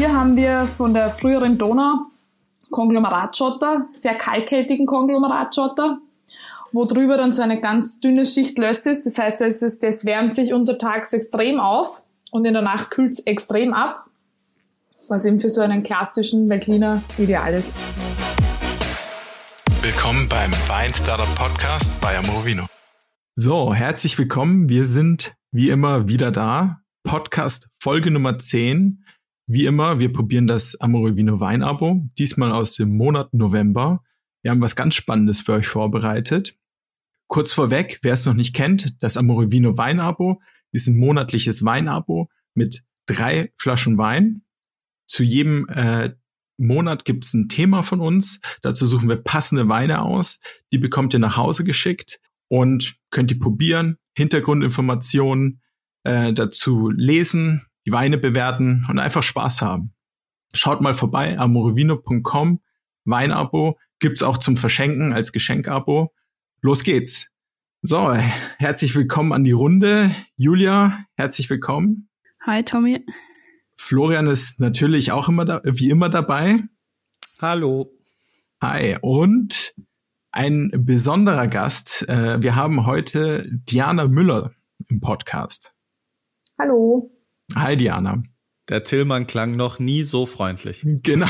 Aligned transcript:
Hier 0.00 0.14
haben 0.14 0.34
wir 0.34 0.66
von 0.66 0.94
der 0.94 1.10
früheren 1.10 1.58
Donau 1.58 2.06
Konglomeratschotter, 2.70 3.86
sehr 3.92 4.14
kalkhaltigen 4.14 4.86
Konglomeratschotter, 4.86 5.98
wo 6.72 6.86
drüber 6.86 7.18
dann 7.18 7.34
so 7.34 7.42
eine 7.42 7.60
ganz 7.60 8.00
dünne 8.00 8.24
Schicht 8.24 8.56
Löss 8.56 8.86
ist. 8.86 9.04
Das 9.04 9.18
heißt, 9.18 9.42
das, 9.42 9.60
ist, 9.60 9.82
das 9.82 10.06
wärmt 10.06 10.34
sich 10.34 10.54
untertags 10.54 11.12
extrem 11.12 11.60
auf 11.60 12.02
und 12.30 12.46
in 12.46 12.54
der 12.54 12.62
Nacht 12.62 12.90
kühlt 12.90 13.12
es 13.12 13.18
extrem 13.26 13.74
ab, 13.74 14.06
was 15.08 15.26
eben 15.26 15.38
für 15.38 15.50
so 15.50 15.60
einen 15.60 15.82
klassischen 15.82 16.48
Veltliner 16.48 17.02
ideal 17.18 17.52
ist. 17.52 17.76
Willkommen 19.82 20.26
beim 20.30 20.50
Wein 20.66 20.94
Startup 20.94 21.34
Podcast 21.34 22.00
bei 22.00 22.16
Amorovino. 22.16 22.64
So, 23.34 23.74
herzlich 23.74 24.16
willkommen. 24.16 24.70
Wir 24.70 24.86
sind 24.86 25.34
wie 25.52 25.68
immer 25.68 26.08
wieder 26.08 26.30
da. 26.30 26.80
Podcast 27.02 27.68
Folge 27.78 28.10
Nummer 28.10 28.38
10. 28.38 28.99
Wie 29.52 29.64
immer, 29.64 29.98
wir 29.98 30.12
probieren 30.12 30.46
das 30.46 30.80
Amorovino 30.80 31.40
Wein-Abo, 31.40 32.08
diesmal 32.16 32.52
aus 32.52 32.76
dem 32.76 32.96
Monat 32.96 33.34
November. 33.34 34.00
Wir 34.42 34.52
haben 34.52 34.60
was 34.60 34.76
ganz 34.76 34.94
Spannendes 34.94 35.40
für 35.40 35.54
euch 35.54 35.66
vorbereitet. 35.66 36.56
Kurz 37.26 37.52
vorweg, 37.52 37.98
wer 38.02 38.12
es 38.12 38.24
noch 38.24 38.34
nicht 38.34 38.54
kennt, 38.54 39.02
das 39.02 39.16
Amorovino 39.16 39.76
Wein-Abo 39.76 40.40
ist 40.70 40.86
ein 40.86 41.00
monatliches 41.00 41.64
Wein-Abo 41.64 42.28
mit 42.54 42.84
drei 43.06 43.52
Flaschen 43.58 43.98
Wein. 43.98 44.44
Zu 45.08 45.24
jedem 45.24 45.66
äh, 45.68 46.12
Monat 46.56 47.04
gibt's 47.04 47.34
ein 47.34 47.48
Thema 47.48 47.82
von 47.82 47.98
uns. 47.98 48.40
Dazu 48.62 48.86
suchen 48.86 49.08
wir 49.08 49.16
passende 49.16 49.68
Weine 49.68 50.02
aus. 50.02 50.38
Die 50.72 50.78
bekommt 50.78 51.12
ihr 51.12 51.18
nach 51.18 51.36
Hause 51.36 51.64
geschickt 51.64 52.20
und 52.46 53.00
könnt 53.10 53.32
ihr 53.32 53.40
probieren, 53.40 53.96
Hintergrundinformationen 54.16 55.60
äh, 56.04 56.32
dazu 56.32 56.88
lesen, 56.88 57.66
die 57.86 57.92
Weine 57.92 58.18
bewerten 58.18 58.86
und 58.88 58.98
einfach 58.98 59.22
Spaß 59.22 59.62
haben. 59.62 59.92
Schaut 60.52 60.80
mal 60.80 60.94
vorbei, 60.94 61.38
amorovino.com, 61.38 62.60
Weinabo, 63.04 63.78
gibt's 63.98 64.22
auch 64.22 64.38
zum 64.38 64.56
Verschenken 64.56 65.12
als 65.12 65.32
Geschenkabo. 65.32 66.12
Los 66.60 66.82
geht's. 66.82 67.30
So, 67.82 68.12
herzlich 68.58 68.94
willkommen 68.94 69.32
an 69.32 69.44
die 69.44 69.52
Runde. 69.52 70.14
Julia, 70.36 71.06
herzlich 71.14 71.48
willkommen. 71.48 72.08
Hi, 72.42 72.62
Tommy. 72.62 73.04
Florian 73.76 74.26
ist 74.26 74.60
natürlich 74.60 75.12
auch 75.12 75.28
immer 75.28 75.44
da, 75.44 75.62
wie 75.64 75.88
immer 75.88 76.10
dabei. 76.10 76.62
Hallo. 77.40 77.90
Hi. 78.60 78.98
Und 79.00 79.74
ein 80.32 80.70
besonderer 80.76 81.48
Gast. 81.48 82.06
Äh, 82.08 82.42
wir 82.42 82.54
haben 82.54 82.84
heute 82.86 83.42
Diana 83.50 84.06
Müller 84.06 84.52
im 84.88 85.00
Podcast. 85.00 85.74
Hallo. 86.58 87.10
Hi 87.56 87.76
Diana. 87.76 88.22
Der 88.68 88.84
Tillmann 88.84 89.26
klang 89.26 89.56
noch 89.56 89.78
nie 89.78 90.02
so 90.02 90.26
freundlich. 90.26 90.84
Genau. 90.84 91.26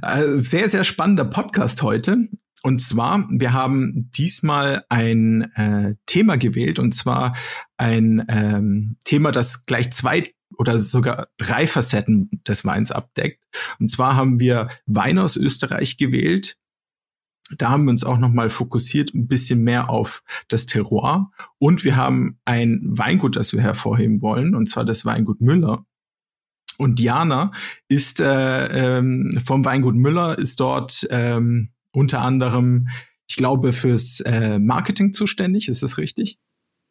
Also, 0.00 0.38
sehr, 0.48 0.68
sehr 0.68 0.84
spannender 0.84 1.24
Podcast 1.24 1.82
heute. 1.82 2.28
Und 2.62 2.80
zwar, 2.80 3.26
wir 3.30 3.52
haben 3.52 4.10
diesmal 4.16 4.84
ein 4.88 5.52
äh, 5.56 5.96
Thema 6.06 6.36
gewählt, 6.36 6.78
und 6.78 6.94
zwar 6.94 7.36
ein 7.76 8.24
ähm, 8.28 8.96
Thema, 9.04 9.32
das 9.32 9.66
gleich 9.66 9.92
zwei 9.92 10.32
oder 10.56 10.78
sogar 10.78 11.26
drei 11.36 11.66
Facetten 11.66 12.30
des 12.46 12.64
Weins 12.64 12.92
abdeckt. 12.92 13.44
Und 13.80 13.88
zwar 13.90 14.14
haben 14.14 14.38
wir 14.38 14.68
Wein 14.86 15.18
aus 15.18 15.36
Österreich 15.36 15.96
gewählt, 15.96 16.56
da 17.58 17.70
haben 17.70 17.84
wir 17.84 17.90
uns 17.90 18.04
auch 18.04 18.18
nochmal 18.18 18.50
fokussiert, 18.50 19.14
ein 19.14 19.26
bisschen 19.26 19.62
mehr 19.62 19.90
auf 19.90 20.22
das 20.48 20.66
Terroir. 20.66 21.30
Und 21.58 21.84
wir 21.84 21.96
haben 21.96 22.38
ein 22.44 22.80
Weingut, 22.84 23.36
das 23.36 23.52
wir 23.52 23.60
hervorheben 23.60 24.22
wollen, 24.22 24.54
und 24.54 24.68
zwar 24.68 24.84
das 24.84 25.04
Weingut 25.04 25.40
Müller. 25.40 25.84
Und 26.76 26.98
Diana 26.98 27.52
ist 27.88 28.20
äh, 28.20 28.98
ähm, 28.98 29.40
vom 29.44 29.64
Weingut 29.64 29.94
Müller, 29.94 30.38
ist 30.38 30.60
dort 30.60 31.06
ähm, 31.10 31.70
unter 31.92 32.20
anderem, 32.20 32.88
ich 33.26 33.36
glaube, 33.36 33.72
fürs 33.72 34.20
äh, 34.20 34.58
Marketing 34.58 35.12
zuständig. 35.12 35.68
Ist 35.68 35.82
das 35.82 35.98
richtig? 35.98 36.38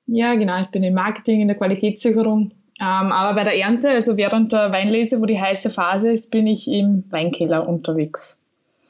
Ja, 0.06 0.36
genau. 0.36 0.62
Ich 0.62 0.70
bin 0.70 0.84
im 0.84 0.94
Marketing, 0.94 1.42
in 1.42 1.48
der 1.48 1.58
Qualitätssicherung. 1.58 2.52
Ähm, 2.80 3.12
aber 3.12 3.36
bei 3.36 3.44
der 3.44 3.58
Ernte, 3.58 3.90
also 3.90 4.18
während 4.18 4.52
der 4.52 4.72
Weinlese, 4.72 5.22
wo 5.22 5.26
die 5.26 5.40
heiße 5.40 5.70
Phase 5.70 6.12
ist, 6.12 6.32
bin 6.32 6.48
ich 6.48 6.68
im 6.68 7.04
Weinkeller 7.10 7.68
unterwegs. 7.68 8.44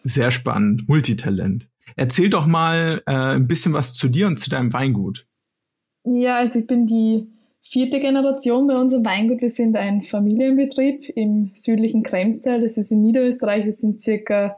Sehr 0.04 0.32
spannend, 0.32 0.88
Multitalent. 0.88 1.68
Erzähl 1.96 2.30
doch 2.30 2.46
mal 2.46 3.02
äh, 3.06 3.12
ein 3.12 3.48
bisschen 3.48 3.74
was 3.74 3.94
zu 3.94 4.08
dir 4.08 4.28
und 4.28 4.40
zu 4.40 4.50
deinem 4.50 4.74
Weingut. 4.74 5.26
Ja, 6.06 6.36
also 6.36 6.60
ich 6.60 6.68
bin 6.68 6.88
die 6.88 7.28
vierte 7.62 8.00
Generation 8.00 8.68
bei 8.68 8.76
unserem 8.76 9.06
Weingut. 9.06 9.42
Wir 9.42 9.50
sind 9.50 9.78
ein 9.78 10.02
Familienbetrieb 10.02 11.10
im 11.16 11.52
südlichen 11.54 12.04
Kremstal, 12.04 12.62
das 12.62 12.78
ist 12.78 12.92
in 12.92 13.02
Niederösterreich. 13.02 13.66
Wir 13.66 13.72
sind 13.72 14.02
circa 14.02 14.58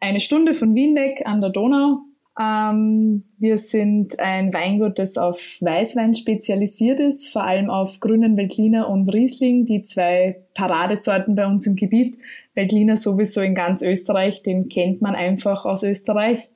eine 0.00 0.20
Stunde 0.20 0.54
von 0.54 0.74
Wien 0.74 0.96
weg 0.96 1.22
an 1.24 1.40
der 1.40 1.50
Donau. 1.50 2.05
Ähm, 2.38 3.24
wir 3.38 3.56
sind 3.56 4.20
ein 4.20 4.52
Weingut, 4.52 4.98
das 4.98 5.16
auf 5.16 5.38
Weißwein 5.60 6.14
spezialisiert 6.14 7.00
ist, 7.00 7.32
vor 7.32 7.44
allem 7.44 7.70
auf 7.70 8.00
grünen 8.00 8.36
Veltliner 8.36 8.88
und 8.88 9.12
Riesling, 9.12 9.64
die 9.64 9.82
zwei 9.82 10.42
Paradesorten 10.54 11.34
bei 11.34 11.46
uns 11.46 11.66
im 11.66 11.76
Gebiet. 11.76 12.18
Veltliner 12.54 12.96
sowieso 12.96 13.40
in 13.40 13.54
ganz 13.54 13.80
Österreich, 13.80 14.42
den 14.42 14.66
kennt 14.66 15.00
man 15.00 15.14
einfach 15.14 15.64
aus 15.64 15.82
Österreich. 15.82 16.50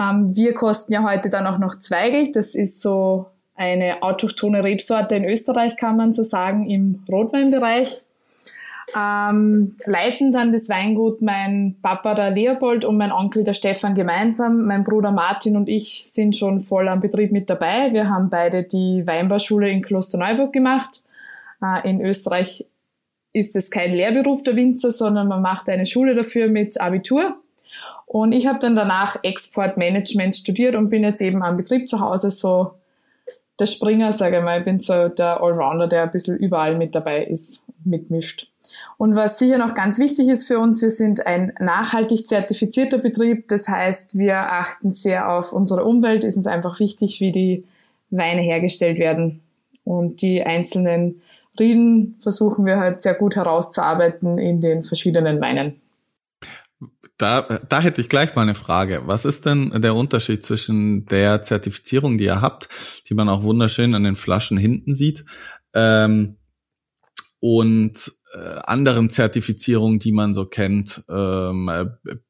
Ähm, 0.00 0.34
wir 0.36 0.54
kosten 0.54 0.92
ja 0.92 1.08
heute 1.08 1.30
dann 1.30 1.46
auch 1.46 1.58
noch 1.58 1.78
Zweigel, 1.78 2.32
das 2.32 2.54
ist 2.54 2.80
so 2.80 3.26
eine 3.54 4.02
autochthone 4.02 4.62
Rebsorte 4.62 5.16
in 5.16 5.24
Österreich, 5.24 5.76
kann 5.76 5.96
man 5.96 6.12
so 6.12 6.22
sagen, 6.22 6.68
im 6.68 7.04
Rotweinbereich. 7.10 8.02
Ähm, 8.96 9.76
leiten 9.84 10.32
dann 10.32 10.52
das 10.52 10.68
Weingut 10.68 11.20
mein 11.20 11.76
Papa 11.82 12.14
der 12.14 12.30
Leopold 12.30 12.84
und 12.84 12.96
mein 12.96 13.12
Onkel 13.12 13.44
der 13.44 13.54
Stefan 13.54 13.94
gemeinsam. 13.94 14.64
Mein 14.64 14.84
Bruder 14.84 15.10
Martin 15.10 15.56
und 15.56 15.68
ich 15.68 16.06
sind 16.10 16.36
schon 16.36 16.60
voll 16.60 16.88
am 16.88 17.00
Betrieb 17.00 17.30
mit 17.30 17.50
dabei. 17.50 17.92
Wir 17.92 18.08
haben 18.08 18.30
beide 18.30 18.64
die 18.64 19.06
Weinbauschule 19.06 19.70
in 19.70 19.82
Klosterneuburg 19.82 20.52
gemacht. 20.52 21.02
Äh, 21.62 21.88
in 21.88 22.00
Österreich 22.00 22.66
ist 23.32 23.56
es 23.56 23.70
kein 23.70 23.92
Lehrberuf 23.92 24.42
der 24.42 24.56
Winzer, 24.56 24.90
sondern 24.90 25.28
man 25.28 25.42
macht 25.42 25.68
eine 25.68 25.84
Schule 25.86 26.14
dafür 26.14 26.48
mit 26.48 26.80
Abitur. 26.80 27.36
Und 28.06 28.32
ich 28.32 28.46
habe 28.46 28.58
dann 28.58 28.74
danach 28.74 29.18
Exportmanagement 29.22 30.34
studiert 30.34 30.74
und 30.74 30.88
bin 30.88 31.04
jetzt 31.04 31.20
eben 31.20 31.42
am 31.42 31.58
Betrieb 31.58 31.90
zu 31.90 32.00
Hause 32.00 32.30
so 32.30 32.72
der 33.60 33.66
Springer, 33.66 34.12
sage 34.12 34.38
ich 34.38 34.44
mal. 34.44 34.60
Ich 34.60 34.64
bin 34.64 34.80
so 34.80 35.08
der 35.08 35.42
Allrounder, 35.42 35.88
der 35.88 36.04
ein 36.04 36.10
bisschen 36.10 36.38
überall 36.38 36.76
mit 36.76 36.94
dabei 36.94 37.24
ist, 37.24 37.62
mitmischt. 37.84 38.50
Und 38.96 39.14
was 39.14 39.38
sicher 39.38 39.58
noch 39.58 39.74
ganz 39.74 39.98
wichtig 39.98 40.28
ist 40.28 40.46
für 40.46 40.58
uns, 40.58 40.82
wir 40.82 40.90
sind 40.90 41.26
ein 41.26 41.52
nachhaltig 41.60 42.26
zertifizierter 42.26 42.98
Betrieb. 42.98 43.48
Das 43.48 43.68
heißt, 43.68 44.18
wir 44.18 44.52
achten 44.52 44.92
sehr 44.92 45.30
auf 45.30 45.52
unsere 45.52 45.84
Umwelt. 45.84 46.24
Ist 46.24 46.36
uns 46.36 46.46
einfach 46.46 46.80
wichtig, 46.80 47.20
wie 47.20 47.32
die 47.32 47.64
Weine 48.10 48.40
hergestellt 48.40 48.98
werden. 48.98 49.40
Und 49.84 50.22
die 50.22 50.42
einzelnen 50.42 51.22
Rieden 51.58 52.16
versuchen 52.20 52.66
wir 52.66 52.78
halt 52.78 53.02
sehr 53.02 53.14
gut 53.14 53.36
herauszuarbeiten 53.36 54.38
in 54.38 54.60
den 54.60 54.84
verschiedenen 54.84 55.40
Weinen. 55.40 55.80
Da, 57.16 57.42
da 57.68 57.80
hätte 57.80 58.00
ich 58.00 58.08
gleich 58.08 58.36
mal 58.36 58.42
eine 58.42 58.54
Frage. 58.54 59.02
Was 59.06 59.24
ist 59.24 59.44
denn 59.44 59.70
der 59.82 59.96
Unterschied 59.96 60.44
zwischen 60.44 61.06
der 61.06 61.42
Zertifizierung, 61.42 62.16
die 62.16 62.26
ihr 62.26 62.40
habt, 62.40 62.68
die 63.08 63.14
man 63.14 63.28
auch 63.28 63.42
wunderschön 63.42 63.94
an 63.94 64.04
den 64.04 64.14
Flaschen 64.14 64.56
hinten 64.56 64.94
sieht, 64.94 65.24
ähm, 65.74 66.36
und 67.40 68.12
äh, 68.34 68.58
anderen 68.64 69.10
Zertifizierungen, 69.10 69.98
die 69.98 70.12
man 70.12 70.34
so 70.34 70.46
kennt, 70.46 71.04
ähm, 71.08 71.70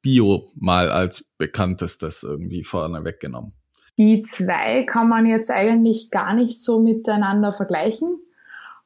Bio 0.03 0.51
mal 0.55 0.91
als 0.91 1.25
bekanntestes 1.39 2.23
irgendwie 2.23 2.65
vorne 2.65 3.05
weggenommen. 3.05 3.53
Die 3.99 4.23
zwei 4.23 4.85
kann 4.85 5.09
man 5.09 5.27
jetzt 5.27 5.51
eigentlich 5.51 6.11
gar 6.11 6.35
nicht 6.35 6.63
so 6.63 6.81
miteinander 6.81 7.53
vergleichen. 7.53 8.21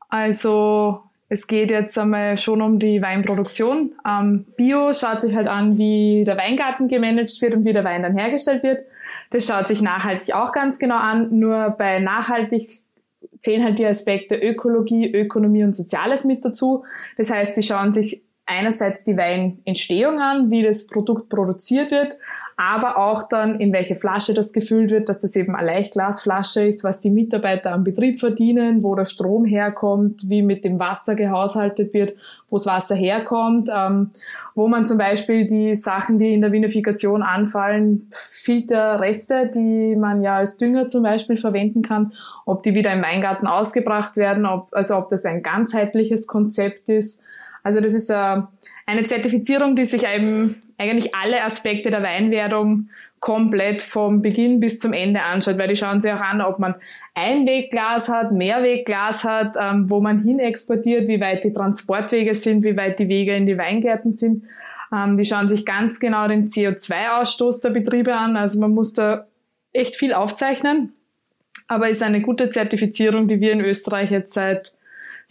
Also 0.09 1.01
es 1.29 1.47
geht 1.47 1.71
jetzt 1.71 1.97
einmal 1.97 2.37
schon 2.37 2.61
um 2.61 2.79
die 2.79 3.01
Weinproduktion. 3.01 3.95
Ähm, 4.07 4.47
Bio 4.57 4.93
schaut 4.93 5.23
sich 5.23 5.35
halt 5.35 5.49
an, 5.49 5.79
wie 5.79 6.25
der 6.27 6.37
Weingarten 6.37 6.89
gemanagt 6.89 7.41
wird 7.41 7.55
und 7.55 7.65
wie 7.65 7.73
der 7.73 7.85
Wein 7.85 8.03
dann 8.03 8.17
hergestellt 8.17 8.63
wird. 8.63 8.85
Das 9.31 9.47
schaut 9.47 9.69
sich 9.69 9.81
nachhaltig 9.81 10.35
auch 10.35 10.53
ganz 10.53 10.79
genau 10.79 10.99
an. 10.99 11.29
Nur 11.39 11.71
bei 11.71 12.01
nachhaltig 12.01 12.83
zählen 13.43 13.65
halt 13.65 13.79
die 13.79 13.87
Aspekte 13.87 14.37
Ökologie, 14.37 15.13
Ökonomie 15.13 15.65
und 15.65 15.77
Soziales 15.77 16.25
mit 16.25 16.45
dazu. 16.45 16.85
Das 17.17 17.31
heißt, 17.31 17.57
die 17.57 17.63
schauen 17.63 17.93
sich 17.93 18.23
einerseits 18.53 19.05
die 19.05 19.17
Weinentstehung 19.17 20.21
an, 20.21 20.51
wie 20.51 20.63
das 20.63 20.87
Produkt 20.87 21.31
produziert 21.31 21.91
wird, 21.91 22.19
aber 22.57 22.99
auch 22.99 23.27
dann, 23.29 23.59
in 23.59 23.73
welche 23.73 23.97
Flasche 23.97 24.35
das 24.35 24.53
gefüllt 24.53 24.91
wird, 24.91 25.09
dass 25.09 25.21
das 25.21 25.35
eben 25.37 25.57
eine 25.57 25.67
Leichtglasflasche 25.67 26.63
ist, 26.63 26.85
was 26.85 27.01
die 27.01 27.11
Mitarbeiter 27.11 27.73
am 27.73 27.83
Betrieb 27.83 28.21
verdienen, 28.21 28.83
wo 28.83 28.95
der 28.95 29.07
Strom 29.07 29.47
herkommt, 29.47 30.29
wie 30.29 30.43
mit 30.43 30.65
dem 30.65 30.79
Wasser 30.79 31.15
gehaushaltet 31.15 31.95
wird, 31.95 32.17
wo 32.51 32.57
das 32.57 32.67
Wasser 32.67 32.95
herkommt, 32.95 33.71
ähm, 33.75 34.11
wo 34.55 34.69
man 34.69 34.85
zum 34.85 34.99
Beispiel 34.99 35.47
die 35.47 35.75
Sachen, 35.75 36.19
die 36.19 36.35
in 36.35 36.43
der 36.43 36.53
Vinifikation 36.53 37.23
anfallen, 37.23 38.09
Filterreste, 38.13 39.51
die 39.53 39.97
man 39.97 40.23
ja 40.23 40.37
als 40.37 40.59
Dünger 40.59 40.89
zum 40.89 41.03
Beispiel 41.03 41.39
verwenden 41.39 41.81
kann, 41.81 42.13
ob 42.45 42.63
die 42.63 42.75
wieder 42.75 42.93
im 42.93 43.03
Weingarten 43.03 43.47
ausgebracht 43.47 44.17
werden, 44.17 44.45
ob, 44.45 44.69
also 44.73 44.97
ob 44.97 45.09
das 45.09 45.25
ein 45.25 45.43
ganzheitliches 45.43 46.27
Konzept 46.27 46.91
ist. 46.91 47.23
Also 47.63 47.81
das 47.81 47.95
ist 47.95 48.11
äh, 48.11 48.43
eine 48.87 49.05
Zertifizierung, 49.05 49.77
die 49.77 49.85
sich 49.85 50.05
eben 50.05 50.63
eigentlich 50.79 51.15
alle 51.15 51.43
Aspekte 51.43 51.91
der 51.91 52.03
Weinwerdung 52.03 52.89
komplett 53.21 53.83
vom 53.83 54.21
Beginn 54.21 54.59
bis 54.59 54.81
zum 54.81 54.93
Ende 54.93 55.23
anschaut, 55.23 55.57
weil 55.57 55.69
die 55.69 55.77
schauen 55.77 56.01
sich 56.01 56.11
auch 56.11 56.21
an, 56.21 56.41
ob 56.41 56.59
man 56.59 56.75
Einwegglas 57.15 58.09
hat, 58.09 58.33
Mehrwegglas 58.33 59.23
hat, 59.23 59.55
ähm, 59.61 59.89
wo 59.89 60.01
man 60.01 60.25
hin 60.25 60.41
exportiert, 60.41 61.07
wie 61.07 61.21
weit 61.21 61.45
die 61.45 61.53
Transportwege 61.53 62.35
sind, 62.35 62.65
wie 62.65 62.77
weit 62.77 62.99
die 62.99 63.09
Wege 63.09 63.37
in 63.37 63.47
die 63.47 63.57
Weingärten 63.57 64.13
sind. 64.13 64.45
Ähm, 64.93 65.17
die 65.17 65.25
schauen 65.25 65.49
sich 65.49 65.65
ganz 65.65 66.01
genau 66.01 66.27
den 66.27 66.49
CO2-Ausstoß 66.49 67.63
der 67.63 67.71
Betriebe 67.71 68.13
an. 68.13 68.37
Also 68.37 68.59
man 68.59 68.73
muss 68.73 68.93
da 68.93 69.27
echt 69.73 69.95
viel 69.95 70.13
aufzeichnen, 70.13 70.93
aber 71.69 71.91
ist 71.91 72.03
eine 72.03 72.23
gute 72.23 72.51
Zertifizierung, 72.51 73.29
die 73.29 73.41
wir 73.41 73.53
in 73.53 73.61
Österreich 73.61 74.11
jetzt 74.11 74.35
seit 74.35 74.73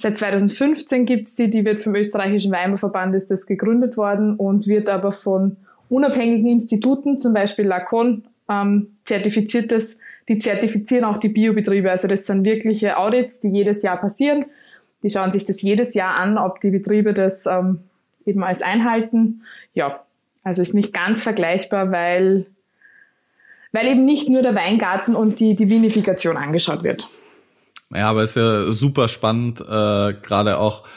Seit 0.01 0.17
2015 0.17 1.05
gibt's 1.05 1.35
die, 1.35 1.51
die 1.51 1.63
wird 1.63 1.83
vom 1.83 1.93
österreichischen 1.93 2.51
Weinbauverband 2.51 3.13
ist 3.13 3.29
das 3.29 3.45
gegründet 3.45 3.97
worden 3.97 4.35
und 4.35 4.67
wird 4.67 4.89
aber 4.89 5.11
von 5.11 5.57
unabhängigen 5.89 6.49
Instituten, 6.49 7.19
zum 7.19 7.35
Beispiel 7.35 7.65
Lacon, 7.65 8.23
ähm, 8.49 8.95
zertifiziert 9.05 9.71
das. 9.71 9.95
Die 10.27 10.39
zertifizieren 10.39 11.05
auch 11.05 11.17
die 11.17 11.29
Biobetriebe. 11.29 11.91
Also 11.91 12.07
das 12.07 12.25
sind 12.25 12.45
wirkliche 12.45 12.97
Audits, 12.97 13.41
die 13.41 13.49
jedes 13.49 13.83
Jahr 13.83 13.97
passieren. 13.97 14.43
Die 15.03 15.11
schauen 15.11 15.31
sich 15.31 15.45
das 15.45 15.61
jedes 15.61 15.93
Jahr 15.93 16.15
an, 16.15 16.39
ob 16.39 16.59
die 16.61 16.71
Betriebe 16.71 17.13
das 17.13 17.45
ähm, 17.45 17.81
eben 18.25 18.43
als 18.43 18.63
einhalten. 18.63 19.43
Ja, 19.75 20.03
also 20.43 20.63
ist 20.63 20.73
nicht 20.73 20.93
ganz 20.93 21.21
vergleichbar, 21.21 21.91
weil, 21.91 22.47
weil 23.71 23.85
eben 23.85 24.05
nicht 24.05 24.29
nur 24.29 24.41
der 24.41 24.55
Weingarten 24.55 25.15
und 25.15 25.39
die, 25.39 25.55
die 25.55 25.69
Vinifikation 25.69 26.37
angeschaut 26.37 26.83
wird. 26.83 27.07
Ja, 27.93 28.09
aber 28.09 28.23
ist 28.23 28.35
ja 28.35 28.71
super 28.71 29.07
spannend, 29.07 29.59
äh, 29.61 29.63
gerade 29.63 30.57
auch, 30.57 30.87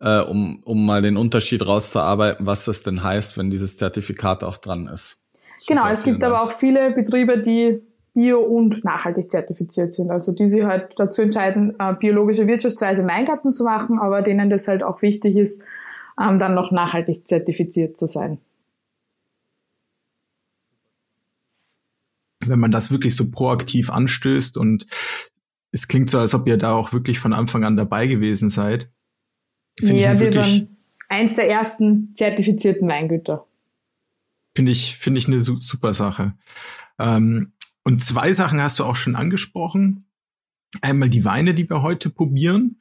äh, 0.00 0.20
um, 0.20 0.62
um 0.64 0.86
mal 0.86 1.02
den 1.02 1.16
Unterschied 1.16 1.66
rauszuarbeiten, 1.66 2.46
was 2.46 2.64
das 2.64 2.82
denn 2.82 3.02
heißt, 3.02 3.36
wenn 3.36 3.50
dieses 3.50 3.76
Zertifikat 3.76 4.44
auch 4.44 4.58
dran 4.58 4.86
ist. 4.86 5.22
Super, 5.58 5.80
genau, 5.80 5.88
es 5.88 6.04
gibt 6.04 6.22
Dank. 6.22 6.32
aber 6.32 6.42
auch 6.44 6.52
viele 6.52 6.92
Betriebe, 6.92 7.40
die 7.40 7.82
bio- 8.14 8.42
und 8.42 8.84
nachhaltig 8.84 9.30
zertifiziert 9.30 9.94
sind. 9.94 10.10
Also 10.10 10.32
die 10.32 10.48
sich 10.48 10.62
halt 10.62 10.94
dazu 10.96 11.22
entscheiden, 11.22 11.74
äh, 11.78 11.94
biologische 11.94 12.46
Wirtschaftsweise 12.46 13.02
im 13.02 13.08
Weingarten 13.08 13.52
zu 13.52 13.64
machen, 13.64 13.98
aber 13.98 14.22
denen 14.22 14.50
das 14.50 14.68
halt 14.68 14.84
auch 14.84 15.02
wichtig 15.02 15.36
ist, 15.36 15.60
ähm, 16.20 16.38
dann 16.38 16.54
noch 16.54 16.70
nachhaltig 16.70 17.26
zertifiziert 17.26 17.98
zu 17.98 18.06
sein. 18.06 18.38
Wenn 22.46 22.60
man 22.60 22.70
das 22.70 22.90
wirklich 22.90 23.16
so 23.16 23.30
proaktiv 23.30 23.90
anstößt 23.90 24.56
und 24.56 24.86
es 25.74 25.88
klingt 25.88 26.08
so, 26.08 26.20
als 26.20 26.34
ob 26.34 26.46
ihr 26.46 26.56
da 26.56 26.72
auch 26.72 26.92
wirklich 26.92 27.18
von 27.18 27.32
Anfang 27.32 27.64
an 27.64 27.76
dabei 27.76 28.06
gewesen 28.06 28.48
seid. 28.48 28.88
Find 29.76 29.98
ja, 29.98 30.18
wir 30.20 30.32
waren 30.32 30.76
eins 31.08 31.34
der 31.34 31.50
ersten 31.50 32.14
zertifizierten 32.14 32.88
Weingüter. 32.88 33.44
Finde 34.56 34.70
ich, 34.70 34.98
finde 34.98 35.18
ich 35.18 35.26
eine 35.26 35.42
super 35.42 35.92
Sache. 35.92 36.34
Ähm, 37.00 37.54
und 37.82 38.04
zwei 38.04 38.32
Sachen 38.32 38.62
hast 38.62 38.78
du 38.78 38.84
auch 38.84 38.94
schon 38.94 39.16
angesprochen. 39.16 40.06
Einmal 40.80 41.08
die 41.08 41.24
Weine, 41.24 41.54
die 41.54 41.68
wir 41.68 41.82
heute 41.82 42.08
probieren. 42.08 42.78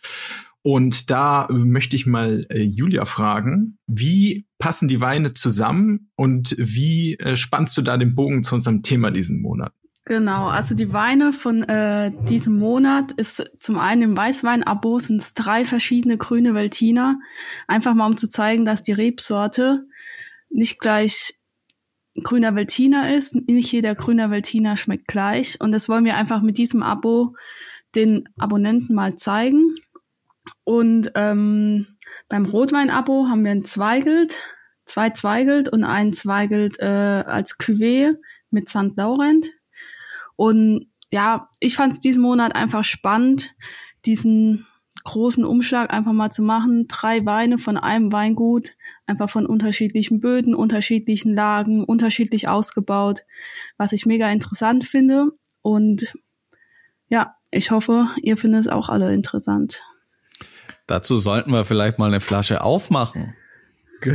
Und 0.62 1.10
da 1.10 1.48
möchte 1.50 1.96
ich 1.96 2.06
mal 2.06 2.46
äh, 2.50 2.62
Julia 2.62 3.06
fragen, 3.06 3.80
wie 3.88 4.46
passen 4.60 4.88
die 4.88 5.01
Weine 5.01 5.34
zusammen 5.34 6.12
und 6.16 6.56
wie 6.60 7.16
äh, 7.16 7.36
spannst 7.38 7.75
du 7.75 7.81
da 7.81 7.98
den 7.98 8.13
Bogen 8.13 8.44
zu 8.44 8.54
unserem 8.54 8.84
Thema 8.84 9.10
diesen 9.10 9.42
Monat? 9.42 9.74
Genau, 10.05 10.47
also 10.47 10.75
die 10.75 10.91
Weine 10.91 11.31
von 11.31 11.63
äh, 11.63 12.11
diesem 12.25 12.59
Monat 12.59 13.13
ist 13.13 13.50
zum 13.59 13.79
einen 13.79 14.01
im 14.01 14.17
Weißwein-Abo 14.17 15.00
sind 15.00 15.21
es 15.21 15.33
drei 15.33 15.63
verschiedene 15.63 16.17
grüne 16.17 16.53
Veltiner. 16.53 17.19
Einfach 17.67 17.94
mal 17.94 18.07
um 18.07 18.17
zu 18.17 18.29
zeigen, 18.29 18.65
dass 18.65 18.83
die 18.83 18.91
Rebsorte 18.91 19.85
nicht 20.50 20.79
gleich 20.79 21.35
grüner 22.21 22.53
Veltiner 22.53 23.15
ist. 23.15 23.33
Nicht 23.33 23.71
jeder 23.71 23.95
grüner 23.95 24.29
Veltiner 24.29 24.75
schmeckt 24.75 25.07
gleich. 25.07 25.61
Und 25.61 25.71
das 25.71 25.88
wollen 25.88 26.03
wir 26.03 26.17
einfach 26.17 26.41
mit 26.41 26.57
diesem 26.57 26.83
Abo 26.83 27.35
den 27.95 28.27
Abonnenten 28.38 28.94
mal 28.94 29.15
zeigen. 29.15 29.75
Und 30.65 31.11
ähm, 31.15 31.88
beim 32.27 32.45
Rotwein-Abo 32.45 33.27
haben 33.29 33.45
wir 33.45 33.51
ein 33.51 33.63
Zweigelt, 33.63 34.41
zwei 34.85 35.11
Zweigelt 35.11 35.69
und 35.69 35.85
ein 35.85 36.11
Zweigelt 36.13 36.77
äh, 36.79 36.85
als 36.85 37.57
Cuvée 37.57 38.15
mit 38.50 38.69
St. 38.69 38.97
Laurent. 38.97 39.50
Und 40.35 40.88
ja, 41.12 41.50
ich 41.59 41.75
fand 41.75 41.94
es 41.94 42.00
diesen 42.00 42.21
Monat 42.21 42.56
einfach 42.56 42.83
spannend, 42.83 43.53
diesen 44.06 44.65
großen 45.03 45.44
Umschlag 45.44 45.91
einfach 45.91 46.13
mal 46.13 46.31
zu 46.31 46.41
machen. 46.41 46.88
Drei 46.88 47.25
Weine 47.25 47.57
von 47.57 47.77
einem 47.77 48.12
Weingut, 48.12 48.75
einfach 49.06 49.30
von 49.30 49.45
unterschiedlichen 49.45 50.19
Böden, 50.19 50.56
unterschiedlichen 50.56 51.35
Lagen, 51.35 51.83
unterschiedlich 51.83 52.47
ausgebaut, 52.47 53.24
was 53.77 53.91
ich 53.91 54.06
mega 54.06 54.31
interessant 54.31 54.85
finde. 54.85 55.31
Und 55.62 56.13
ja, 57.09 57.36
ich 57.51 57.71
hoffe, 57.71 58.07
ihr 58.21 58.38
findet 58.38 58.62
es 58.62 58.68
auch 58.68 58.89
alle 58.89 59.13
interessant. 59.13 59.81
Dazu 60.88 61.18
sollten 61.18 61.51
wir 61.51 61.65
vielleicht 61.65 62.00
mal 62.00 62.07
eine 62.07 62.19
Flasche 62.19 62.62
aufmachen. 62.62 63.36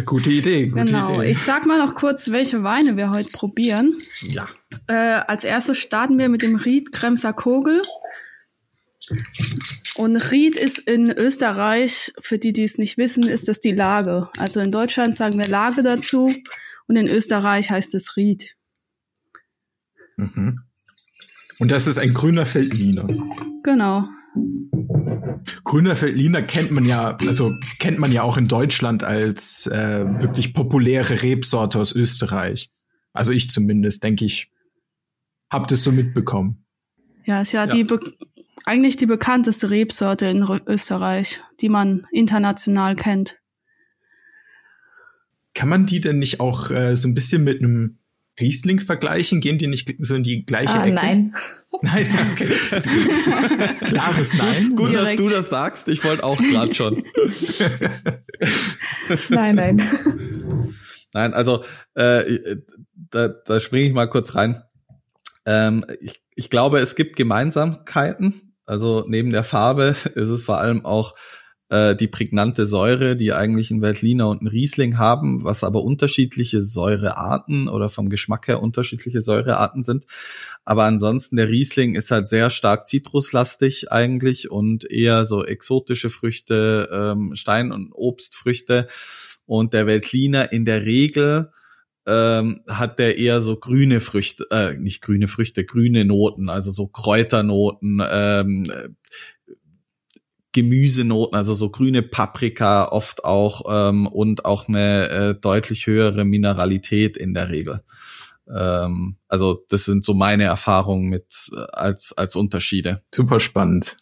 Gute 0.05 0.31
Idee. 0.31 0.67
Gute 0.67 0.85
genau. 0.85 1.21
Idee. 1.21 1.31
Ich 1.31 1.39
sag 1.39 1.65
mal 1.65 1.79
noch 1.79 1.95
kurz, 1.95 2.31
welche 2.31 2.63
Weine 2.63 2.97
wir 2.97 3.11
heute 3.11 3.31
probieren. 3.31 3.97
Ja. 4.23 4.47
Äh, 4.87 4.93
als 4.93 5.45
erstes 5.45 5.79
starten 5.79 6.19
wir 6.19 6.29
mit 6.29 6.43
dem 6.43 6.57
Ried 6.57 6.93
Kremser 6.93 7.33
Kogel. 7.33 7.83
Und 9.95 10.17
Ried 10.17 10.57
ist 10.57 10.79
in 10.79 11.11
Österreich, 11.11 12.13
für 12.21 12.39
die, 12.39 12.53
die 12.53 12.65
es 12.65 12.79
nicht 12.79 12.99
wissen, 12.99 13.27
ist 13.27 13.49
das 13.49 13.61
die 13.61 13.73
Lage. 13.73 14.29
Also 14.39 14.61
in 14.61 14.71
Deutschland 14.71 15.17
sagen 15.17 15.39
wir 15.39 15.49
Lage 15.49 15.83
dazu 15.83 16.33
und 16.87 16.97
in 16.97 17.09
Österreich 17.09 17.71
heißt 17.71 17.95
es 17.95 18.17
Ried. 18.17 18.55
Mhm. 20.17 20.61
Und 21.59 21.71
das 21.71 21.87
ist 21.87 21.99
ein 21.99 22.13
grüner 22.13 22.47
Feldliner. 22.47 23.07
Genau. 23.63 24.09
Grüner 25.65 26.01
Veltliner 26.01 26.43
kennt 26.43 26.71
man 26.71 26.85
ja, 26.85 27.17
also 27.17 27.53
kennt 27.79 27.99
man 27.99 28.13
ja 28.13 28.23
auch 28.23 28.37
in 28.37 28.49
Deutschland 28.49 29.05
als 29.05 29.67
äh, 29.67 30.05
wirklich 30.21 30.55
populäre 30.55 31.23
Rebsorte 31.23 31.79
aus 31.79 31.95
Österreich. 31.95 32.71
Also 33.13 33.33
ich 33.33 33.51
zumindest, 33.51 34.05
denke 34.05 34.25
ich, 34.25 34.51
hab 35.51 35.69
das 35.69 35.83
so 35.83 35.93
mitbekommen. 35.93 36.65
Ja, 37.25 37.43
ist 37.43 37.53
ja, 37.53 37.67
ja. 37.67 37.73
die 37.73 37.87
eigentlich 38.65 38.97
die 38.97 39.07
bekannteste 39.07 39.71
Rebsorte 39.71 40.27
in 40.27 40.47
Österreich, 40.67 41.43
die 41.61 41.69
man 41.69 42.07
international 42.13 42.97
kennt. 42.97 43.39
Kann 45.55 45.69
man 45.69 45.87
die 45.87 46.01
denn 46.01 46.19
nicht 46.19 46.41
auch 46.41 46.71
äh, 46.71 46.95
so 46.97 47.09
ein 47.09 47.15
bisschen 47.15 47.43
mit 47.45 47.63
einem 47.63 47.99
Riesling 48.39 48.81
vergleichen? 48.81 49.41
Gehen 49.41 49.59
die 49.59 49.67
nicht 49.67 49.93
so 50.01 50.15
in 50.15 50.23
die 50.23 50.45
gleiche 50.45 50.75
ah, 50.75 50.85
Ecke? 50.85 50.95
Nein. 50.95 51.35
Nein, 51.83 52.09
okay. 52.33 52.49
Klares 53.85 54.35
Nein. 54.35 54.75
Gut, 54.75 54.91
Direkt. 54.91 55.13
dass 55.13 55.17
du 55.17 55.29
das 55.29 55.49
sagst. 55.49 55.89
Ich 55.89 56.05
wollte 56.05 56.25
auch 56.25 56.39
gerade 56.39 56.75
schon. 56.75 57.05
nein, 59.29 59.55
nein. 59.55 59.83
Nein, 61.15 61.35
also 61.35 61.65
äh, 61.95 62.57
da, 63.11 63.29
da 63.29 63.61
springe 63.61 63.87
ich 63.87 63.93
mal 63.93 64.07
kurz 64.07 64.35
rein. 64.35 64.63
Ähm, 65.49 65.85
ich, 66.01 66.21
ich 66.35 66.51
glaube, 66.51 66.79
es 66.79 66.95
gibt 66.95 67.17
Gemeinsamkeiten. 67.17 68.55
Also 68.67 69.07
neben 69.09 69.31
der 69.31 69.45
Farbe 69.45 69.97
ist 70.15 70.29
es 70.29 70.43
vor 70.43 70.59
allem 70.59 70.85
auch 70.85 71.15
äh, 71.71 71.97
die 71.97 72.07
prägnante 72.07 72.67
Säure, 72.67 73.17
die 73.17 73.33
eigentlich 73.33 73.71
ein 73.71 73.81
Veltliner 73.81 74.29
und 74.29 74.43
ein 74.43 74.47
Riesling 74.47 74.99
haben, 74.99 75.45
was 75.45 75.65
aber 75.65 75.83
unterschiedliche 75.83 76.63
Säurearten 76.63 77.67
oder 77.67 77.89
vom 77.89 78.11
Geschmack 78.11 78.47
her 78.49 78.63
unterschiedliche 78.63 79.23
Säurearten 79.23 79.83
sind. 79.83 80.05
Aber 80.67 80.85
ansonsten 80.85 81.37
der 81.37 81.49
Riesling 81.49 81.95
ist 81.95 82.11
halt 82.11 82.29
sehr 82.29 82.51
stark 82.51 82.87
zitruslastig 82.87 83.91
eigentlich 83.91 84.51
und 84.51 84.91
eher 84.91 85.25
so 85.25 85.47
exotische 85.47 86.11
Früchte, 86.11 86.91
ähm, 86.93 87.35
Stein- 87.37 87.73
und 87.73 87.93
Obstfrüchte. 87.93 88.87
Und 89.47 89.73
der 89.73 89.87
Veltliner 89.87 90.53
in 90.53 90.67
der 90.67 90.85
Regel 90.85 91.51
ähm, 92.09 92.63
hat 92.67 92.99
der 92.99 93.19
eher 93.19 93.41
so 93.41 93.57
grüne 93.57 94.01
Früchte, 94.01 94.47
äh, 94.51 94.75
nicht 94.75 95.03
grüne 95.03 95.29
Früchte, 95.29 95.65
grüne 95.65 96.05
Noten, 96.05 96.49
also 96.49 96.71
so 96.71 96.87
Kräuternoten, 96.87 98.03
ähm, 98.11 98.97
Gemüsenoten, 100.53 101.37
also 101.37 101.53
so 101.53 101.71
grüne 101.71 102.03
Paprika 102.03 102.89
oft 102.89 103.25
auch 103.25 103.67
ähm, 103.69 104.07
und 104.07 104.47
auch 104.47 104.67
eine 104.67 105.09
äh, 105.09 105.35
deutlich 105.39 105.87
höhere 105.87 106.25
Mineralität 106.25 107.17
in 107.19 107.35
der 107.35 107.51
Regel. 107.51 107.83
Ähm, 108.51 109.17
also 109.29 109.65
das 109.69 109.85
sind 109.85 110.05
so 110.05 110.15
meine 110.15 110.45
Erfahrungen 110.45 111.09
mit 111.11 111.51
äh, 111.53 111.61
als 111.73 112.13
als 112.17 112.35
Unterschiede. 112.35 113.03
Super 113.15 113.41
spannend. 113.41 113.99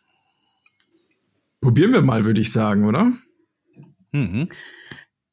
Probieren 1.60 1.92
wir 1.92 2.02
mal, 2.02 2.24
würde 2.24 2.40
ich 2.40 2.52
sagen, 2.52 2.84
oder? 2.84 3.12
Mhm. 4.12 4.48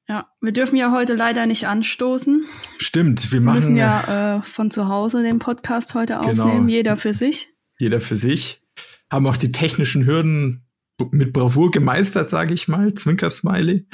Ja, 0.10 0.28
wir 0.42 0.52
dürfen 0.52 0.76
ja 0.76 0.92
heute 0.92 1.14
leider 1.16 1.46
nicht 1.46 1.66
anstoßen. 1.68 2.46
Stimmt, 2.78 3.32
wir 3.32 3.40
Wir 3.40 3.46
machen 3.46 3.56
müssen 3.60 3.76
ja 3.76 4.38
äh, 4.38 4.42
von 4.42 4.70
zu 4.70 4.90
Hause 4.90 5.24
den 5.24 5.40
Podcast 5.40 5.94
heute 5.96 6.20
Genau. 6.26 6.44
aufnehmen, 6.44 6.68
jeder 6.70 6.98
für 6.98 7.14
sich. 7.14 7.50
jeder 7.80 8.02
für 8.02 8.18
sich, 8.18 8.62
haben 9.10 9.26
auch 9.28 9.38
die 9.38 9.52
technischen 9.54 10.06
Hürden 10.06 10.66
mit 11.12 11.32
Bravour 11.34 11.72
gemeistert, 11.72 12.30
sage 12.30 12.54
ich 12.54 12.68
mal. 12.68 12.94
Zwinker-Smiley. 12.94 13.86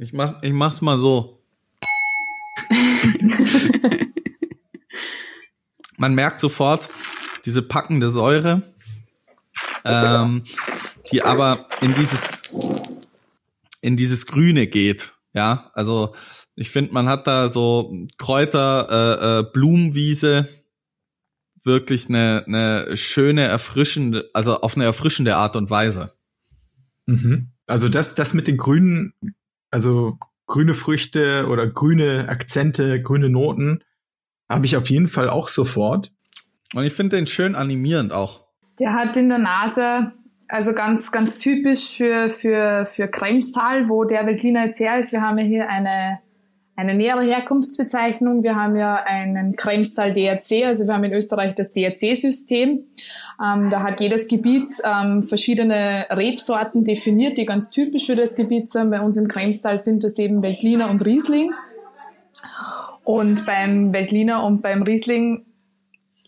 Ich 0.00 0.12
mach 0.12 0.42
ich 0.42 0.52
mach's 0.52 0.80
mal 0.80 0.98
so. 0.98 1.38
Man 5.98 6.14
merkt 6.14 6.40
sofort 6.40 6.88
diese 7.44 7.62
packende 7.62 8.10
Säure, 8.10 8.62
ähm, 9.84 10.44
die 11.10 11.22
aber 11.22 11.66
in 11.80 11.94
dieses 11.94 12.42
in 13.82 13.98
dieses 13.98 14.26
Grüne 14.26 14.66
geht. 14.66 15.14
Ja, 15.34 15.70
also 15.74 16.14
ich 16.54 16.70
finde, 16.70 16.92
man 16.92 17.06
hat 17.06 17.26
da 17.26 17.50
so 17.50 17.94
Kräuter, 18.16 18.88
äh, 18.90 19.40
äh, 19.40 19.52
Blumenwiese, 19.52 20.48
wirklich 21.64 22.08
eine, 22.08 22.44
eine 22.46 22.96
schöne, 22.96 23.42
erfrischende, 23.42 24.30
also 24.34 24.60
auf 24.60 24.76
eine 24.76 24.84
erfrischende 24.84 25.36
Art 25.36 25.56
und 25.56 25.70
Weise. 25.70 26.14
Mhm. 27.06 27.52
Also 27.66 27.88
das, 27.88 28.14
das 28.14 28.34
mit 28.34 28.48
den 28.48 28.56
grünen, 28.56 29.14
also 29.70 30.18
grüne 30.46 30.74
Früchte 30.74 31.46
oder 31.48 31.66
grüne 31.66 32.28
Akzente, 32.28 33.00
grüne 33.00 33.30
Noten, 33.30 33.82
habe 34.48 34.66
ich 34.66 34.76
auf 34.76 34.90
jeden 34.90 35.08
Fall 35.08 35.30
auch 35.30 35.48
sofort. 35.48 36.12
Und 36.74 36.84
ich 36.84 36.92
finde 36.92 37.16
den 37.16 37.26
schön 37.26 37.54
animierend 37.54 38.12
auch. 38.12 38.46
Der 38.80 38.92
hat 38.92 39.16
in 39.16 39.28
der 39.28 39.38
Nase, 39.38 40.12
also 40.52 40.74
ganz, 40.74 41.10
ganz 41.10 41.38
typisch 41.38 41.96
für, 41.96 42.28
für, 42.28 42.84
für 42.84 43.08
Kremstal, 43.08 43.88
wo 43.88 44.04
der 44.04 44.26
Veltliner 44.26 44.66
jetzt 44.66 44.80
her 44.80 44.98
ist. 45.00 45.10
Wir 45.10 45.22
haben 45.22 45.38
ja 45.38 45.44
hier 45.44 45.68
eine, 45.70 46.18
eine 46.76 46.94
nähere 46.94 47.22
Herkunftsbezeichnung. 47.22 48.42
Wir 48.42 48.54
haben 48.54 48.76
ja 48.76 48.96
einen 48.96 49.56
Kremstal 49.56 50.12
DRC, 50.12 50.66
also 50.66 50.86
wir 50.86 50.92
haben 50.92 51.04
in 51.04 51.14
Österreich 51.14 51.54
das 51.54 51.72
DRC-System. 51.72 52.84
Ähm, 53.42 53.70
da 53.70 53.82
hat 53.82 54.02
jedes 54.02 54.28
Gebiet 54.28 54.74
ähm, 54.84 55.22
verschiedene 55.22 56.06
Rebsorten 56.10 56.84
definiert, 56.84 57.38
die 57.38 57.46
ganz 57.46 57.70
typisch 57.70 58.04
für 58.04 58.16
das 58.16 58.36
Gebiet 58.36 58.70
sind. 58.70 58.90
Bei 58.90 59.00
uns 59.00 59.16
im 59.16 59.28
Kremstal 59.28 59.78
sind 59.78 60.04
das 60.04 60.18
eben 60.18 60.42
Veltliner 60.42 60.90
und 60.90 61.02
Riesling. 61.02 61.50
Und 63.04 63.46
beim 63.46 63.94
Veltliner 63.94 64.44
und 64.44 64.60
beim 64.60 64.82
Riesling 64.82 65.46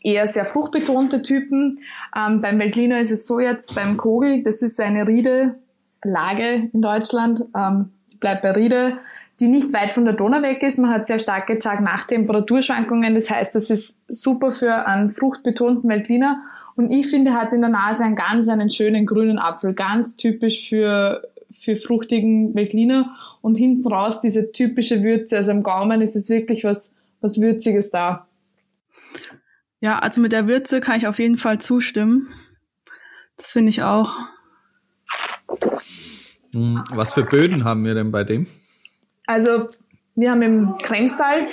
eher 0.05 0.29
sehr 0.29 0.45
fruchtbetonte 0.45 1.23
Typen. 1.23 1.81
Ähm, 2.17 2.41
beim 2.41 2.61
Veltliner 2.61 3.01
ist 3.01 3.11
es 3.11 3.27
so 3.27 3.41
jetzt, 3.41 3.75
beim 3.75 3.97
Kogel, 3.97 4.45
das 4.45 4.63
ist 4.63 4.81
eine 4.81 5.09
Riede-Lage 5.09 6.71
in 6.73 6.83
Deutschland, 6.83 7.45
ähm, 7.57 7.91
ich 8.11 8.21
bei 8.21 8.53
Riede, 8.53 8.99
die 9.41 9.49
nicht 9.49 9.73
weit 9.73 9.91
von 9.91 10.05
der 10.05 10.15
Donau 10.15 10.43
weg 10.43 10.63
ist. 10.63 10.79
Man 10.79 10.91
hat 10.91 11.07
sehr 11.07 11.19
starke 11.19 11.59
Tag-Nacht-Temperaturschwankungen. 11.59 13.15
Das 13.15 13.29
heißt, 13.29 13.55
das 13.55 13.69
ist 13.69 13.97
super 14.09 14.51
für 14.51 14.87
einen 14.87 15.11
fruchtbetonten 15.11 15.91
Veltliner. 15.91 16.43
Und 16.77 16.93
ich 16.93 17.09
finde, 17.09 17.33
er 17.33 17.41
hat 17.41 17.53
in 17.53 17.61
der 17.61 17.71
Nase 17.71 18.05
einen 18.05 18.15
ganz 18.15 18.49
einen 18.49 18.71
schönen 18.71 19.07
grünen 19.07 19.39
Apfel. 19.39 19.75
Ganz 19.75 20.17
typisch 20.17 20.69
für, 20.69 21.23
für 21.51 21.75
fruchtigen 21.75 22.55
Veltliner. 22.55 23.11
Und 23.43 23.59
hinten 23.59 23.89
raus 23.89 24.21
diese 24.21 24.53
typische 24.53 25.03
Würze. 25.03 25.37
Also 25.37 25.51
am 25.51 25.65
Gaumen 25.65 26.01
ist 26.01 26.15
es 26.15 26.31
wirklich 26.31 26.63
was, 26.63 26.95
was 27.21 27.41
Würziges 27.41 27.91
da. 27.91 28.27
Ja, 29.85 29.99
also 29.99 30.23
mit 30.23 30.33
der 30.33 30.49
Würze 30.49 30.81
kann 30.81 30.97
ich 30.97 31.07
auf 31.07 31.19
jeden 31.19 31.37
Fall 31.37 31.61
zustimmen. 31.61 32.33
Das 33.37 33.53
finde 33.53 33.69
ich 33.69 33.83
auch. 33.83 34.17
Hm, 36.53 36.83
Was 36.89 37.13
für 37.13 37.23
Böden 37.23 37.65
haben 37.65 37.85
wir 37.85 37.93
denn 37.93 38.11
bei 38.11 38.25
dem? 38.25 38.47
Also 39.27 39.69
wir 40.15 40.31
haben 40.31 40.41
im 40.41 40.79
Kremstal 40.79 41.49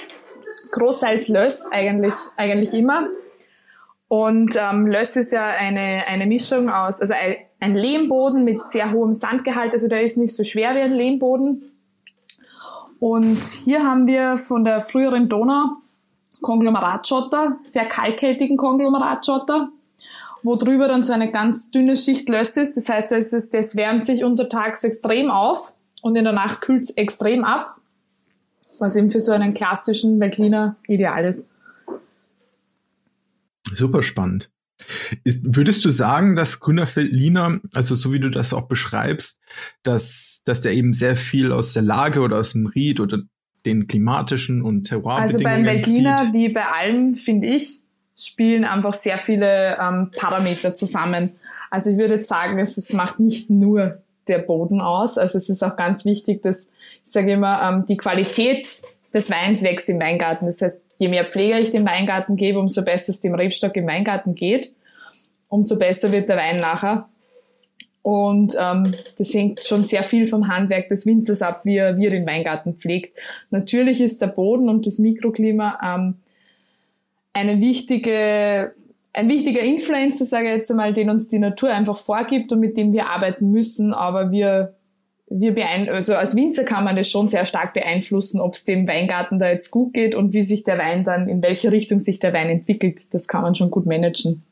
großteils 0.71 1.27
Löss 1.27 1.65
eigentlich, 1.73 2.15
eigentlich 2.37 2.73
immer. 2.73 3.09
Und 4.07 4.55
ähm, 4.55 4.87
Löss 4.87 5.17
ist 5.17 5.33
ja 5.33 5.47
eine, 5.47 6.07
eine 6.07 6.25
Mischung 6.25 6.69
aus, 6.69 7.01
also 7.01 7.13
ein, 7.13 7.35
ein 7.59 7.75
Lehmboden 7.75 8.45
mit 8.45 8.63
sehr 8.63 8.93
hohem 8.93 9.13
Sandgehalt, 9.13 9.73
also 9.73 9.89
der 9.89 10.03
ist 10.03 10.15
nicht 10.15 10.33
so 10.33 10.45
schwer 10.45 10.73
wie 10.75 10.79
ein 10.79 10.93
Lehmboden. 10.93 11.73
Und 12.97 13.43
hier 13.43 13.83
haben 13.83 14.07
wir 14.07 14.37
von 14.37 14.63
der 14.63 14.79
früheren 14.79 15.27
Donau 15.27 15.80
Konglomeratschotter, 16.41 17.59
sehr 17.63 17.85
kalkhaltigen 17.85 18.57
Konglomeratschotter, 18.57 19.69
wo 20.43 20.55
drüber 20.55 20.87
dann 20.87 21.03
so 21.03 21.13
eine 21.13 21.31
ganz 21.31 21.71
dünne 21.71 21.95
Schicht 21.95 22.27
Löss 22.29 22.57
ist. 22.57 22.75
Das 22.75 22.89
heißt, 22.89 23.11
das, 23.11 23.33
ist, 23.33 23.53
das 23.53 23.75
wärmt 23.75 24.05
sich 24.05 24.23
untertags 24.23 24.83
extrem 24.83 25.29
auf 25.29 25.73
und 26.01 26.15
in 26.15 26.23
der 26.23 26.33
Nacht 26.33 26.61
kühlt 26.61 26.83
es 26.83 26.89
extrem 26.91 27.43
ab, 27.43 27.77
was 28.79 28.95
eben 28.95 29.11
für 29.11 29.21
so 29.21 29.31
einen 29.31 29.53
klassischen 29.53 30.19
Veltliner 30.19 30.77
ideal 30.87 31.25
ist. 31.25 31.49
Super 33.73 34.03
spannend. 34.03 34.49
Ist, 35.23 35.55
würdest 35.55 35.85
du 35.85 35.91
sagen, 35.91 36.35
dass 36.35 36.59
Grüner 36.59 36.87
Veltliner, 36.87 37.59
also 37.75 37.93
so 37.93 38.11
wie 38.11 38.19
du 38.19 38.29
das 38.29 38.51
auch 38.51 38.67
beschreibst, 38.67 39.41
dass, 39.83 40.41
dass 40.43 40.61
der 40.61 40.73
eben 40.73 40.93
sehr 40.93 41.15
viel 41.15 41.51
aus 41.51 41.73
der 41.73 41.83
Lage 41.83 42.21
oder 42.21 42.39
aus 42.39 42.53
dem 42.53 42.65
Ried 42.65 42.99
oder 42.99 43.21
den 43.65 43.87
klimatischen 43.87 44.61
und 44.61 44.91
Also 44.91 44.99
Terroirbedingungen 45.01 45.43
beim 45.43 45.65
Veltliner, 45.65 46.17
zieht? 46.25 46.33
wie 46.33 46.49
bei 46.49 46.65
allem, 46.65 47.15
finde 47.15 47.47
ich, 47.47 47.81
spielen 48.17 48.65
einfach 48.65 48.93
sehr 48.93 49.17
viele 49.17 49.77
ähm, 49.79 50.11
Parameter 50.15 50.73
zusammen. 50.73 51.33
Also 51.69 51.91
ich 51.91 51.97
würde 51.97 52.15
jetzt 52.15 52.29
sagen, 52.29 52.59
es, 52.59 52.77
es 52.77 52.93
macht 52.93 53.19
nicht 53.19 53.49
nur 53.49 54.01
der 54.27 54.39
Boden 54.39 54.81
aus. 54.81 55.17
Also 55.17 55.37
es 55.37 55.49
ist 55.49 55.63
auch 55.63 55.75
ganz 55.75 56.05
wichtig, 56.05 56.41
dass, 56.41 56.69
ich 57.05 57.11
sage 57.11 57.33
immer, 57.33 57.61
ähm, 57.61 57.85
die 57.87 57.97
Qualität 57.97 58.67
des 59.13 59.29
Weins 59.31 59.63
wächst 59.63 59.89
im 59.89 59.99
Weingarten. 59.99 60.45
Das 60.45 60.61
heißt, 60.61 60.81
je 60.97 61.07
mehr 61.07 61.25
Pflege 61.25 61.59
ich 61.59 61.71
dem 61.71 61.85
Weingarten 61.85 62.35
gebe, 62.35 62.59
umso 62.59 62.83
besser 62.83 63.11
es 63.11 63.21
dem 63.21 63.33
Rebstock 63.33 63.75
im 63.75 63.87
Weingarten 63.87 64.35
geht, 64.35 64.71
umso 65.47 65.77
besser 65.77 66.11
wird 66.11 66.29
der 66.29 66.37
Wein 66.37 66.59
nachher. 66.59 67.09
Und 68.03 68.55
ähm, 68.59 68.93
das 69.17 69.33
hängt 69.33 69.59
schon 69.59 69.83
sehr 69.83 70.03
viel 70.03 70.25
vom 70.25 70.47
Handwerk 70.47 70.89
des 70.89 71.05
Winzers 71.05 71.41
ab, 71.41 71.61
wie 71.65 71.77
er, 71.77 71.97
wie 71.97 72.07
er 72.07 72.11
den 72.11 72.25
Weingarten 72.25 72.75
pflegt. 72.75 73.17
Natürlich 73.51 74.01
ist 74.01 74.21
der 74.21 74.27
Boden 74.27 74.69
und 74.69 74.87
das 74.87 74.97
Mikroklima 74.97 75.77
ähm, 75.83 76.15
eine 77.33 77.61
wichtige, 77.61 78.73
ein 79.13 79.29
wichtiger 79.29 79.61
Influencer, 79.61 80.25
sage 80.25 80.49
ich 80.49 80.57
jetzt 80.57 80.71
einmal, 80.71 80.93
den 80.93 81.09
uns 81.09 81.27
die 81.27 81.39
Natur 81.39 81.69
einfach 81.69 81.97
vorgibt 81.97 82.51
und 82.51 82.59
mit 82.59 82.75
dem 82.75 82.91
wir 82.91 83.07
arbeiten 83.07 83.51
müssen. 83.51 83.93
Aber 83.93 84.31
wir, 84.31 84.73
wir 85.29 85.53
beein 85.53 85.87
also 85.87 86.15
als 86.15 86.35
Winzer 86.35 86.63
kann 86.63 86.83
man 86.83 86.95
das 86.95 87.07
schon 87.07 87.27
sehr 87.27 87.45
stark 87.45 87.73
beeinflussen, 87.73 88.41
ob 88.41 88.55
es 88.55 88.65
dem 88.65 88.87
Weingarten 88.87 89.37
da 89.37 89.49
jetzt 89.49 89.69
gut 89.69 89.93
geht 89.93 90.15
und 90.15 90.33
wie 90.33 90.43
sich 90.43 90.63
der 90.63 90.79
Wein 90.79 91.03
dann, 91.03 91.29
in 91.29 91.43
welche 91.43 91.71
Richtung 91.71 91.99
sich 91.99 92.17
der 92.17 92.33
Wein 92.33 92.49
entwickelt. 92.49 93.13
Das 93.13 93.27
kann 93.27 93.43
man 93.43 93.53
schon 93.53 93.69
gut 93.69 93.85
managen. 93.85 94.43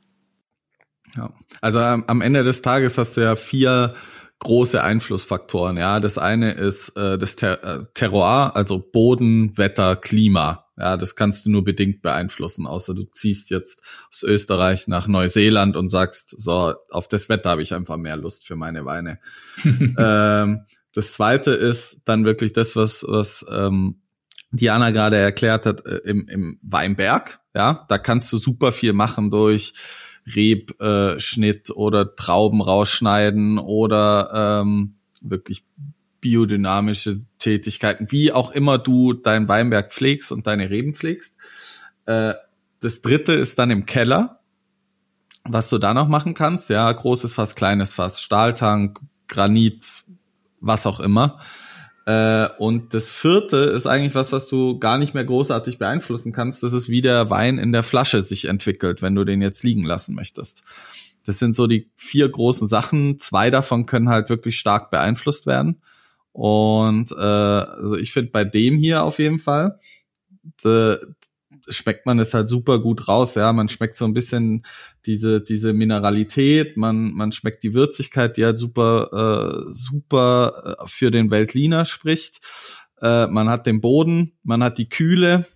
Ja. 1.16 1.34
Also 1.62 1.80
ähm, 1.80 2.04
am 2.08 2.22
Ende 2.22 2.44
des 2.44 2.62
Tages 2.62 2.98
hast 2.98 3.18
du 3.18 3.22
ja 3.22 3.36
vier 3.36 3.94
große 4.39 4.82
Einflussfaktoren. 4.82 5.78
Ja, 5.78 6.00
das 6.00 6.18
eine 6.18 6.51
ist 6.54 6.96
äh, 6.98 7.18
das 7.18 7.36
Ter 7.36 7.63
äh, 7.63 7.80
Terroir, 7.94 8.56
also 8.56 8.80
Boden, 8.80 9.58
Wetter, 9.58 9.96
Klima. 9.96 10.66
Ja, 10.78 10.96
das 10.96 11.16
kannst 11.16 11.46
du 11.46 11.51
nur 11.51 11.66
bedingt 11.66 12.01
beeinflussen, 12.01 12.66
außer 12.66 12.96
du 12.96 13.04
ziehst 13.04 13.50
jetzt 13.50 13.84
aus 14.10 14.24
Österreich 14.24 14.88
nach 14.88 15.08
Neuseeland 15.08 15.75
und 15.75 15.89
sagst, 15.89 16.34
so, 16.39 16.74
auf 16.89 17.10
das 17.10 17.28
Wetter 17.28 17.50
habe 17.50 17.62
ich 17.62 17.74
einfach 17.74 17.98
mehr 17.98 18.16
Lust 18.16 18.48
für 18.48 18.56
meine 18.56 18.86
Weine. 18.86 19.20
ähm, 19.66 20.62
das 20.94 21.13
zweite 21.13 21.51
ist 21.51 22.04
dann 22.06 22.24
wirklich 22.24 22.54
das, 22.54 22.78
was, 22.78 23.06
was 23.06 23.46
ähm, 23.51 24.01
Diana 24.51 24.92
gerade 24.92 25.18
erklärt 25.18 25.66
hat, 25.66 25.86
äh, 25.86 25.98
im, 26.06 26.30
im 26.30 26.60
Weinberg. 26.62 27.42
Ja, 27.54 27.86
da 27.89 27.98
kannst 27.98 28.32
du 28.32 28.38
super 28.38 28.72
viel 28.72 28.94
machen 28.94 29.32
durch 29.32 29.74
Rebschnitt 30.36 31.71
oder 31.71 32.15
Trauben 32.15 32.62
rausschneiden 32.62 33.57
oder 33.57 34.62
ähm, 34.62 34.95
wirklich 35.21 35.63
biodynamische 36.21 37.21
Tätigkeiten, 37.39 38.12
wie 38.12 38.31
auch 38.31 38.51
immer 38.51 38.77
du 38.77 39.13
dein 39.13 39.48
Weinberg 39.48 39.91
pflegst 39.91 40.31
und 40.31 40.48
deine 40.48 40.69
Reben 40.69 40.93
pflegst. 40.93 41.36
Äh, 42.05 42.33
das 42.81 43.01
dritte 43.01 43.33
ist 43.33 43.59
dann 43.59 43.71
im 43.71 43.86
Keller, 43.86 44.39
was 45.43 45.69
du 45.69 45.77
da 45.77 45.93
noch 45.93 46.07
machen 46.07 46.33
kannst. 46.33 46.69
Ja, 46.69 46.91
großes 46.91 47.33
Fass, 47.33 47.55
kleines 47.55 47.93
Fass, 47.93 48.21
Stahltank, 48.21 49.00
Granit, 49.27 50.03
was 50.59 50.86
auch 50.86 51.00
immer. 51.00 51.39
Äh, 52.10 52.50
und 52.58 52.96
das 52.96 53.12
vierte 53.12 53.58
ist 53.58 53.86
eigentlich 53.86 54.16
was, 54.16 54.32
was 54.32 54.48
du 54.48 54.80
gar 54.80 54.98
nicht 54.98 55.13
mehr 55.13 55.25
großartig 55.25 55.78
beeinflussen 55.78 56.32
kannst. 56.32 56.63
Das 56.63 56.74
ist, 56.74 56.89
wie 56.89 57.01
der 57.01 57.30
Wein 57.30 57.60
in 57.60 57.72
der 57.72 57.84
Flasche 57.84 58.24
sich 58.24 58.46
entwickelt, 58.46 59.04
wenn 59.04 59.13
du 59.13 59.25
den 59.25 59.44
jetzt 59.44 59.62
liegen 59.62 59.84
lassen 59.84 60.16
möchtest. 60.16 60.63
Das 61.24 61.38
sind 61.38 61.56
so 61.56 61.68
die 61.68 61.88
vier 61.96 62.28
großen 62.28 62.68
Sachen. 62.68 63.20
Zwei 63.20 63.51
davon 63.51 63.86
können 63.86 64.10
halt 64.10 64.32
wirklich 64.32 64.58
stark 64.58 64.89
beeinflusst 64.89 65.46
werden. 65.46 65.84
Und 66.32 67.12
äh, 67.12 67.16
also 67.16 67.96
ich 67.96 68.12
finde 68.12 68.32
bei 68.32 68.44
dem 68.44 68.78
hier 68.78 69.04
auf 69.04 69.20
jeden 69.20 69.38
Fall, 69.38 69.78
de, 70.63 70.98
schmeckt 71.68 72.06
man 72.06 72.20
es 72.20 72.34
halt 72.34 72.48
super 72.48 72.80
gut 72.80 73.08
raus. 73.08 73.36
Ja, 73.36 73.51
man 73.54 73.70
schmeckt 73.70 73.98
so 73.98 74.06
ein 74.06 74.13
bisschen 74.13 74.66
diese 75.06 75.42
diese 75.42 75.74
Mineralität, 75.74 76.78
man 76.78 77.13
man 77.13 77.32
schmeckt 77.32 77.63
die 77.63 77.74
Würzigkeit, 77.74 78.38
die 78.38 78.46
halt 78.46 78.58
super 78.58 79.66
äh, 79.68 79.74
super 79.74 80.78
äh, 80.80 80.88
für 80.88 81.12
den 81.12 81.32
Veltliner 81.32 81.86
spricht. 81.86 82.39
Äh, 83.01 83.28
man 83.28 83.50
hat 83.50 83.66
den 83.66 83.82
Boden, 83.82 84.34
man 84.44 84.63
hat 84.63 84.78
die 84.78 84.89
Kühle 84.89 85.48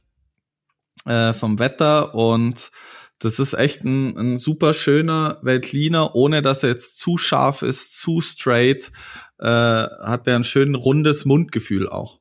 äh, 1.05 1.33
vom 1.33 1.59
Wetter 1.59 2.15
und 2.15 2.71
das 3.19 3.39
ist 3.39 3.53
echt 3.53 3.85
ein, 3.85 4.17
ein 4.17 4.37
super 4.37 4.73
schöner 4.73 5.39
Veltliner, 5.41 6.13
ohne 6.13 6.41
dass 6.41 6.63
er 6.63 6.69
jetzt 6.69 6.99
zu 6.99 7.17
scharf 7.17 7.61
ist, 7.61 7.97
zu 7.99 8.19
straight, 8.19 8.91
äh, 9.39 9.47
hat 9.47 10.27
er 10.27 10.35
ein 10.35 10.43
schön 10.43 10.75
rundes 10.75 11.23
Mundgefühl 11.23 11.87
auch. 11.87 12.19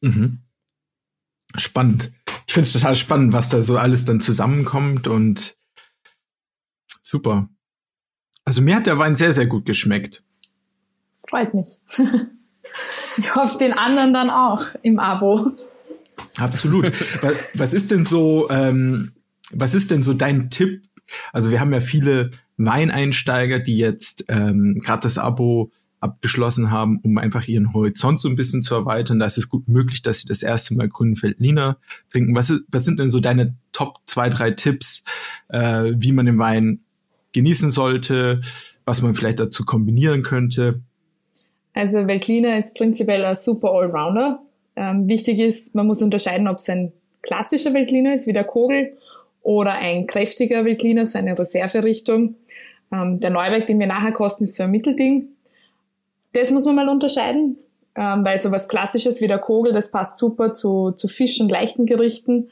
Mhm. 0.00 0.40
Spannend. 1.56 2.12
Ich 2.48 2.54
finde 2.54 2.66
es 2.66 2.72
total 2.72 2.96
spannend, 2.96 3.34
was 3.34 3.50
da 3.50 3.62
so 3.62 3.76
alles 3.76 4.06
dann 4.06 4.22
zusammenkommt 4.22 5.06
und 5.06 5.54
super. 6.98 7.50
Also 8.46 8.62
mir 8.62 8.76
hat 8.76 8.86
der 8.86 8.98
Wein 8.98 9.16
sehr, 9.16 9.34
sehr 9.34 9.44
gut 9.44 9.66
geschmeckt. 9.66 10.22
Freut 11.28 11.52
mich. 11.52 11.78
ich 13.18 13.34
hoffe 13.34 13.58
den 13.58 13.74
anderen 13.74 14.14
dann 14.14 14.30
auch 14.30 14.64
im 14.80 14.98
Abo. 14.98 15.52
Absolut. 16.38 16.86
was, 17.22 17.34
was 17.52 17.74
ist 17.74 17.90
denn 17.90 18.06
so, 18.06 18.48
ähm, 18.48 19.12
was 19.50 19.74
ist 19.74 19.90
denn 19.90 20.02
so 20.02 20.14
dein 20.14 20.48
Tipp? 20.48 20.84
Also 21.34 21.50
wir 21.50 21.60
haben 21.60 21.74
ja 21.74 21.80
viele 21.80 22.30
Weineinsteiger, 22.56 23.58
die 23.58 23.76
jetzt 23.76 24.24
ähm, 24.28 24.78
gerade 24.82 25.02
das 25.02 25.18
Abo 25.18 25.70
abgeschlossen 26.00 26.70
haben, 26.70 27.00
um 27.02 27.18
einfach 27.18 27.48
ihren 27.48 27.72
Horizont 27.74 28.20
so 28.20 28.28
ein 28.28 28.36
bisschen 28.36 28.62
zu 28.62 28.74
erweitern. 28.74 29.18
Da 29.18 29.26
ist 29.26 29.38
es 29.38 29.48
gut 29.48 29.68
möglich, 29.68 30.02
dass 30.02 30.20
sie 30.20 30.28
das 30.28 30.42
erste 30.42 30.74
Mal 30.74 30.88
Kundenfeldliner 30.88 31.78
trinken. 32.10 32.34
Was, 32.34 32.50
ist, 32.50 32.62
was 32.68 32.84
sind 32.84 33.00
denn 33.00 33.10
so 33.10 33.20
deine 33.20 33.56
Top 33.72 33.98
zwei, 34.06 34.28
drei 34.28 34.52
Tipps, 34.52 35.02
äh, 35.48 35.92
wie 35.96 36.12
man 36.12 36.26
den 36.26 36.38
Wein 36.38 36.80
genießen 37.32 37.72
sollte, 37.72 38.40
was 38.84 39.02
man 39.02 39.14
vielleicht 39.14 39.40
dazu 39.40 39.64
kombinieren 39.64 40.22
könnte? 40.22 40.80
Also 41.74 42.06
Veltliner 42.06 42.58
ist 42.58 42.76
prinzipiell 42.76 43.24
ein 43.24 43.36
super 43.36 43.70
Allrounder. 43.72 44.40
Ähm, 44.76 45.08
wichtig 45.08 45.38
ist, 45.38 45.74
man 45.74 45.86
muss 45.86 46.02
unterscheiden, 46.02 46.48
ob 46.48 46.58
es 46.58 46.68
ein 46.68 46.92
klassischer 47.22 47.74
Veltliner 47.74 48.14
ist, 48.14 48.26
wie 48.26 48.32
der 48.32 48.44
Kogel, 48.44 48.96
oder 49.42 49.72
ein 49.72 50.06
kräftiger 50.06 50.64
Veltliner, 50.64 51.06
so 51.06 51.18
eine 51.18 51.38
Reserverichtung. 51.38 52.36
Ähm, 52.92 53.20
der 53.20 53.30
Neuwerk, 53.30 53.66
den 53.66 53.78
wir 53.78 53.86
nachher 53.86 54.12
kosten, 54.12 54.44
ist 54.44 54.56
so 54.56 54.64
ein 54.64 54.70
Mittelding. 54.70 55.28
Das 56.38 56.52
muss 56.52 56.64
man 56.66 56.76
mal 56.76 56.88
unterscheiden, 56.88 57.56
ähm, 57.96 58.24
weil 58.24 58.38
so 58.38 58.52
was 58.52 58.68
Klassisches 58.68 59.20
wie 59.20 59.26
der 59.26 59.38
Kogel, 59.38 59.72
das 59.72 59.90
passt 59.90 60.18
super 60.18 60.54
zu, 60.54 60.92
zu 60.92 61.08
Fisch 61.08 61.40
und 61.40 61.50
leichten 61.50 61.84
Gerichten. 61.84 62.50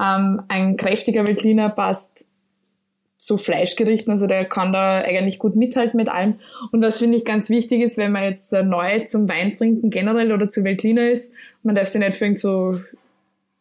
Ähm, 0.00 0.42
ein 0.46 0.76
kräftiger 0.76 1.26
Veltliner 1.26 1.68
passt 1.68 2.30
zu 3.16 3.36
Fleischgerichten, 3.36 4.12
also 4.12 4.28
der 4.28 4.44
kann 4.44 4.72
da 4.72 4.98
eigentlich 4.98 5.40
gut 5.40 5.56
mithalten 5.56 5.96
mit 5.96 6.08
allem. 6.08 6.34
Und 6.70 6.80
was 6.80 6.98
finde 6.98 7.16
ich 7.16 7.24
ganz 7.24 7.50
wichtig 7.50 7.80
ist, 7.80 7.96
wenn 7.96 8.12
man 8.12 8.22
jetzt 8.22 8.52
neu 8.52 9.00
zum 9.06 9.28
Wein 9.28 9.56
trinken 9.56 9.90
generell 9.90 10.30
oder 10.32 10.48
zu 10.48 10.62
Veltliner 10.62 11.10
ist, 11.10 11.32
man 11.64 11.74
darf 11.74 11.88
sich 11.88 12.00
nicht 12.00 12.16
für 12.16 12.36
so 12.36 12.72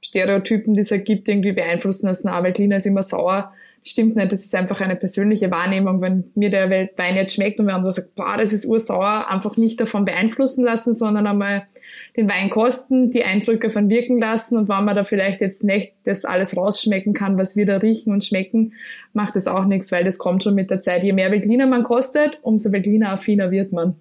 Stereotypen, 0.06 0.75
die 0.75 0.82
es 0.82 0.89
gibt, 1.03 1.27
irgendwie 1.27 1.53
beeinflussen 1.53 2.08
lassen, 2.08 2.27
ah, 2.27 2.44
Veltliner 2.44 2.77
ist 2.77 2.86
immer 2.86 3.01
sauer 3.01 3.53
stimmt 3.83 4.15
nicht. 4.15 4.31
Das 4.31 4.41
ist 4.45 4.55
einfach 4.55 4.81
eine 4.81 4.95
persönliche 4.95 5.51
Wahrnehmung. 5.51 6.01
Wenn 6.01 6.25
mir 6.35 6.49
der 6.49 6.69
Wein 6.69 7.15
jetzt 7.15 7.35
schmeckt 7.35 7.59
und 7.59 7.67
wir 7.67 7.73
haben 7.73 7.89
sagt, 7.89 8.15
boah, 8.15 8.37
das 8.37 8.53
ist 8.53 8.65
ursauer, 8.65 9.27
einfach 9.29 9.57
nicht 9.57 9.79
davon 9.79 10.05
beeinflussen 10.05 10.63
lassen, 10.63 10.93
sondern 10.93 11.27
einmal 11.27 11.67
den 12.15 12.29
Wein 12.29 12.49
kosten, 12.49 13.11
die 13.11 13.23
Eindrücke 13.23 13.69
von 13.69 13.89
wirken 13.89 14.19
lassen 14.19 14.57
und 14.57 14.69
wenn 14.69 14.85
man 14.85 14.95
da 14.95 15.03
vielleicht 15.03 15.41
jetzt 15.41 15.63
nicht 15.63 15.93
das 16.05 16.25
alles 16.25 16.55
rausschmecken 16.55 17.13
kann, 17.13 17.37
was 17.37 17.55
wir 17.55 17.65
da 17.65 17.77
riechen 17.77 18.13
und 18.13 18.23
schmecken, 18.23 18.73
macht 19.13 19.35
das 19.35 19.47
auch 19.47 19.65
nichts, 19.65 19.91
weil 19.91 20.03
das 20.03 20.17
kommt 20.17 20.43
schon 20.43 20.55
mit 20.55 20.69
der 20.69 20.81
Zeit. 20.81 21.03
Je 21.03 21.13
mehr 21.13 21.31
Veltliner 21.31 21.67
man 21.67 21.83
kostet, 21.83 22.39
umso 22.41 22.71
Veltliner-affiner 22.71 23.51
wird 23.51 23.73
man. 23.73 23.95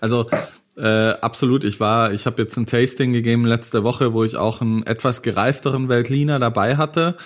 Also 0.00 0.26
äh, 0.76 1.10
absolut. 1.20 1.64
Ich 1.64 1.80
war, 1.80 2.12
ich 2.12 2.26
habe 2.26 2.42
jetzt 2.42 2.56
ein 2.56 2.66
Tasting 2.66 3.12
gegeben 3.12 3.46
letzte 3.46 3.84
Woche, 3.84 4.12
wo 4.12 4.24
ich 4.24 4.36
auch 4.36 4.60
einen 4.60 4.84
etwas 4.84 5.22
gereifteren 5.22 5.88
Veltliner 5.88 6.38
dabei 6.38 6.76
hatte 6.76 7.16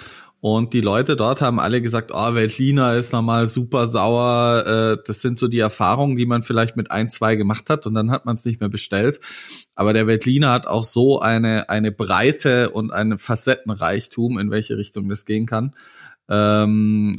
und 0.40 0.72
die 0.72 0.80
Leute 0.80 1.16
dort 1.16 1.40
haben 1.40 1.58
alle 1.58 1.82
gesagt, 1.82 2.12
oh, 2.14 2.34
Veltliner 2.34 2.94
ist 2.94 3.12
nochmal 3.12 3.46
super 3.46 3.88
sauer. 3.88 4.64
Äh, 4.66 5.02
das 5.04 5.20
sind 5.20 5.36
so 5.36 5.48
die 5.48 5.58
Erfahrungen, 5.58 6.16
die 6.16 6.26
man 6.26 6.44
vielleicht 6.44 6.76
mit 6.76 6.92
ein, 6.92 7.10
zwei 7.10 7.34
gemacht 7.34 7.68
hat 7.70 7.86
und 7.86 7.94
dann 7.94 8.12
hat 8.12 8.24
man 8.24 8.36
es 8.36 8.44
nicht 8.44 8.60
mehr 8.60 8.68
bestellt. 8.68 9.18
Aber 9.74 9.92
der 9.92 10.06
Veltliner 10.06 10.52
hat 10.52 10.68
auch 10.68 10.84
so 10.84 11.18
eine, 11.18 11.68
eine 11.70 11.90
Breite 11.90 12.70
und 12.70 12.92
einen 12.92 13.18
Facettenreichtum, 13.18 14.38
in 14.38 14.52
welche 14.52 14.76
Richtung 14.76 15.08
das 15.08 15.24
gehen 15.24 15.46
kann. 15.46 15.74
Ähm, 16.28 17.18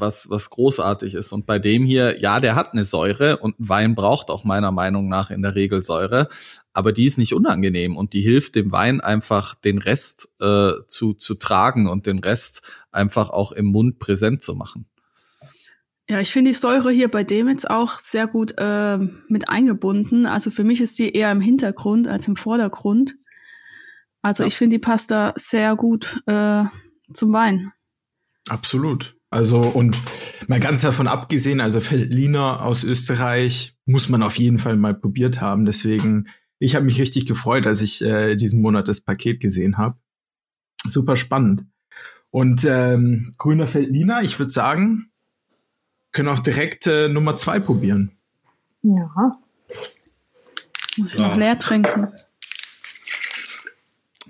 was, 0.00 0.30
was 0.30 0.50
großartig 0.50 1.14
ist. 1.14 1.32
Und 1.32 1.46
bei 1.46 1.58
dem 1.58 1.84
hier, 1.84 2.20
ja, 2.20 2.40
der 2.40 2.54
hat 2.54 2.72
eine 2.72 2.84
Säure 2.84 3.38
und 3.38 3.58
ein 3.60 3.68
Wein 3.68 3.94
braucht 3.94 4.30
auch 4.30 4.44
meiner 4.44 4.72
Meinung 4.72 5.08
nach 5.08 5.30
in 5.30 5.42
der 5.42 5.54
Regel 5.54 5.82
Säure, 5.82 6.28
aber 6.72 6.92
die 6.92 7.04
ist 7.04 7.18
nicht 7.18 7.34
unangenehm 7.34 7.96
und 7.96 8.12
die 8.12 8.20
hilft 8.20 8.54
dem 8.54 8.72
Wein 8.72 9.00
einfach 9.00 9.54
den 9.54 9.78
Rest 9.78 10.28
äh, 10.40 10.72
zu, 10.86 11.14
zu 11.14 11.34
tragen 11.34 11.88
und 11.88 12.06
den 12.06 12.18
Rest 12.18 12.62
einfach 12.90 13.30
auch 13.30 13.52
im 13.52 13.66
Mund 13.66 13.98
präsent 13.98 14.42
zu 14.42 14.54
machen. 14.54 14.86
Ja, 16.08 16.20
ich 16.20 16.32
finde 16.32 16.52
die 16.52 16.56
Säure 16.56 16.90
hier 16.90 17.08
bei 17.08 17.22
dem 17.22 17.48
jetzt 17.48 17.68
auch 17.68 17.98
sehr 17.98 18.26
gut 18.26 18.54
äh, 18.56 18.98
mit 19.28 19.50
eingebunden. 19.50 20.24
Also 20.24 20.50
für 20.50 20.64
mich 20.64 20.80
ist 20.80 20.98
die 20.98 21.12
eher 21.12 21.30
im 21.30 21.42
Hintergrund 21.42 22.08
als 22.08 22.26
im 22.28 22.36
Vordergrund. 22.36 23.14
Also 24.22 24.42
ja. 24.42 24.46
ich 24.46 24.56
finde 24.56 24.76
die 24.76 24.80
passt 24.80 25.10
da 25.10 25.34
sehr 25.36 25.76
gut 25.76 26.20
äh, 26.26 26.64
zum 27.12 27.32
Wein. 27.32 27.72
Absolut. 28.48 29.17
Also 29.30 29.60
und 29.60 29.96
mal 30.46 30.60
ganz 30.60 30.82
davon 30.82 31.06
abgesehen, 31.06 31.60
also 31.60 31.80
Feldliner 31.80 32.62
aus 32.62 32.84
Österreich 32.84 33.76
muss 33.84 34.08
man 34.08 34.22
auf 34.22 34.38
jeden 34.38 34.58
Fall 34.58 34.76
mal 34.76 34.94
probiert 34.94 35.40
haben. 35.40 35.64
Deswegen, 35.64 36.28
ich 36.58 36.74
habe 36.74 36.86
mich 36.86 37.00
richtig 37.00 37.26
gefreut, 37.26 37.66
als 37.66 37.82
ich 37.82 38.02
äh, 38.02 38.36
diesen 38.36 38.62
Monat 38.62 38.88
das 38.88 39.02
Paket 39.02 39.40
gesehen 39.40 39.76
habe. 39.76 39.98
Super 40.84 41.16
spannend. 41.16 41.66
Und 42.30 42.64
ähm, 42.64 43.34
grüner 43.38 43.66
Feldliner, 43.66 44.22
ich 44.22 44.38
würde 44.38 44.52
sagen, 44.52 45.10
können 46.12 46.28
auch 46.28 46.40
direkt 46.40 46.86
äh, 46.86 47.08
Nummer 47.08 47.36
zwei 47.36 47.58
probieren. 47.58 48.12
Ja. 48.82 49.38
Muss 50.96 51.14
ich 51.14 51.18
noch 51.20 51.36
leer 51.36 51.58
trinken. 51.58 52.08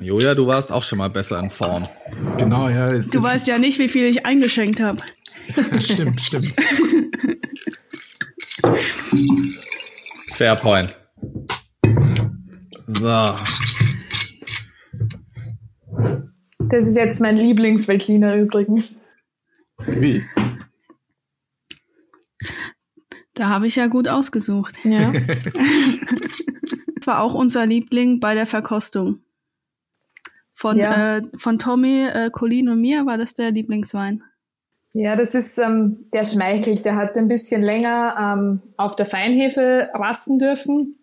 Joja, 0.01 0.35
du 0.35 0.47
warst 0.47 0.71
auch 0.71 0.85
schon 0.85 0.99
mal 0.99 1.11
besser 1.11 1.41
in 1.41 1.51
Form. 1.51 1.85
Genau, 2.37 2.69
ja. 2.69 2.93
Jetzt, 2.93 3.13
du 3.15 3.19
jetzt 3.19 3.27
weißt 3.27 3.47
ja 3.49 3.59
nicht, 3.59 3.79
wie 3.79 3.89
viel 3.89 4.05
ich 4.05 4.25
eingeschenkt 4.25 4.81
habe. 4.81 4.99
stimmt, 5.81 6.21
stimmt. 6.21 6.55
Fair 10.35 10.55
point. 10.55 10.97
So. 12.87 13.35
Das 16.61 16.87
ist 16.87 16.97
jetzt 16.97 17.21
mein 17.21 17.37
Lieblingsweltliner 17.37 18.37
übrigens. 18.37 18.95
Wie? 19.87 20.25
Da 23.35 23.49
habe 23.49 23.67
ich 23.67 23.77
ja 23.77 23.87
gut 23.87 24.07
ausgesucht. 24.07 24.77
Ja. 24.85 25.13
das 25.13 27.07
war 27.07 27.21
auch 27.23 27.35
unser 27.35 27.67
Liebling 27.67 28.21
bei 28.21 28.35
der 28.35 28.47
Verkostung. 28.47 29.23
Von, 30.59 30.77
ja. 30.77 31.19
äh, 31.19 31.23
von 31.37 31.61
Tommy, 31.61 32.09
äh, 32.13 32.31
Colin 32.31 32.69
und 32.69 32.81
mir 32.81 33.07
war 33.07 33.17
das 33.17 33.33
der 33.33 33.53
Lieblingswein. 33.53 34.25
Ja, 34.93 35.15
das 35.15 35.37
ist 35.37 35.57
ähm, 35.57 36.07
der 36.13 36.25
schmeichelt. 36.25 36.85
Der 36.85 36.97
hat 36.97 37.17
ein 37.17 37.29
bisschen 37.29 37.63
länger 37.63 38.17
ähm, 38.19 38.63
auf 38.77 38.97
der 38.97 39.07
Feinhefe 39.07 39.89
rasten 39.95 40.41
dürfen. 40.41 40.97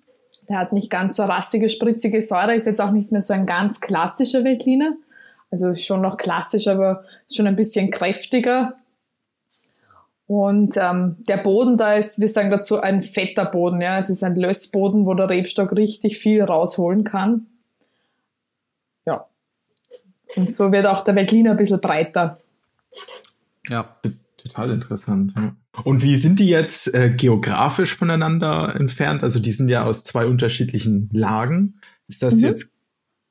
Der 0.50 0.60
hat 0.60 0.74
nicht 0.74 0.90
ganz 0.90 1.16
so 1.16 1.24
rassige, 1.24 1.70
spritzige 1.70 2.22
Säure, 2.22 2.54
ist 2.54 2.68
jetzt 2.68 2.82
auch 2.82 2.92
nicht 2.92 3.14
mehr 3.14 3.22
so 3.22 3.34
ein 3.34 3.46
ganz 3.46 3.80
klassischer 3.80 4.44
Veltliner. 4.44 4.98
Also 5.50 5.74
schon 5.76 6.02
noch 6.02 6.18
klassisch, 6.18 6.68
aber 6.68 7.06
schon 7.34 7.48
ein 7.48 7.56
bisschen 7.56 7.92
kräftiger. 7.92 8.76
Und 10.28 10.76
ähm, 10.76 11.16
der 11.30 11.38
Boden 11.38 11.78
da 11.78 11.94
ist, 11.94 12.20
wir 12.20 12.28
sagen 12.28 12.52
dazu, 12.52 12.82
ein 12.82 13.02
fetter 13.02 13.46
Boden. 13.46 13.80
Ja, 13.80 14.00
Es 14.00 14.10
ist 14.10 14.22
ein 14.22 14.36
Lössboden, 14.36 15.06
wo 15.06 15.14
der 15.14 15.30
Rebstock 15.30 15.72
richtig 15.72 16.18
viel 16.18 16.44
rausholen 16.44 17.06
kann. 17.06 17.48
Und 20.36 20.54
so 20.54 20.72
wird 20.72 20.86
auch 20.86 21.04
der 21.04 21.16
Veltliner 21.16 21.52
ein 21.52 21.58
bisschen 21.58 21.80
breiter. 21.80 22.40
Ja, 23.70 23.96
total 24.38 24.72
interessant. 24.72 25.34
Und 25.84 26.04
wie 26.04 26.18
sind 26.18 26.40
die 26.40 26.48
jetzt 26.48 26.94
äh, 26.94 27.10
geografisch 27.10 27.96
voneinander 27.96 28.76
entfernt? 28.76 29.24
Also 29.24 29.40
die 29.40 29.52
sind 29.52 29.70
ja 29.70 29.84
aus 29.84 30.04
zwei 30.04 30.26
unterschiedlichen 30.26 31.10
Lagen. 31.12 31.80
Ist 32.08 32.24
das 32.24 32.36
mhm. 32.38 32.44
jetzt 32.46 32.72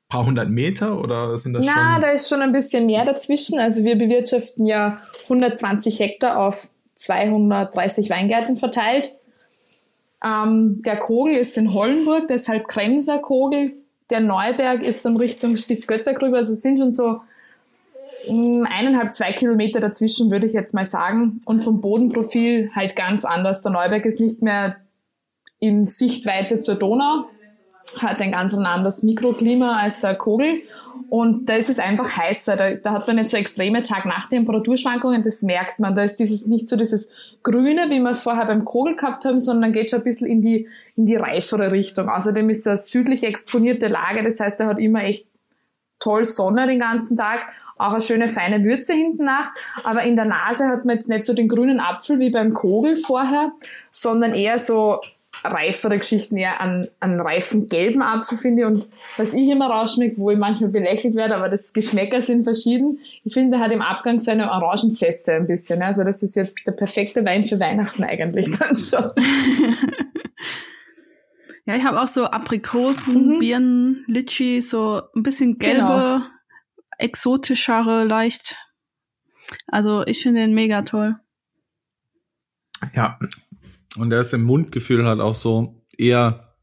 paar 0.07 0.25
hundert 0.25 0.49
Meter 0.49 0.99
oder 0.99 1.37
sind 1.39 1.53
das 1.53 1.65
Na, 1.65 1.73
schon? 1.73 1.83
Na, 1.83 1.99
da 1.99 2.07
ist 2.09 2.29
schon 2.29 2.41
ein 2.41 2.51
bisschen 2.51 2.85
mehr 2.85 3.05
dazwischen. 3.05 3.59
Also 3.59 3.83
wir 3.83 3.97
bewirtschaften 3.97 4.65
ja 4.65 4.99
120 5.23 5.99
Hektar 5.99 6.37
auf 6.37 6.69
230 6.95 8.09
Weingärten 8.09 8.57
verteilt. 8.57 9.13
Ähm, 10.23 10.81
der 10.85 10.97
Kogel 10.97 11.35
ist 11.35 11.57
in 11.57 11.73
Hollenburg, 11.73 12.27
deshalb 12.27 12.67
Kremser 12.67 13.19
Kogel. 13.19 13.73
Der 14.09 14.19
Neuberg 14.19 14.83
ist 14.83 15.03
dann 15.05 15.17
Richtung 15.17 15.55
Stift 15.55 15.87
Göttberg 15.87 16.21
rüber. 16.21 16.37
Also 16.37 16.53
es 16.53 16.61
sind 16.61 16.77
schon 16.77 16.93
so 16.93 17.21
mm, 18.29 18.65
eineinhalb, 18.69 19.13
zwei 19.13 19.31
Kilometer 19.31 19.79
dazwischen, 19.79 20.31
würde 20.31 20.45
ich 20.45 20.53
jetzt 20.53 20.73
mal 20.73 20.85
sagen. 20.85 21.41
Und 21.45 21.61
vom 21.61 21.81
Bodenprofil 21.81 22.71
halt 22.75 22.95
ganz 22.95 23.25
anders. 23.25 23.61
Der 23.61 23.71
Neuberg 23.71 24.05
ist 24.05 24.19
nicht 24.19 24.41
mehr 24.41 24.77
in 25.59 25.87
Sichtweite 25.87 26.59
zur 26.59 26.75
Donau, 26.75 27.25
hat 27.97 28.21
ein 28.21 28.31
ganz 28.31 28.53
anderes 28.53 29.03
Mikroklima 29.03 29.77
als 29.77 29.99
der 29.99 30.15
Kogel. 30.15 30.61
Und 31.09 31.47
da 31.47 31.55
ist 31.55 31.69
es 31.69 31.79
einfach 31.79 32.17
heißer. 32.17 32.57
Da, 32.57 32.73
da 32.75 32.91
hat 32.91 33.07
man 33.07 33.17
nicht 33.17 33.29
so 33.29 33.37
extreme 33.37 33.83
Tag-Nacht-Temperaturschwankungen. 33.83 35.23
Das 35.23 35.41
merkt 35.43 35.79
man. 35.79 35.93
Da 35.95 36.03
ist 36.03 36.17
dieses 36.17 36.47
nicht 36.47 36.67
so 36.67 36.77
dieses 36.77 37.09
Grüne, 37.43 37.89
wie 37.89 37.99
wir 37.99 38.11
es 38.11 38.21
vorher 38.21 38.45
beim 38.45 38.65
Kogel 38.65 38.95
gehabt 38.95 39.25
haben, 39.25 39.39
sondern 39.39 39.71
geht 39.71 39.91
schon 39.91 39.99
ein 39.99 40.03
bisschen 40.03 40.27
in 40.27 40.41
die, 40.41 40.67
in 40.95 41.05
die 41.05 41.15
reifere 41.15 41.71
Richtung. 41.71 42.09
Außerdem 42.09 42.49
ist 42.49 42.67
eine 42.67 42.77
südlich 42.77 43.23
exponierte 43.23 43.87
Lage. 43.87 44.23
Das 44.23 44.39
heißt, 44.39 44.59
er 44.59 44.67
hat 44.67 44.79
immer 44.79 45.03
echt 45.03 45.27
toll 45.99 46.23
Sonne 46.23 46.67
den 46.67 46.79
ganzen 46.79 47.17
Tag. 47.17 47.41
Auch 47.77 47.91
eine 47.91 48.01
schöne 48.01 48.27
feine 48.27 48.63
Würze 48.63 48.93
hinten 48.93 49.25
nach. 49.25 49.51
Aber 49.83 50.03
in 50.03 50.15
der 50.15 50.25
Nase 50.25 50.67
hat 50.67 50.85
man 50.85 50.97
jetzt 50.97 51.09
nicht 51.09 51.25
so 51.25 51.33
den 51.33 51.47
grünen 51.47 51.79
Apfel 51.79 52.19
wie 52.19 52.29
beim 52.31 52.53
Kogel 52.53 52.95
vorher, 52.95 53.51
sondern 53.91 54.33
eher 54.33 54.59
so 54.59 55.01
reifere 55.43 55.97
Geschichten 55.97 56.37
eher 56.37 56.61
an, 56.61 56.87
an 56.99 57.19
reifen 57.19 57.67
gelben 57.67 58.01
Apfel 58.01 58.37
finde 58.37 58.67
und 58.67 58.87
was 59.17 59.33
ich 59.33 59.49
immer 59.49 59.67
rausschmecke, 59.67 60.17
wo 60.17 60.31
ich 60.31 60.37
manchmal 60.37 60.69
belächelt 60.69 61.15
werde, 61.15 61.35
aber 61.35 61.49
das 61.49 61.73
Geschmäcker 61.73 62.21
sind 62.21 62.43
verschieden. 62.43 62.99
Ich 63.23 63.33
finde, 63.33 63.57
der 63.57 63.59
hat 63.59 63.71
im 63.71 63.81
Abgang 63.81 64.19
so 64.19 64.31
eine 64.31 64.51
Orangenzeste 64.51 65.33
ein 65.33 65.47
bisschen. 65.47 65.81
Also 65.81 66.03
das 66.03 66.23
ist 66.23 66.35
jetzt 66.35 66.55
der 66.65 66.71
perfekte 66.71 67.25
Wein 67.25 67.45
für 67.45 67.59
Weihnachten 67.59 68.03
eigentlich 68.03 68.45
dann 68.57 68.75
schon. 68.75 69.11
ja, 71.65 71.75
ich 71.75 71.83
habe 71.83 72.01
auch 72.01 72.07
so 72.07 72.25
Aprikosen, 72.25 73.35
mhm. 73.35 73.39
Birnen, 73.39 74.05
Litschi, 74.07 74.61
so 74.61 75.01
ein 75.15 75.23
bisschen 75.23 75.57
gelbe, 75.57 75.81
genau. 75.81 76.21
exotischere, 76.97 78.03
leicht. 78.03 78.55
Also 79.67 80.05
ich 80.05 80.21
finde 80.21 80.41
den 80.41 80.53
mega 80.53 80.81
toll. 80.83 81.15
Ja, 82.93 83.17
und 83.97 84.09
der 84.09 84.21
ist 84.21 84.33
im 84.33 84.43
Mundgefühl 84.43 85.05
halt 85.05 85.19
auch 85.19 85.35
so 85.35 85.75
eher 85.97 86.53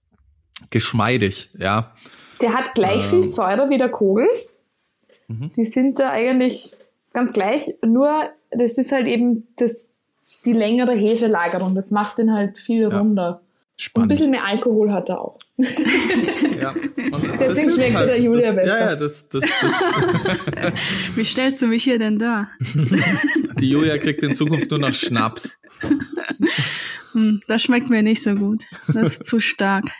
geschmeidig, 0.71 1.51
ja. 1.59 1.95
Der 2.41 2.55
hat 2.55 2.75
gleich 2.75 3.05
ähm. 3.05 3.11
viel 3.11 3.25
Säure 3.25 3.71
wie 3.71 3.79
der 3.79 3.91
Kogel. 3.91 4.27
Mhm. 5.29 5.53
Die 5.57 5.65
sind 5.65 5.99
da 5.99 6.11
eigentlich 6.11 6.73
ganz 7.13 7.33
gleich, 7.33 7.75
nur 7.85 8.31
das 8.51 8.79
ist 8.79 8.93
halt 8.93 9.07
eben 9.07 9.49
das, 9.57 9.91
die 10.45 10.53
längere 10.53 10.95
Hefelagerung. 10.95 11.75
Das 11.75 11.91
macht 11.91 12.19
den 12.19 12.33
halt 12.33 12.59
viel 12.59 12.83
ja. 12.83 12.99
runder. 12.99 13.43
Spannend. 13.77 13.97
Und 13.97 14.03
ein 14.03 14.17
bisschen 14.17 14.31
mehr 14.31 14.45
Alkohol 14.45 14.93
hat 14.93 15.09
er 15.09 15.21
auch. 15.21 15.39
Ja. 15.57 16.75
Deswegen 17.41 17.71
schmeckt 17.71 17.97
halt, 17.97 18.11
der 18.11 18.21
Julia 18.21 18.53
das, 18.53 18.57
besser. 18.57 18.79
Ja, 18.79 18.91
ja, 18.91 18.97
das, 18.97 19.29
das, 19.29 19.43
das. 19.43 20.73
Wie 21.17 21.25
stellst 21.25 21.63
du 21.63 21.67
mich 21.67 21.83
hier 21.83 21.99
denn 21.99 22.19
da? 22.19 22.49
Die 23.61 23.69
Julia 23.69 23.99
kriegt 23.99 24.23
in 24.23 24.35
Zukunft 24.35 24.71
nur 24.71 24.79
noch 24.79 24.95
Schnaps. 24.95 25.59
Hm, 27.13 27.41
das 27.47 27.63
schmeckt 27.63 27.91
mir 27.91 28.03
nicht 28.03 28.23
so 28.23 28.35
gut. 28.35 28.65
Das 28.89 29.15
ist 29.15 29.27
zu 29.27 29.41
stark. 29.41 29.87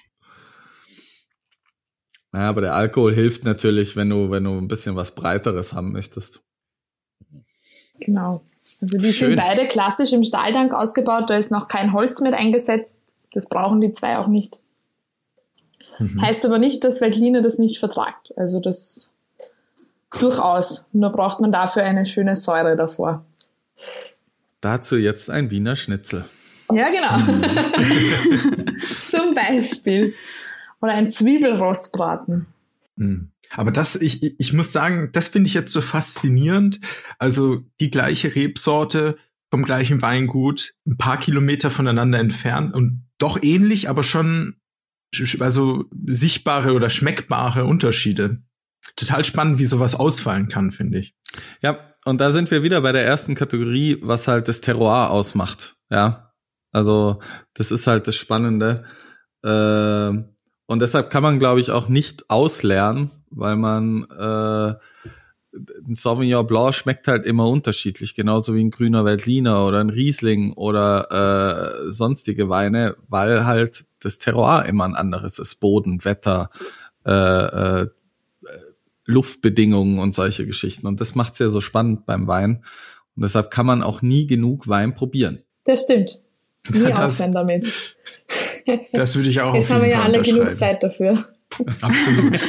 Naja, 2.35 2.49
aber 2.49 2.63
der 2.63 2.75
Alkohol 2.75 3.15
hilft 3.15 3.45
natürlich, 3.45 3.95
wenn 3.95 4.09
du, 4.09 4.31
wenn 4.31 4.45
du 4.45 4.57
ein 4.57 4.67
bisschen 4.67 4.97
was 4.97 5.15
Breiteres 5.15 5.75
haben 5.75 5.93
möchtest. 5.93 6.41
Genau. 8.01 8.43
Also 8.81 8.97
die 8.97 9.13
Schön. 9.13 9.33
sind 9.33 9.37
beide 9.37 9.69
klassisch 9.69 10.15
im 10.15 10.25
Stahltank 10.25 10.73
ausgebaut, 10.73 11.29
da 11.29 11.37
ist 11.37 11.51
noch 11.51 11.69
kein 11.69 11.93
Holz 11.93 12.23
mit 12.23 12.33
eingesetzt. 12.33 12.95
Das 13.35 13.51
brauchen 13.51 13.83
die 13.83 13.93
zwei 13.93 14.17
auch 14.17 14.29
nicht. 14.29 14.61
Mhm. 15.99 16.23
Heißt 16.23 16.47
aber 16.47 16.59
nicht, 16.59 16.85
dass 16.85 17.03
Veltliner 17.03 17.43
das 17.43 17.59
nicht 17.59 17.79
vertragt. 17.79 18.33
Also 18.37 18.61
das 18.61 19.11
durchaus. 20.19 20.89
Nur 20.93 21.11
braucht 21.11 21.41
man 21.41 21.53
dafür 21.53 21.85
eine 21.85 22.07
schöne 22.07 22.37
Säure 22.37 22.77
davor. 22.77 23.25
Dazu 24.61 24.97
jetzt 24.97 25.31
ein 25.31 25.51
Wiener 25.51 25.77
Schnitzel. 25.77 26.25
Ja, 26.75 26.87
genau. 26.91 27.19
Zum 29.09 29.35
Beispiel. 29.35 30.15
Oder 30.81 30.95
ein 30.95 31.13
Zwiebelrostbraten. 31.13 32.47
Hm. 32.99 33.31
Aber 33.55 33.71
das, 33.71 33.97
ich, 33.97 34.39
ich 34.41 34.53
muss 34.53 34.73
sagen, 34.73 35.11
das 35.13 35.29
finde 35.29 35.49
ich 35.49 35.55
jetzt 35.55 35.73
so 35.73 35.81
faszinierend. 35.81 36.81
Also 37.19 37.63
die 37.81 37.91
gleiche 37.91 38.35
Rebsorte 38.35 39.17
vom 39.51 39.65
gleichen 39.65 40.01
Weingut, 40.01 40.75
ein 40.87 40.97
paar 40.97 41.19
Kilometer 41.19 41.71
voneinander 41.71 42.19
entfernt 42.19 42.75
und 42.75 43.05
doch 43.19 43.43
ähnlich, 43.43 43.91
aber 43.91 44.03
schon 44.03 44.57
also 45.41 45.85
sichtbare 46.07 46.73
oder 46.73 46.89
schmeckbare 46.89 47.67
Unterschiede. 47.67 48.43
Total 48.97 49.25
spannend, 49.25 49.59
wie 49.59 49.67
sowas 49.67 49.95
ausfallen 49.95 50.49
kann, 50.49 50.73
finde 50.73 51.01
ich. 51.01 51.15
Ja, 51.61 51.93
und 52.05 52.21
da 52.21 52.33
sind 52.33 52.51
wir 52.51 52.63
wieder 52.63 52.81
bei 52.81 52.93
der 52.93 53.05
ersten 53.05 53.35
Kategorie, 53.35 53.99
was 54.01 54.27
halt 54.27 54.49
das 54.49 54.61
Terroir 54.61 55.11
ausmacht. 55.11 55.77
Ja, 55.91 56.32
also 56.73 57.21
das 57.55 57.71
ist 57.71 57.87
halt 57.87 58.09
das 58.09 58.17
Spannende. 58.17 58.85
Äh, 59.45 60.25
und 60.67 60.81
deshalb 60.81 61.11
kann 61.11 61.23
man, 61.23 61.39
glaube 61.39 61.61
ich, 61.61 61.71
auch 61.71 61.89
nicht 61.89 62.31
auslernen, 62.31 63.11
weil 63.31 63.57
man 63.57 64.05
äh, 64.11 64.75
ein 65.55 65.95
Sauvignon 65.95 66.47
Blanc 66.47 66.75
schmeckt 66.75 67.09
halt 67.09 67.27
immer 67.27 67.47
unterschiedlich, 67.47 68.15
genauso 68.15 68.55
wie 68.55 68.65
ein 68.65 68.71
grüner 68.71 69.05
Veltliner 69.05 69.67
oder 69.67 69.81
ein 69.81 69.91
Riesling 69.91 70.55
oder 70.55 71.85
äh, 71.87 71.93
sonstige 71.93 72.49
Weine, 72.49 72.97
weil 73.09 73.45
halt 73.45 73.85
das 74.01 74.19
Terroir 74.19 74.65
immer 74.67 74.85
ein 74.85 74.95
anderes 74.95 75.39
ist. 75.39 75.57
Boden, 75.57 76.05
Wetter, 76.05 76.51
äh, 77.05 77.13
äh, 77.83 77.89
Luftbedingungen 79.05 79.99
und 79.99 80.15
solche 80.15 80.47
Geschichten. 80.47 80.87
Und 80.87 81.01
das 81.01 81.15
macht's 81.15 81.39
ja 81.39 81.49
so 81.49 81.61
spannend 81.61 82.07
beim 82.07 82.27
Wein. 82.27 82.65
Und 83.15 83.23
deshalb 83.23 83.51
kann 83.51 83.67
man 83.67 83.83
auch 83.83 84.01
nie 84.01 84.27
genug 84.27 84.69
Wein 84.69 84.95
probieren. 84.95 85.43
Das 85.65 85.83
stimmt. 85.83 86.22
Nie 86.71 86.91
das, 86.91 86.99
aufhören 86.99 87.33
damit. 87.33 87.73
Das 88.93 89.17
würde 89.17 89.29
ich 89.29 89.41
auch 89.41 89.57
Jetzt 89.57 89.73
haben 89.73 89.83
wir 89.83 89.89
ja 89.89 90.03
alle 90.03 90.23
genug 90.23 90.57
Zeit 90.57 90.83
dafür. 90.83 91.25
Absolut. 91.81 92.39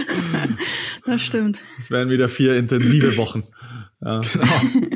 Das 1.05 1.21
stimmt. 1.21 1.61
Es 1.79 1.91
werden 1.91 2.09
wieder 2.09 2.29
vier 2.29 2.55
intensive 2.55 3.17
Wochen. 3.17 3.43
Ja. 4.03 4.21
Genau. 4.33 4.87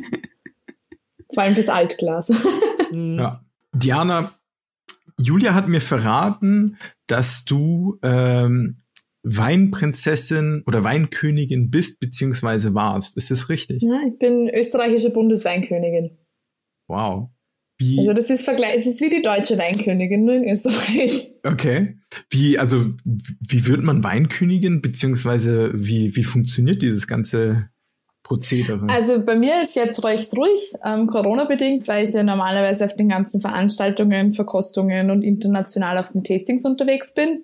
Vor 1.33 1.43
allem 1.43 1.55
fürs 1.55 1.69
Altglas. 1.69 2.31
Ja. 2.91 3.43
Diana, 3.73 4.31
Julia 5.19 5.53
hat 5.53 5.67
mir 5.67 5.81
verraten, 5.81 6.77
dass 7.07 7.43
du 7.43 7.99
ähm, 8.01 8.81
Weinprinzessin 9.23 10.63
oder 10.65 10.83
Weinkönigin 10.83 11.69
bist 11.69 11.99
beziehungsweise 11.99 12.73
warst. 12.73 13.17
Ist 13.17 13.29
das 13.29 13.49
richtig? 13.49 13.81
Ja, 13.81 13.99
ich 14.07 14.17
bin 14.17 14.49
österreichische 14.49 15.09
Bundesweinkönigin. 15.09 16.17
Wow. 16.87 17.29
Wie? 17.77 17.99
Also 17.99 18.13
das 18.13 18.29
ist 18.29 18.43
Vergleich, 18.43 18.77
es 18.77 18.87
ist 18.87 19.01
wie 19.01 19.09
die 19.09 19.21
deutsche 19.21 19.57
Weinkönigin, 19.57 20.25
nur 20.25 20.35
in 20.35 20.49
Österreich. 20.49 21.31
Okay. 21.43 21.97
Wie, 22.29 22.57
also, 22.57 22.87
wie 23.05 23.67
wird 23.67 23.83
man 23.83 24.03
Weinkönigin, 24.03 24.81
beziehungsweise 24.81 25.71
wie, 25.73 26.15
wie 26.15 26.23
funktioniert 26.23 26.81
dieses 26.81 27.07
ganze 27.07 27.69
Prozedere? 28.23 28.87
Also 28.89 29.23
bei 29.23 29.35
mir 29.35 29.61
ist 29.61 29.75
jetzt 29.75 30.03
recht 30.03 30.35
ruhig, 30.35 30.73
ähm, 30.83 31.07
Corona-bedingt, 31.07 31.87
weil 31.87 32.07
ich 32.07 32.13
ja 32.13 32.23
normalerweise 32.23 32.85
auf 32.85 32.95
den 32.95 33.09
ganzen 33.09 33.39
Veranstaltungen, 33.39 34.31
Verkostungen 34.31 35.11
und 35.11 35.21
international 35.21 35.97
auf 35.97 36.11
den 36.11 36.23
Tastings 36.23 36.65
unterwegs 36.65 37.13
bin. 37.13 37.43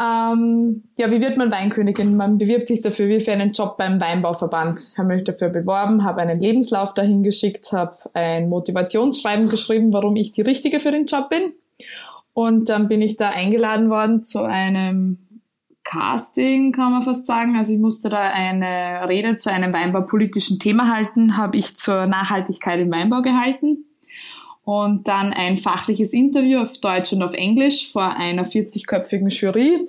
Ähm, 0.00 0.84
ja, 0.96 1.10
wie 1.10 1.20
wird 1.20 1.36
man 1.36 1.52
Weinkönigin? 1.52 2.16
Man 2.16 2.38
bewirbt 2.38 2.68
sich 2.68 2.80
dafür 2.80 3.08
wie 3.08 3.20
für 3.20 3.32
einen 3.32 3.52
Job 3.52 3.76
beim 3.76 4.00
Weinbauverband. 4.00 4.80
Ich 4.92 4.98
habe 4.98 5.08
mich 5.08 5.24
dafür 5.24 5.50
beworben, 5.50 6.04
habe 6.04 6.22
einen 6.22 6.40
Lebenslauf 6.40 6.94
dahin 6.94 7.22
geschickt, 7.22 7.72
habe 7.72 7.96
ein 8.14 8.48
Motivationsschreiben 8.48 9.48
geschrieben, 9.48 9.92
warum 9.92 10.16
ich 10.16 10.32
die 10.32 10.40
Richtige 10.40 10.80
für 10.80 10.92
den 10.92 11.04
Job 11.04 11.28
bin. 11.28 11.52
Und 12.32 12.70
dann 12.70 12.88
bin 12.88 13.02
ich 13.02 13.16
da 13.16 13.30
eingeladen 13.30 13.90
worden 13.90 14.22
zu 14.22 14.42
einem 14.42 15.18
Casting, 15.84 16.72
kann 16.72 16.92
man 16.92 17.02
fast 17.02 17.26
sagen. 17.26 17.56
Also 17.56 17.74
ich 17.74 17.78
musste 17.78 18.08
da 18.08 18.20
eine 18.20 19.06
Rede 19.08 19.36
zu 19.36 19.52
einem 19.52 19.74
weinbaupolitischen 19.74 20.58
Thema 20.58 20.90
halten, 20.90 21.36
habe 21.36 21.58
ich 21.58 21.76
zur 21.76 22.06
Nachhaltigkeit 22.06 22.80
im 22.80 22.90
Weinbau 22.90 23.20
gehalten 23.20 23.84
und 24.64 25.08
dann 25.08 25.32
ein 25.32 25.56
fachliches 25.56 26.12
Interview 26.12 26.60
auf 26.60 26.78
Deutsch 26.78 27.12
und 27.12 27.22
auf 27.22 27.34
Englisch 27.34 27.90
vor 27.90 28.16
einer 28.16 28.44
40-köpfigen 28.44 29.28
Jury, 29.28 29.88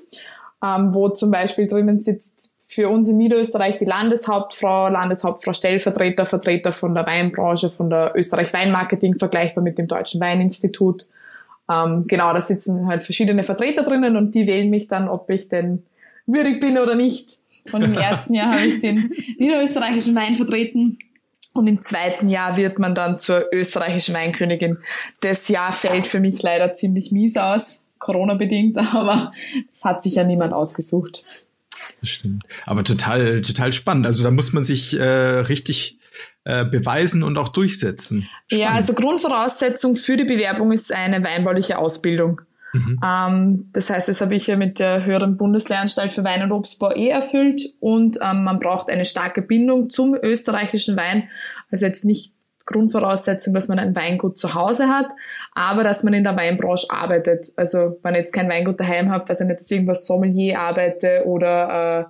ähm, 0.64 0.94
wo 0.94 1.10
zum 1.10 1.32
Beispiel 1.32 1.68
drinnen 1.68 2.00
sitzt 2.00 2.54
für 2.74 2.90
uns 2.90 3.08
in 3.08 3.18
Niederösterreich 3.18 3.78
die 3.78 3.86
Landeshauptfrau, 3.86 4.90
Landeshauptfrau 4.90 5.54
Stellvertreter, 5.54 6.26
Vertreter 6.26 6.72
von 6.72 6.96
der 6.96 7.06
Weinbranche, 7.06 7.70
von 7.70 7.90
der 7.90 8.14
Österreich 8.16 8.52
Weinmarketing, 8.52 9.20
vergleichbar 9.20 9.64
mit 9.64 9.78
dem 9.78 9.88
Deutschen 9.88 10.20
Weininstitut. 10.20 11.08
Ähm, 11.72 12.06
genau, 12.08 12.34
da 12.34 12.42
sitzen 12.42 12.88
halt 12.88 13.04
verschiedene 13.04 13.44
Vertreter 13.44 13.84
drinnen 13.84 14.18
und 14.18 14.34
die 14.34 14.48
wählen 14.48 14.72
mich 14.72 14.88
dann, 14.88 15.08
ob 15.08 15.30
ich 15.30 15.48
denn 15.50 15.84
würdig 16.26 16.60
bin 16.60 16.80
oder 16.80 16.96
nicht. 16.96 17.38
Und 17.72 17.84
im 17.84 17.94
ersten 17.98 18.34
Jahr 18.34 18.54
habe 18.54 18.66
ich 18.66 18.80
den 18.80 19.14
niederösterreichischen 19.38 20.16
Wein 20.16 20.36
vertreten 20.36 20.98
Und 21.54 21.68
im 21.68 21.82
zweiten 21.82 22.30
Jahr 22.30 22.58
wird 22.58 22.80
man 22.80 22.96
dann 22.96 23.20
zur 23.20 23.46
österreichischen 23.54 24.16
Weinkönigin. 24.16 24.80
Das 25.22 25.48
Jahr 25.48 25.72
fällt 25.72 26.08
für 26.08 26.20
mich 26.20 26.42
leider 26.42 26.74
ziemlich 26.74 27.12
mies 27.12 27.38
aus, 27.38 27.82
Corona-bedingt, 28.00 28.78
aber 28.96 29.32
das 29.72 29.86
hat 29.86 30.02
sich 30.02 30.16
ja 30.16 30.24
niemand 30.24 30.54
ausgesucht. 30.54 31.24
Das 32.02 32.10
stimmt. 32.10 32.44
Aber 32.66 32.84
total, 32.84 33.42
total 33.42 33.72
spannend. 33.72 34.06
Also 34.08 34.24
da 34.24 34.32
muss 34.32 34.52
man 34.54 34.64
sich 34.64 34.98
äh, 34.98 35.04
richtig 35.04 36.00
äh, 36.44 36.66
beweisen 36.66 37.24
und 37.24 37.38
auch 37.38 37.54
durchsetzen. 37.54 38.28
Spannend. 38.48 38.64
Ja, 38.64 38.72
also 38.74 38.94
Grundvoraussetzung 38.94 39.96
für 39.96 40.18
die 40.18 40.26
Bewerbung 40.26 40.72
ist 40.72 40.92
eine 40.92 41.24
weinbauliche 41.24 41.78
Ausbildung. 41.78 42.42
Mhm. 42.74 43.00
Ähm, 43.06 43.70
das 43.72 43.90
heißt, 43.90 44.10
das 44.10 44.22
habe 44.22 44.36
ich 44.36 44.48
ja 44.48 44.58
mit 44.58 44.80
der 44.80 45.06
höheren 45.06 45.38
Bundeslehranstalt 45.38 46.12
für 46.12 46.24
Wein 46.24 46.44
und 46.44 46.52
Obstbau 46.52 46.92
eh 46.92 47.10
erfüllt 47.10 47.74
und 47.80 48.18
ähm, 48.22 48.44
man 48.44 48.60
braucht 48.60 48.90
eine 48.90 49.06
starke 49.06 49.42
Bindung 49.42 49.90
zum 49.90 50.16
österreichischen 50.16 50.98
Wein. 50.98 51.30
Also 51.72 51.86
jetzt 51.86 52.04
nicht 52.04 52.34
Grundvoraussetzung, 52.66 53.54
dass 53.54 53.68
man 53.68 53.80
ein 53.80 53.96
Weingut 53.96 54.38
zu 54.38 54.54
Hause 54.54 54.88
hat, 54.88 55.08
aber 55.54 55.84
dass 55.84 56.04
man 56.04 56.14
in 56.14 56.24
der 56.24 56.36
Weinbranche 56.36 56.88
arbeitet. 56.90 57.48
Also 57.58 58.00
wenn 58.02 58.14
ich 58.14 58.22
jetzt 58.22 58.34
kein 58.34 58.50
Weingut 58.50 58.80
daheim 58.80 59.12
habe, 59.12 59.28
weiß 59.28 59.42
ich 59.42 59.48
nicht, 59.48 59.60
dass 59.60 59.70
ich 59.70 59.78
irgendwas 59.78 60.08
Sommelier 60.08 60.60
arbeite 60.60 61.24
oder 61.26 62.00
äh, 62.00 62.06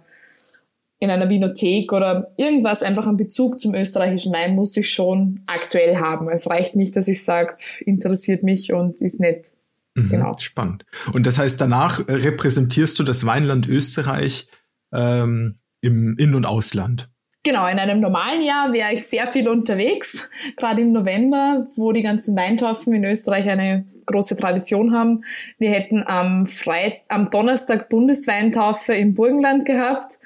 in 1.04 1.10
einer 1.10 1.30
Vinothek 1.30 1.92
oder 1.92 2.32
irgendwas 2.38 2.82
einfach 2.82 3.08
einen 3.08 3.18
Bezug 3.18 3.60
zum 3.60 3.76
österreichischen 3.76 4.32
Wein 4.32 4.56
muss 4.56 4.78
ich 4.78 4.90
schon 4.90 5.42
aktuell 5.48 5.98
haben. 5.98 6.30
Es 6.30 6.50
reicht 6.50 6.76
nicht, 6.76 6.96
dass 6.96 7.10
ich 7.10 7.26
sage, 7.26 7.58
interessiert 7.82 8.44
mich 8.44 8.72
und 8.72 9.02
ist 9.02 9.20
nett. 9.20 9.48
Mhm, 9.96 10.10
genau. 10.10 10.38
Spannend. 10.38 10.86
Und 11.12 11.26
das 11.26 11.38
heißt, 11.38 11.60
danach 11.60 12.00
äh, 12.08 12.14
repräsentierst 12.14 12.98
du 13.00 13.04
das 13.04 13.26
Weinland 13.26 13.68
Österreich 13.68 14.48
ähm, 14.92 15.56
im 15.82 16.18
In- 16.18 16.36
und 16.36 16.46
Ausland. 16.46 17.10
Genau, 17.46 17.68
in 17.68 17.78
einem 17.78 18.00
normalen 18.00 18.42
Jahr 18.42 18.72
wäre 18.72 18.94
ich 18.94 19.06
sehr 19.06 19.28
viel 19.28 19.50
unterwegs, 19.50 20.30
gerade 20.56 20.82
im 20.82 20.94
November, 20.94 21.68
wo 21.76 21.92
die 21.92 22.02
ganzen 22.02 22.38
Weintaufen 22.38 22.94
in 22.94 23.04
Österreich 23.04 23.50
eine 23.50 23.86
große 24.06 24.38
Tradition 24.38 24.96
haben. 24.96 25.26
Wir 25.60 25.72
hätten 25.72 26.04
am, 26.08 26.46
Freit 26.46 27.02
am 27.10 27.30
Donnerstag 27.30 27.90
Bundesweintaufe 27.90 28.94
im 28.94 29.14
Burgenland 29.14 29.66
gehabt. 29.66 30.20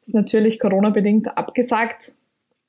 Das 0.00 0.08
ist 0.08 0.14
natürlich 0.14 0.58
Corona-bedingt 0.58 1.38
abgesagt. 1.38 2.12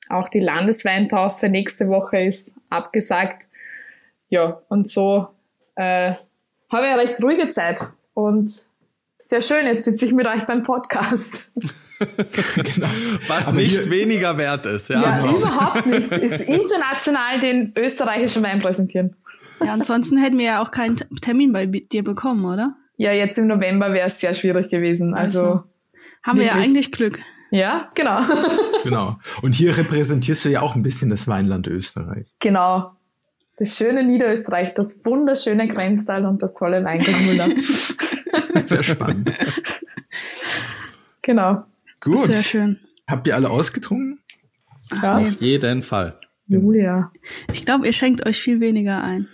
Auch 0.08 0.28
die 0.28 0.40
Landesweintaufe 0.40 1.48
nächste 1.48 1.88
Woche 1.88 2.20
ist 2.20 2.54
abgesagt. 2.70 3.48
Ja, 4.28 4.60
und 4.68 4.88
so 4.88 5.28
äh, 5.74 6.14
habe 6.72 6.86
ich 6.86 6.92
eine 6.92 7.00
recht 7.00 7.22
ruhige 7.22 7.50
Zeit 7.50 7.88
und 8.14 8.66
sehr 9.22 9.40
schön, 9.40 9.66
jetzt 9.66 9.84
sitze 9.84 10.04
ich 10.04 10.12
mit 10.12 10.26
euch 10.26 10.44
beim 10.46 10.62
Podcast. 10.62 11.52
genau. 11.98 12.88
Was 13.26 13.48
Aber 13.48 13.56
nicht 13.56 13.90
weniger 13.90 14.38
wert 14.38 14.66
ist. 14.66 14.88
Ja, 14.88 15.02
ja 15.02 15.18
genau. 15.18 15.36
überhaupt 15.36 15.86
nicht. 15.86 16.12
Ist 16.12 16.40
international 16.48 17.40
den 17.40 17.72
österreichischen 17.76 18.42
Wein 18.42 18.60
präsentieren. 18.60 19.16
Ja, 19.64 19.72
ansonsten 19.72 20.18
hätten 20.18 20.38
wir 20.38 20.44
ja 20.44 20.62
auch 20.62 20.70
keinen 20.70 20.96
Termin 21.20 21.52
bei 21.52 21.66
dir 21.66 22.04
bekommen, 22.04 22.44
oder? 22.44 22.76
Ja, 22.98 23.12
jetzt 23.12 23.38
im 23.38 23.46
November 23.46 23.92
wäre 23.92 24.08
es 24.08 24.20
sehr 24.20 24.34
schwierig 24.34 24.70
gewesen. 24.70 25.14
Also, 25.14 25.40
also 25.40 25.64
haben 26.22 26.38
wirklich. 26.38 26.54
wir 26.54 26.60
ja 26.60 26.64
eigentlich 26.64 26.92
Glück. 26.92 27.18
Ja, 27.50 27.90
genau. 27.94 28.20
genau. 28.84 29.16
Und 29.42 29.52
hier 29.52 29.76
repräsentierst 29.76 30.44
du 30.44 30.50
ja 30.50 30.62
auch 30.62 30.74
ein 30.74 30.82
bisschen 30.82 31.10
das 31.10 31.26
Weinland 31.26 31.66
Österreich. 31.66 32.26
Genau 32.38 32.96
das 33.56 33.76
schöne 33.76 34.04
Niederösterreich, 34.04 34.74
das 34.74 35.04
wunderschöne 35.04 35.66
Grenztal 35.66 36.26
und 36.26 36.42
das 36.42 36.54
tolle 36.54 36.84
Weingut 36.84 37.14
Müller. 37.26 37.48
Sehr 38.66 38.82
spannend. 38.82 39.32
Genau. 41.22 41.56
Gut. 42.00 42.26
Sehr 42.26 42.42
schön. 42.42 42.80
Habt 43.06 43.26
ihr 43.26 43.34
alle 43.34 43.50
ausgetrunken? 43.50 44.20
Ja. 45.02 45.18
Auf 45.18 45.40
jeden 45.40 45.82
Fall. 45.82 46.18
Julia. 46.46 47.10
Ich 47.52 47.64
glaube, 47.64 47.86
ihr 47.86 47.92
schenkt 47.92 48.24
euch 48.26 48.40
viel 48.40 48.60
weniger 48.60 49.02
ein. 49.02 49.28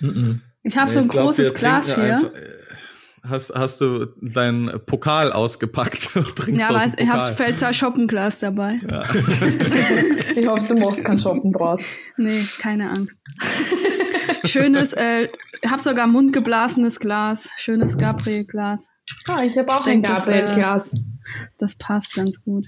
Mm 0.00 0.06
-mm. 0.06 0.38
Ich 0.62 0.76
habe 0.76 0.88
nee, 0.88 0.94
so 0.94 1.00
ein 1.00 1.08
großes 1.08 1.54
Glas 1.54 1.94
hier. 1.94 2.16
Einfach, 2.16 2.34
äh, 2.34 2.57
hast, 3.28 3.52
hast 3.54 3.80
du 3.80 4.06
dein 4.20 4.80
Pokal 4.86 5.32
ausgepackt 5.32 6.10
und 6.16 6.36
trinkst 6.36 6.60
Ja, 6.60 6.74
weiß, 6.74 6.94
ich 6.98 7.08
habe 7.08 7.34
Pfälzer 7.34 7.72
Shoppenglas 7.72 8.40
dabei. 8.40 8.78
Ja. 8.90 9.04
ich 10.36 10.46
hoffe, 10.46 10.66
du 10.68 10.78
machst 10.78 11.04
kein 11.04 11.18
Shoppen 11.18 11.52
draus. 11.52 11.82
Nee, 12.16 12.40
keine 12.60 12.90
Angst. 12.90 13.18
Schönes, 14.44 14.92
äh, 14.92 15.28
ich 15.62 15.70
habe 15.70 15.82
sogar 15.82 16.06
mundgeblasenes 16.06 17.00
Glas. 17.00 17.50
Schönes 17.56 17.96
Gabriel-Glas. 17.96 18.88
Ah, 19.26 19.42
ich 19.42 19.56
habe 19.58 19.72
auch 19.72 19.86
ich 19.86 19.92
ein 19.92 20.02
Gabriel-Glas. 20.02 20.90
Das, 20.90 21.00
äh, 21.00 21.04
das 21.58 21.74
passt 21.76 22.14
ganz 22.14 22.42
gut. 22.44 22.66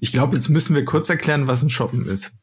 Ich 0.00 0.12
glaube, 0.12 0.36
jetzt 0.36 0.48
müssen 0.48 0.74
wir 0.74 0.84
kurz 0.84 1.10
erklären, 1.10 1.46
was 1.46 1.62
ein 1.62 1.70
Shoppen 1.70 2.06
ist. 2.08 2.34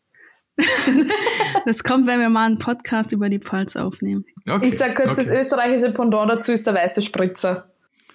das 1.66 1.84
kommt, 1.84 2.08
wenn 2.08 2.20
wir 2.20 2.30
mal 2.30 2.46
einen 2.46 2.60
Podcast 2.60 3.12
über 3.12 3.30
die 3.30 3.40
Pfalz 3.40 3.76
aufnehmen. 3.76 4.26
Okay, 4.50 4.68
ich 4.68 4.78
sag 4.78 4.96
kurz, 4.96 5.12
okay. 5.12 5.26
das 5.26 5.32
österreichische 5.32 5.92
Pendant 5.92 6.30
dazu 6.30 6.52
ist 6.52 6.68
der 6.68 6.74
weiße 6.74 7.02
Spritzer. 7.02 7.70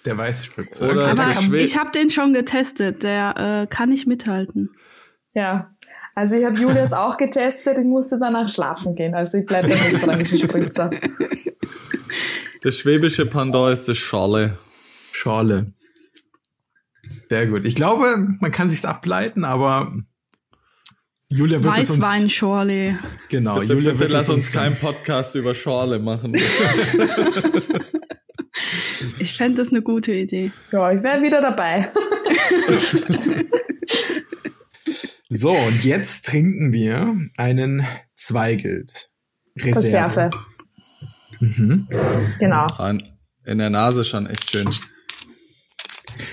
Der 0.05 0.17
weiße 0.17 0.45
Spritzer. 0.45 0.89
Oder. 0.89 1.07
Aber 1.07 1.31
ich 1.55 1.77
habe 1.77 1.91
den 1.91 2.11
schon 2.11 2.33
getestet, 2.33 3.03
der 3.03 3.63
äh, 3.63 3.67
kann 3.67 3.89
nicht 3.89 4.05
mithalten. 4.05 4.69
Ja, 5.33 5.71
also 6.13 6.35
ich 6.35 6.45
habe 6.45 6.57
Julius 6.57 6.93
auch 6.93 7.17
getestet, 7.17 7.77
ich 7.77 7.85
musste 7.85 8.17
danach 8.19 8.47
schlafen 8.47 8.95
gehen. 8.95 9.15
Also 9.15 9.37
ich 9.37 9.45
bleibe 9.45 9.69
beim 9.69 9.79
österreichischen 9.93 10.39
Spritzer. 10.39 10.89
Das 12.63 12.77
schwäbische 12.77 13.27
Pendant 13.27 13.71
ist 13.71 13.87
das 13.87 13.97
Schorle. 13.99 14.57
Schorle. 15.11 15.71
Sehr 17.29 17.45
gut. 17.45 17.63
Ich 17.63 17.75
glaube, 17.75 18.15
man 18.39 18.51
kann 18.51 18.69
sich's 18.69 18.85
ableiten, 18.85 19.43
aber 19.45 19.93
Julia 21.35 21.61
wird 21.61 21.77
es 21.79 21.89
uns 21.89 21.99
Weißwein-Schorle. 21.99 22.97
Genau, 23.27 23.59
bitte, 23.59 23.73
Julia 23.73 23.91
bitte 23.91 24.03
wird 24.03 24.11
lass 24.13 24.29
uns 24.29 24.53
keinen 24.53 24.77
Podcast 24.77 25.35
über 25.35 25.53
Schorle 25.53 25.99
machen. 25.99 26.33
ich 29.19 29.33
fände 29.33 29.57
das 29.57 29.67
eine 29.69 29.81
gute 29.81 30.13
Idee. 30.13 30.53
Ja, 30.71 30.93
ich 30.93 31.03
wäre 31.03 31.21
wieder 31.21 31.41
dabei. 31.41 31.91
so, 35.29 35.51
und 35.51 35.83
jetzt 35.83 36.25
trinken 36.25 36.71
wir 36.71 37.17
einen 37.35 37.85
Zweigelt. 38.13 39.09
Reserve. 39.57 39.83
Reserve. 39.83 40.29
Mhm. 41.41 41.89
Genau. 42.39 42.67
In 43.45 43.57
der 43.57 43.69
Nase 43.69 44.05
schon 44.05 44.25
echt 44.25 44.51
schön. 44.51 44.69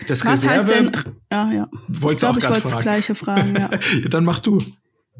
Das 0.06 0.24
Was 0.24 0.44
Reserve, 0.44 0.60
heißt 0.60 0.70
denn? 0.70 0.92
Ja, 1.32 1.50
ja. 1.50 1.68
Ich 1.88 1.98
glaube, 2.18 2.38
ich 2.38 2.48
wollte 2.48 2.70
das 2.70 2.80
gleiche 2.80 3.16
fragen. 3.16 3.56
Ja. 3.56 3.68
ja, 4.02 4.08
dann 4.08 4.24
mach 4.24 4.38
du. 4.38 4.58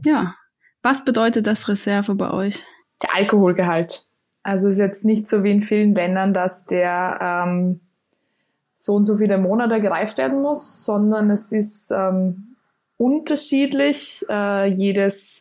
Ja. 0.05 0.35
Was 0.83 1.05
bedeutet 1.05 1.47
das 1.47 1.69
Reserve 1.69 2.15
bei 2.15 2.31
euch? 2.31 2.65
Der 3.03 3.15
Alkoholgehalt. 3.15 4.07
Also 4.43 4.69
es 4.69 4.75
ist 4.75 4.81
jetzt 4.81 5.05
nicht 5.05 5.29
so 5.29 5.45
wie 5.45 5.53
in 5.53 5.61
vielen 5.61 5.95
Ländern, 5.95 6.35
dass 6.35 6.65
der 6.67 7.19
ähm, 7.21 7.81
so 8.75 8.95
und 8.95 9.05
so 9.05 9.17
viele 9.17 9.39
Monate 9.39 9.81
gereift 9.81 10.19
werden 10.19 10.43
muss, 10.43 10.85
sondern 10.85 11.31
es 11.31 11.53
ist 11.53 11.93
ähm, 11.93 12.57
unterschiedlich. 12.97 14.27
Äh, 14.29 14.67
jedes 14.67 15.41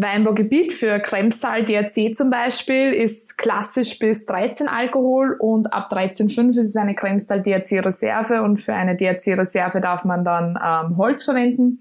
Weinbaugebiet 0.00 0.72
für 0.72 0.98
Kremstal 0.98 1.64
DRC 1.64 2.14
zum 2.14 2.30
Beispiel 2.30 2.92
ist 2.92 3.36
klassisch 3.36 3.98
bis 3.98 4.24
13 4.24 4.66
Alkohol 4.66 5.36
und 5.38 5.72
ab 5.72 5.92
13,5 5.92 6.50
ist 6.50 6.68
es 6.68 6.76
eine 6.76 6.94
Kremstal 6.94 7.42
DRC 7.42 7.84
Reserve 7.84 8.42
und 8.42 8.56
für 8.58 8.72
eine 8.72 8.96
DRC 8.96 9.38
Reserve 9.38 9.80
darf 9.80 10.04
man 10.04 10.24
dann 10.24 10.58
ähm, 10.62 10.96
Holz 10.96 11.24
verwenden. 11.24 11.80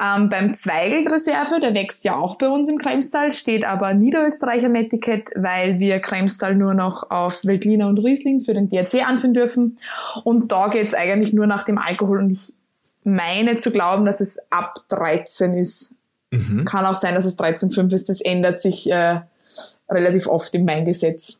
Ähm, 0.00 0.28
beim 0.28 0.54
Zweigelt 0.54 1.10
Reserve, 1.10 1.58
der 1.60 1.74
wächst 1.74 2.04
ja 2.04 2.14
auch 2.14 2.38
bei 2.38 2.48
uns 2.48 2.68
im 2.68 2.78
Kremstal, 2.78 3.32
steht 3.32 3.64
aber 3.64 3.94
Niederösterreicher 3.94 4.66
im 4.66 4.76
Etikett, 4.76 5.30
weil 5.34 5.80
wir 5.80 5.98
Kremstal 5.98 6.54
nur 6.54 6.74
noch 6.74 7.10
auf 7.10 7.44
Veltliner 7.44 7.88
und 7.88 7.98
Riesling 7.98 8.40
für 8.40 8.54
den 8.54 8.68
DRC 8.68 9.06
anführen 9.06 9.34
dürfen. 9.34 9.78
Und 10.22 10.52
da 10.52 10.68
geht's 10.68 10.94
eigentlich 10.94 11.32
nur 11.32 11.48
nach 11.48 11.64
dem 11.64 11.78
Alkohol 11.78 12.18
und 12.18 12.30
ich 12.30 12.54
meine 13.02 13.58
zu 13.58 13.72
glauben, 13.72 14.04
dass 14.04 14.20
es 14.20 14.38
ab 14.50 14.84
13 14.88 15.54
ist. 15.54 15.94
Mhm. 16.30 16.64
Kann 16.64 16.86
auch 16.86 16.94
sein, 16.94 17.14
dass 17.14 17.24
es 17.24 17.38
13.5 17.38 17.92
ist. 17.92 18.08
Das 18.08 18.20
ändert 18.20 18.60
sich 18.60 18.90
äh, 18.90 19.20
relativ 19.88 20.26
oft 20.26 20.54
im 20.54 20.66
Weingesetz. 20.66 21.38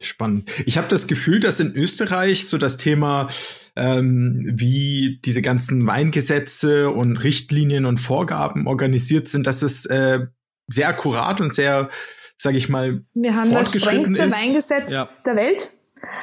Spannend. 0.00 0.50
Ich 0.66 0.76
habe 0.76 0.88
das 0.88 1.06
Gefühl, 1.06 1.40
dass 1.40 1.58
in 1.58 1.74
Österreich 1.74 2.48
so 2.48 2.58
das 2.58 2.76
Thema, 2.76 3.28
ähm, 3.76 4.44
wie 4.54 5.20
diese 5.24 5.40
ganzen 5.40 5.86
Weingesetze 5.86 6.90
und 6.90 7.16
Richtlinien 7.16 7.86
und 7.86 7.98
Vorgaben 7.98 8.66
organisiert 8.66 9.26
sind, 9.28 9.46
dass 9.46 9.62
es 9.62 9.86
äh, 9.86 10.26
sehr 10.68 10.88
akkurat 10.88 11.40
und 11.40 11.54
sehr, 11.54 11.88
sage 12.36 12.58
ich 12.58 12.68
mal, 12.68 13.04
wir 13.14 13.34
haben 13.34 13.50
das 13.52 13.74
strengste 13.74 14.22
ist. 14.24 14.36
Weingesetz 14.36 14.92
ja. 14.92 15.08
der 15.24 15.36
Welt. 15.36 15.72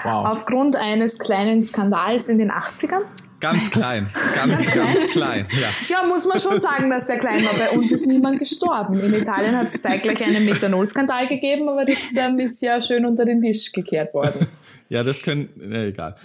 Wow. 0.04 0.28
Aufgrund 0.28 0.76
eines 0.76 1.18
kleinen 1.18 1.64
Skandals 1.64 2.30
in 2.30 2.38
den 2.38 2.52
80ern. 2.52 3.02
Ganz 3.44 3.70
klein, 3.70 4.08
ganz, 4.36 4.72
ganz 4.72 5.08
klein. 5.12 5.46
Ja. 5.52 5.98
ja, 5.98 6.08
muss 6.08 6.26
man 6.26 6.40
schon 6.40 6.62
sagen, 6.62 6.90
dass 6.90 7.06
der 7.06 7.20
klein 7.20 7.44
war. 7.44 7.54
Bei 7.54 7.78
uns 7.78 7.92
ist 7.92 8.08
niemand 8.08 8.40
gestorben. 8.40 9.00
In 9.02 9.14
Italien 9.14 9.58
hat 9.58 9.68
es 9.74 9.82
zeitgleich 9.82 10.24
einen 10.24 10.46
Methanol-Skandal 10.46 11.28
gegeben, 11.28 11.68
aber 11.68 11.84
das 11.84 12.00
ähm, 12.16 12.40
ist 12.40 12.62
ja 12.62 12.82
schön 12.82 13.06
unter 13.06 13.26
den 13.26 13.42
Tisch 13.42 13.72
gekehrt 13.74 14.14
worden. 14.14 14.48
Ja, 14.88 15.04
das 15.04 15.22
können, 15.24 15.50
ne, 15.58 15.88
egal. 15.88 16.16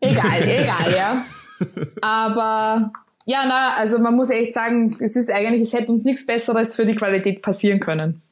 Egal, 0.00 0.42
egal, 0.42 0.94
ja. 0.94 1.24
Aber 2.00 2.92
ja, 3.24 3.44
na, 3.46 3.74
also 3.74 3.98
man 3.98 4.14
muss 4.14 4.30
echt 4.30 4.54
sagen, 4.54 4.94
es 5.00 5.16
ist 5.16 5.30
eigentlich, 5.30 5.62
es 5.62 5.72
hätte 5.72 5.92
uns 5.92 6.04
nichts 6.04 6.24
Besseres 6.24 6.74
für 6.76 6.86
die 6.86 6.94
Qualität 6.94 7.42
passieren 7.42 7.80
können. 7.80 8.22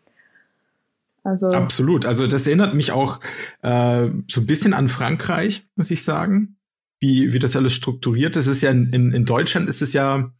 Also 1.25 1.49
Absolut. 1.49 2.07
Also 2.07 2.27
das 2.27 2.47
erinnert 2.47 2.75
mich 2.75 2.93
auch 2.93 3.21
äh, 3.63 4.07
so 4.29 4.41
ein 4.41 4.47
bisschen 4.47 4.73
an 4.73 4.89
Frankreich, 4.89 5.65
muss 5.75 5.91
ich 5.91 6.05
sagen, 6.05 6.56
wie, 7.01 7.33
wie 7.33 7.39
das 7.39 7.57
alles 7.57 7.73
strukturiert 7.73 8.37
ist. 8.37 8.47
Es 8.47 8.57
ist 8.57 8.63
ja 8.63 8.71
in, 8.71 8.93
in, 9.13 9.25
Deutschland 9.25 9.69
ist 9.69 9.83
es 9.83 9.93
ja 9.93 10.17
ein 10.17 10.33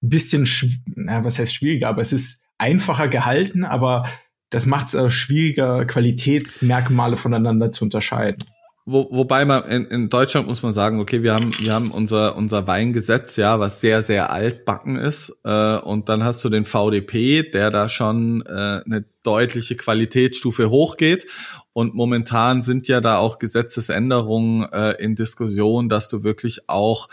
bisschen, 0.00 0.48
na, 0.86 1.24
was 1.24 1.38
heißt 1.38 1.54
schwieriger, 1.54 1.88
aber 1.88 2.02
es 2.02 2.12
ist 2.12 2.42
einfacher 2.58 3.08
gehalten, 3.08 3.64
aber 3.64 4.08
das 4.50 4.66
macht 4.66 4.88
es 4.88 4.94
äh, 4.94 5.10
schwieriger, 5.10 5.84
Qualitätsmerkmale 5.84 7.16
voneinander 7.16 7.72
zu 7.72 7.84
unterscheiden. 7.84 8.44
Wo, 8.92 9.06
wobei 9.12 9.44
man 9.44 9.64
in, 9.70 9.84
in 9.86 10.10
Deutschland 10.10 10.48
muss 10.48 10.64
man 10.64 10.72
sagen, 10.72 10.98
okay, 10.98 11.22
wir 11.22 11.32
haben 11.32 11.52
wir 11.60 11.72
haben 11.72 11.92
unser 11.92 12.34
unser 12.36 12.66
Weingesetz 12.66 13.36
ja, 13.36 13.60
was 13.60 13.80
sehr 13.80 14.02
sehr 14.02 14.30
altbacken 14.30 14.96
ist, 14.96 15.38
äh, 15.44 15.76
und 15.76 16.08
dann 16.08 16.24
hast 16.24 16.44
du 16.44 16.48
den 16.48 16.64
VDP, 16.64 17.44
der 17.44 17.70
da 17.70 17.88
schon 17.88 18.42
äh, 18.46 18.82
eine 18.84 19.04
deutliche 19.22 19.76
Qualitätsstufe 19.76 20.70
hochgeht. 20.70 21.26
Und 21.72 21.94
momentan 21.94 22.62
sind 22.62 22.88
ja 22.88 23.00
da 23.00 23.18
auch 23.18 23.38
Gesetzesänderungen 23.38 24.68
äh, 24.72 24.92
in 25.02 25.14
Diskussion, 25.14 25.88
dass 25.88 26.08
du 26.08 26.24
wirklich 26.24 26.68
auch 26.68 27.08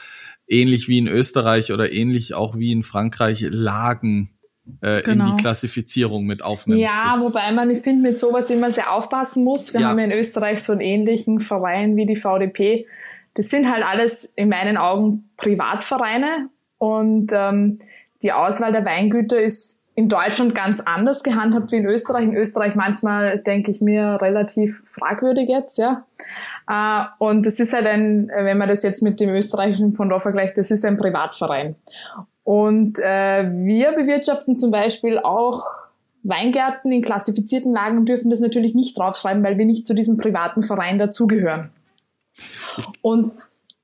ähnlich 0.47 0.87
wie 0.87 0.97
in 0.97 1.07
Österreich 1.07 1.71
oder 1.71 1.91
ähnlich 1.91 2.33
auch 2.33 2.57
wie 2.57 2.71
in 2.71 2.81
Frankreich 2.81 3.41
Lagen 3.41 4.36
äh, 4.81 5.01
genau. 5.01 5.11
in 5.11 5.19
die 5.19 5.25
genau. 5.25 5.35
Klassifizierung 5.35 6.25
mit 6.25 6.43
aufnimmst. 6.43 6.83
Ja, 6.83 7.09
das 7.13 7.21
wobei 7.21 7.51
man, 7.51 7.69
ich 7.69 7.79
finde, 7.79 8.09
mit 8.09 8.19
sowas 8.19 8.49
immer 8.49 8.71
sehr 8.71 8.91
aufpassen 8.91 9.43
muss. 9.43 9.73
Wir 9.73 9.81
ja. 9.81 9.89
haben 9.89 9.99
ja 9.99 10.05
in 10.05 10.11
Österreich 10.11 10.63
so 10.63 10.73
einen 10.73 10.81
ähnlichen 10.81 11.39
Verein 11.39 11.95
wie 11.95 12.05
die 12.05 12.15
VDP. 12.15 12.87
Das 13.33 13.49
sind 13.49 13.71
halt 13.71 13.83
alles 13.83 14.25
in 14.35 14.49
meinen 14.49 14.77
Augen 14.77 15.29
Privatvereine 15.37 16.49
und 16.77 17.31
ähm, 17.33 17.79
die 18.21 18.31
Auswahl 18.31 18.71
der 18.71 18.85
Weingüter 18.85 19.39
ist 19.39 19.79
in 19.97 20.09
Deutschland 20.09 20.53
ganz 20.53 20.79
anders 20.79 21.23
gehandhabt 21.23 21.71
wie 21.71 21.77
in 21.77 21.85
Österreich. 21.85 22.25
In 22.25 22.35
Österreich 22.35 22.75
manchmal 22.75 23.39
denke 23.39 23.71
ich 23.71 23.81
mir 23.81 24.17
relativ 24.21 24.83
fragwürdig 24.85 25.49
jetzt, 25.49 25.79
ja. 25.79 26.05
Äh, 26.69 27.05
und 27.17 27.45
das 27.45 27.59
ist 27.59 27.73
halt 27.73 27.87
ein, 27.87 28.27
wenn 28.27 28.57
man 28.57 28.69
das 28.69 28.83
jetzt 28.83 29.01
mit 29.01 29.19
dem 29.19 29.29
österreichischen 29.29 29.93
Pendant 29.93 30.21
vergleicht, 30.21 30.57
das 30.57 30.69
ist 30.69 30.85
ein 30.85 30.97
Privatverein. 30.97 31.75
Und 32.47 32.97
äh, 32.99 33.51
wir 33.51 33.91
bewirtschaften 33.91 34.55
zum 34.55 34.71
Beispiel 34.71 35.19
auch 35.19 35.65
Weingärten 36.23 36.93
in 36.93 37.01
klassifizierten 37.01 37.73
Lagen 37.73 37.97
und 37.97 38.05
dürfen 38.07 38.31
das 38.31 38.39
natürlich 38.39 38.73
nicht 38.73 38.97
draufschreiben, 38.97 39.43
weil 39.43 39.57
wir 39.57 39.65
nicht 39.65 39.85
zu 39.85 39.93
diesem 39.93 40.15
privaten 40.15 40.63
Verein 40.63 40.97
dazugehören. 40.97 41.71
Und 43.01 43.33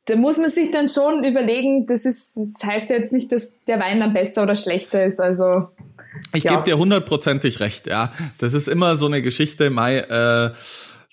da 0.05 0.15
muss 0.15 0.37
man 0.37 0.49
sich 0.49 0.71
dann 0.71 0.87
schon 0.87 1.25
überlegen, 1.25 1.87
das 1.87 2.05
ist, 2.05 2.37
das 2.37 2.65
heißt 2.65 2.89
jetzt 2.89 3.11
nicht, 3.11 3.33
dass 3.33 3.53
der 3.67 3.81
Wein 3.81 3.99
dann 3.99 4.13
besser 4.13 4.43
oder 4.43 4.55
schlechter 4.55 5.03
ist. 5.03 5.19
Also 5.19 5.63
ich 6.33 6.45
ja. 6.45 6.51
gebe 6.51 6.63
dir 6.63 6.77
hundertprozentig 6.77 7.59
recht, 7.59 7.87
ja. 7.87 8.13
Das 8.37 8.53
ist 8.53 8.69
immer 8.69 8.95
so 8.95 9.07
eine 9.07 9.21
Geschichte, 9.21 9.71
Mai, 9.71 9.97
äh, 9.97 10.53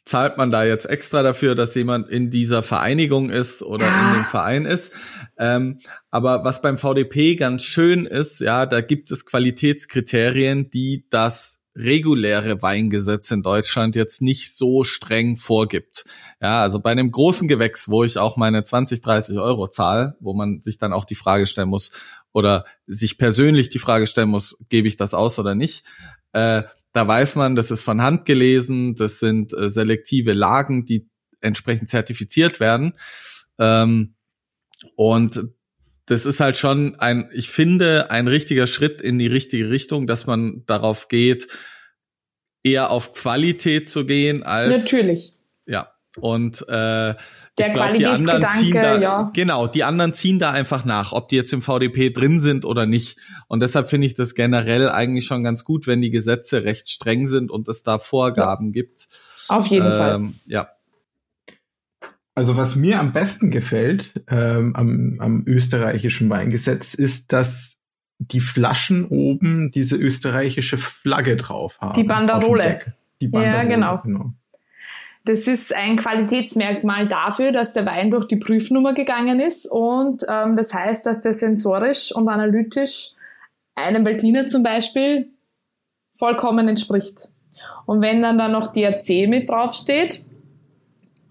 zahlt 0.04 0.36
man 0.36 0.50
da 0.50 0.64
jetzt 0.64 0.86
extra 0.86 1.22
dafür, 1.24 1.54
dass 1.54 1.74
jemand 1.74 2.08
in 2.08 2.30
dieser 2.30 2.62
Vereinigung 2.62 3.30
ist 3.30 3.62
oder 3.62 3.86
ja. 3.86 4.08
in 4.08 4.18
dem 4.18 4.24
Verein 4.24 4.66
ist. 4.66 4.92
Ähm, 5.40 5.80
aber 6.10 6.44
was 6.44 6.60
beim 6.60 6.76
VDP 6.76 7.34
ganz 7.34 7.62
schön 7.62 8.04
ist, 8.04 8.40
ja, 8.40 8.66
da 8.66 8.82
gibt 8.82 9.10
es 9.10 9.24
Qualitätskriterien, 9.24 10.68
die 10.68 11.06
das 11.08 11.64
reguläre 11.74 12.60
Weingesetz 12.60 13.30
in 13.30 13.42
Deutschland 13.42 13.96
jetzt 13.96 14.20
nicht 14.20 14.54
so 14.54 14.84
streng 14.84 15.38
vorgibt. 15.38 16.04
Ja, 16.42 16.60
also 16.60 16.78
bei 16.78 16.90
einem 16.90 17.10
großen 17.10 17.48
Gewächs, 17.48 17.88
wo 17.88 18.04
ich 18.04 18.18
auch 18.18 18.36
meine 18.36 18.64
20, 18.64 19.00
30 19.00 19.38
Euro 19.38 19.68
zahle, 19.68 20.16
wo 20.20 20.34
man 20.34 20.60
sich 20.60 20.76
dann 20.76 20.92
auch 20.92 21.06
die 21.06 21.14
Frage 21.14 21.46
stellen 21.46 21.70
muss 21.70 21.90
oder 22.32 22.66
sich 22.86 23.16
persönlich 23.16 23.70
die 23.70 23.78
Frage 23.78 24.06
stellen 24.06 24.28
muss, 24.28 24.58
gebe 24.68 24.88
ich 24.88 24.96
das 24.96 25.14
aus 25.14 25.38
oder 25.38 25.54
nicht, 25.54 25.84
äh, 26.32 26.64
da 26.92 27.08
weiß 27.08 27.36
man, 27.36 27.54
das 27.54 27.70
ist 27.70 27.82
von 27.82 28.02
Hand 28.02 28.26
gelesen, 28.26 28.94
das 28.94 29.20
sind 29.20 29.54
äh, 29.54 29.70
selektive 29.70 30.34
Lagen, 30.34 30.84
die 30.84 31.08
entsprechend 31.40 31.88
zertifiziert 31.88 32.60
werden. 32.60 32.94
Ähm, 33.58 34.16
und 35.00 35.40
das 36.04 36.26
ist 36.26 36.40
halt 36.40 36.58
schon 36.58 36.94
ein, 36.96 37.30
ich 37.32 37.48
finde, 37.48 38.10
ein 38.10 38.28
richtiger 38.28 38.66
Schritt 38.66 39.00
in 39.00 39.18
die 39.18 39.28
richtige 39.28 39.70
Richtung, 39.70 40.06
dass 40.06 40.26
man 40.26 40.62
darauf 40.66 41.08
geht, 41.08 41.48
eher 42.62 42.90
auf 42.90 43.14
Qualität 43.14 43.88
zu 43.88 44.04
gehen 44.04 44.42
als. 44.42 44.84
Natürlich. 44.84 45.32
Ja. 45.64 45.94
Und 46.18 46.60
äh, 46.68 46.74
der 46.74 47.16
ich 47.56 47.72
glaube, 47.72 47.96
die 47.96 48.04
anderen 48.04 48.46
ziehen 48.50 48.74
da, 48.74 49.00
ja. 49.00 49.30
genau, 49.32 49.68
die 49.68 49.84
anderen 49.84 50.12
ziehen 50.12 50.38
da 50.38 50.50
einfach 50.50 50.84
nach, 50.84 51.12
ob 51.12 51.30
die 51.30 51.36
jetzt 51.36 51.54
im 51.54 51.62
VDP 51.62 52.10
drin 52.10 52.38
sind 52.38 52.66
oder 52.66 52.84
nicht. 52.84 53.16
Und 53.48 53.60
deshalb 53.60 53.88
finde 53.88 54.06
ich 54.06 54.12
das 54.12 54.34
generell 54.34 54.90
eigentlich 54.90 55.24
schon 55.24 55.42
ganz 55.42 55.64
gut, 55.64 55.86
wenn 55.86 56.02
die 56.02 56.10
Gesetze 56.10 56.64
recht 56.64 56.90
streng 56.90 57.26
sind 57.26 57.50
und 57.50 57.68
es 57.68 57.84
da 57.84 57.98
Vorgaben 57.98 58.66
ja. 58.66 58.72
gibt. 58.72 59.06
Auf 59.48 59.66
jeden 59.68 59.86
ähm, 59.86 59.94
Fall. 59.94 60.32
Ja. 60.44 60.68
Also 62.34 62.56
was 62.56 62.76
mir 62.76 63.00
am 63.00 63.12
besten 63.12 63.50
gefällt 63.50 64.12
ähm, 64.28 64.74
am, 64.76 65.16
am 65.18 65.42
österreichischen 65.46 66.30
Weingesetz 66.30 66.94
ist, 66.94 67.32
dass 67.32 67.78
die 68.18 68.40
Flaschen 68.40 69.06
oben 69.06 69.70
diese 69.72 69.96
österreichische 69.96 70.78
Flagge 70.78 71.36
drauf 71.36 71.78
haben. 71.80 71.94
Die 71.94 72.04
Banderole. 72.04 72.94
Die 73.20 73.28
Banderole, 73.28 73.56
ja, 73.56 73.64
genau. 73.64 74.00
genau. 74.02 74.32
Das 75.24 75.40
ist 75.40 75.74
ein 75.74 75.96
Qualitätsmerkmal 75.96 77.06
dafür, 77.06 77.52
dass 77.52 77.72
der 77.72 77.84
Wein 77.84 78.10
durch 78.10 78.26
die 78.26 78.36
Prüfnummer 78.36 78.94
gegangen 78.94 79.38
ist 79.38 79.66
und 79.66 80.22
ähm, 80.28 80.56
das 80.56 80.72
heißt, 80.72 81.04
dass 81.04 81.20
der 81.20 81.34
sensorisch 81.34 82.12
und 82.14 82.28
analytisch 82.28 83.12
einem 83.74 84.04
Veltliner 84.04 84.46
zum 84.46 84.62
Beispiel 84.62 85.28
vollkommen 86.14 86.68
entspricht. 86.68 87.28
Und 87.86 88.00
wenn 88.00 88.22
dann 88.22 88.38
da 88.38 88.48
noch 88.48 88.72
DRC 88.72 89.28
mit 89.28 89.50
draufsteht, 89.50 90.22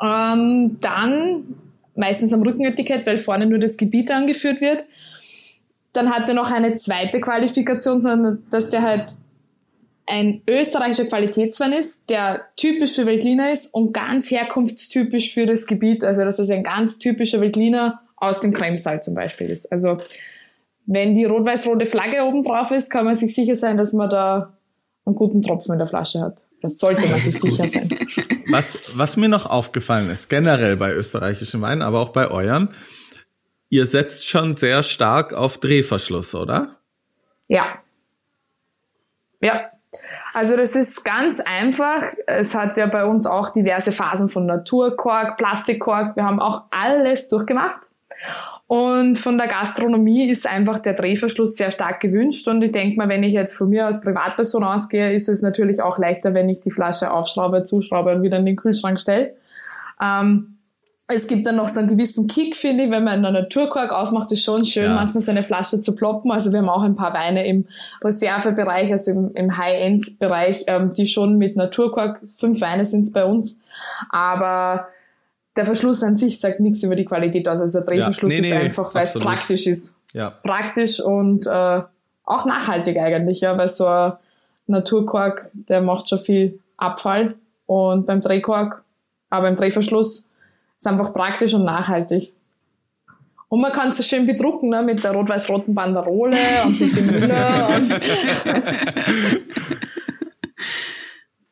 ähm, 0.01 0.77
dann 0.81 1.43
meistens 1.95 2.33
am 2.33 2.41
Rückenetikett, 2.41 3.05
weil 3.05 3.17
vorne 3.17 3.45
nur 3.45 3.59
das 3.59 3.77
Gebiet 3.77 4.11
angeführt 4.11 4.61
wird, 4.61 4.83
dann 5.93 6.11
hat 6.11 6.29
er 6.29 6.35
noch 6.35 6.51
eine 6.51 6.75
zweite 6.77 7.19
Qualifikation, 7.19 7.99
sondern 7.99 8.43
dass 8.49 8.69
der 8.69 8.81
halt 8.81 9.15
ein 10.09 10.41
österreichischer 10.49 11.05
Qualitätswein 11.05 11.73
ist, 11.73 12.09
der 12.09 12.41
typisch 12.55 12.95
für 12.95 13.05
Veltliner 13.05 13.51
ist 13.51 13.73
und 13.73 13.93
ganz 13.93 14.31
herkunftstypisch 14.31 15.33
für 15.33 15.45
das 15.45 15.67
Gebiet. 15.67 16.03
Also 16.03 16.23
dass 16.23 16.39
es 16.39 16.49
ein 16.49 16.63
ganz 16.63 16.97
typischer 16.97 17.41
Veltliner 17.41 18.01
aus 18.15 18.39
dem 18.39 18.51
Kremstal 18.51 19.03
zum 19.03 19.13
Beispiel 19.13 19.49
ist. 19.49 19.71
Also 19.71 19.97
wenn 20.85 21.15
die 21.15 21.25
rot-weiß-rote 21.25 21.85
Flagge 21.85 22.23
oben 22.23 22.43
drauf 22.43 22.71
ist, 22.71 22.89
kann 22.89 23.05
man 23.05 23.15
sich 23.15 23.35
sicher 23.35 23.55
sein, 23.55 23.77
dass 23.77 23.93
man 23.93 24.09
da 24.09 24.53
einen 25.05 25.15
guten 25.15 25.41
Tropfen 25.41 25.73
in 25.73 25.79
der 25.79 25.87
Flasche 25.87 26.21
hat. 26.21 26.41
Das 26.61 26.77
sollte 26.77 27.07
man 27.07 27.19
sich 27.19 27.39
sicher 27.39 27.67
sein. 27.67 27.89
Was, 28.47 28.79
was 28.93 29.17
mir 29.17 29.29
noch 29.29 29.45
aufgefallen 29.45 30.09
ist, 30.09 30.29
generell 30.29 30.75
bei 30.77 30.93
österreichischen 30.93 31.61
Weinen, 31.61 31.81
aber 31.81 31.99
auch 31.99 32.09
bei 32.09 32.29
euren, 32.29 32.73
ihr 33.69 33.85
setzt 33.85 34.27
schon 34.27 34.53
sehr 34.53 34.83
stark 34.83 35.33
auf 35.33 35.57
Drehverschluss, 35.57 36.35
oder? 36.35 36.77
Ja. 37.47 37.79
Ja, 39.41 39.71
also 40.33 40.55
das 40.55 40.75
ist 40.75 41.03
ganz 41.03 41.39
einfach. 41.39 42.03
Es 42.27 42.53
hat 42.53 42.77
ja 42.77 42.85
bei 42.87 43.05
uns 43.05 43.25
auch 43.25 43.51
diverse 43.51 43.91
Phasen 43.91 44.29
von 44.29 44.45
Naturkork, 44.45 45.37
Plastikkork. 45.37 46.15
Wir 46.15 46.23
haben 46.23 46.39
auch 46.39 46.63
alles 46.71 47.27
durchgemacht. 47.29 47.79
Und 48.69 49.17
von 49.17 49.39
der 49.39 49.47
Gastronomie 49.47 50.29
ist 50.29 50.45
einfach 50.45 50.77
der 50.77 50.93
Drehverschluss 50.93 51.55
sehr 51.55 51.71
stark 51.71 52.01
gewünscht. 52.01 52.47
Und 52.47 52.61
ich 52.61 52.71
denke 52.71 52.97
mal, 52.97 53.09
wenn 53.09 53.23
ich 53.23 53.33
jetzt 53.33 53.57
von 53.57 53.67
mir 53.67 53.87
als 53.87 54.01
Privatperson 54.01 54.63
ausgehe, 54.63 55.11
ist 55.11 55.27
es 55.27 55.41
natürlich 55.41 55.81
auch 55.81 55.97
leichter, 55.97 56.35
wenn 56.35 56.49
ich 56.49 56.59
die 56.59 56.69
Flasche 56.69 57.11
aufschraube, 57.11 57.63
zuschraube 57.63 58.13
und 58.13 58.21
wieder 58.21 58.37
in 58.37 58.45
den 58.45 58.55
Kühlschrank 58.55 58.99
stelle. 58.99 59.33
Ähm, 59.99 60.59
es 61.07 61.25
gibt 61.25 61.47
dann 61.47 61.55
noch 61.55 61.67
so 61.67 61.79
einen 61.79 61.89
gewissen 61.89 62.27
Kick, 62.27 62.55
finde 62.55 62.83
ich, 62.83 62.91
wenn 62.91 63.03
man 63.03 63.25
einen 63.25 63.33
Naturkork 63.33 63.91
aufmacht, 63.91 64.31
ist 64.31 64.43
schon 64.43 64.63
schön, 64.65 64.83
ja. 64.83 64.93
manchmal 64.93 65.21
so 65.21 65.31
eine 65.31 65.41
Flasche 65.41 65.81
zu 65.81 65.95
ploppen. 65.95 66.29
Also 66.29 66.51
wir 66.51 66.59
haben 66.59 66.69
auch 66.69 66.83
ein 66.83 66.95
paar 66.95 67.15
Weine 67.15 67.47
im 67.47 67.65
Reservebereich, 68.03 68.91
also 68.91 69.09
im, 69.13 69.31
im 69.33 69.57
High-End-Bereich, 69.57 70.65
ähm, 70.67 70.93
die 70.93 71.07
schon 71.07 71.39
mit 71.39 71.55
Naturkork, 71.55 72.21
fünf 72.35 72.61
Weine 72.61 72.85
sind 72.85 73.07
es 73.07 73.11
bei 73.11 73.25
uns. 73.25 73.59
Aber 74.11 74.89
der 75.59 75.65
Verschluss 75.65 76.01
an 76.03 76.15
sich 76.15 76.39
sagt 76.39 76.61
nichts 76.61 76.81
über 76.83 76.95
die 76.95 77.03
Qualität 77.03 77.49
aus. 77.49 77.59
Also 77.59 77.79
der 77.79 77.87
Drehverschluss 77.87 78.33
ja, 78.33 78.41
nee, 78.41 78.49
nee, 78.49 78.55
ist 78.55 78.63
einfach, 78.63 78.95
weil 78.95 79.05
es 79.05 79.13
praktisch 79.13 79.67
ist. 79.67 79.99
Ja. 80.13 80.29
Praktisch 80.29 81.01
und 81.01 81.47
äh, 81.47 81.81
auch 82.23 82.45
nachhaltig 82.45 82.97
eigentlich, 82.97 83.41
ja, 83.41 83.57
weil 83.57 83.67
so 83.67 83.85
ein 83.85 84.13
Naturkork, 84.67 85.49
der 85.51 85.81
macht 85.81 86.07
schon 86.07 86.19
viel 86.19 86.59
Abfall 86.77 87.35
und 87.65 88.07
beim 88.07 88.21
Drehkork, 88.21 88.85
aber 89.29 89.47
beim 89.47 89.57
Drehverschluss 89.57 90.25
ist 90.77 90.87
einfach 90.87 91.13
praktisch 91.13 91.53
und 91.53 91.65
nachhaltig. 91.65 92.33
Und 93.49 93.59
man 93.59 93.73
kann 93.73 93.89
es 93.89 93.97
so 93.97 94.03
schön 94.03 94.25
bedrucken, 94.25 94.69
ne, 94.69 94.81
mit 94.81 95.03
der 95.03 95.11
rot-weiß-roten 95.11 95.75
Banderole 95.75 96.37
und 96.67 96.79
mit 96.79 96.95
dem 96.95 97.05
Müller. 97.07 97.75
und 97.75 97.89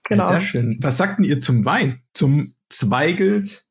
genau. 0.04 0.30
Sehr 0.30 0.42
schön. 0.42 0.78
Was 0.80 0.96
sagt 0.96 1.20
denn 1.20 1.26
ihr 1.26 1.42
zum 1.42 1.66
Wein? 1.66 2.04
Zum 2.14 2.54
Zweigelt? 2.70 3.67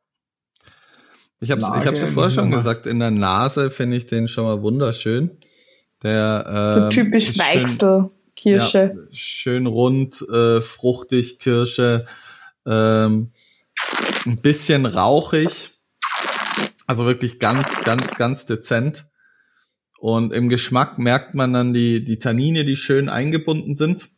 Ich 1.40 1.50
habe 1.50 1.60
ich 1.60 1.86
hab's 1.86 2.00
ja 2.00 2.06
vorher 2.06 2.32
schon 2.32 2.50
gesagt, 2.50 2.86
in 2.86 2.98
der 2.98 3.10
Nase 3.10 3.70
finde 3.70 3.96
ich 3.96 4.06
den 4.06 4.26
schon 4.26 4.44
mal 4.44 4.62
wunderschön. 4.62 5.38
Der, 6.02 6.46
äh, 6.46 6.74
so 6.74 6.88
typisch 6.88 7.38
Weichsel, 7.38 8.10
Kirsche. 8.34 8.94
Ja, 8.94 9.02
schön 9.12 9.66
rund, 9.66 10.22
äh, 10.30 10.62
fruchtig, 10.62 11.38
Kirsche, 11.38 12.06
ähm, 12.64 13.32
ein 14.24 14.40
bisschen 14.40 14.86
rauchig. 14.86 15.70
Also 16.86 17.04
wirklich 17.04 17.38
ganz, 17.38 17.82
ganz, 17.82 18.14
ganz 18.16 18.46
dezent. 18.46 19.06
Und 19.98 20.32
im 20.32 20.48
Geschmack 20.48 20.98
merkt 20.98 21.34
man 21.34 21.52
dann 21.52 21.72
die, 21.72 22.04
die 22.04 22.18
Tannine, 22.18 22.64
die 22.64 22.76
schön 22.76 23.08
eingebunden 23.08 23.74
sind. 23.74 24.08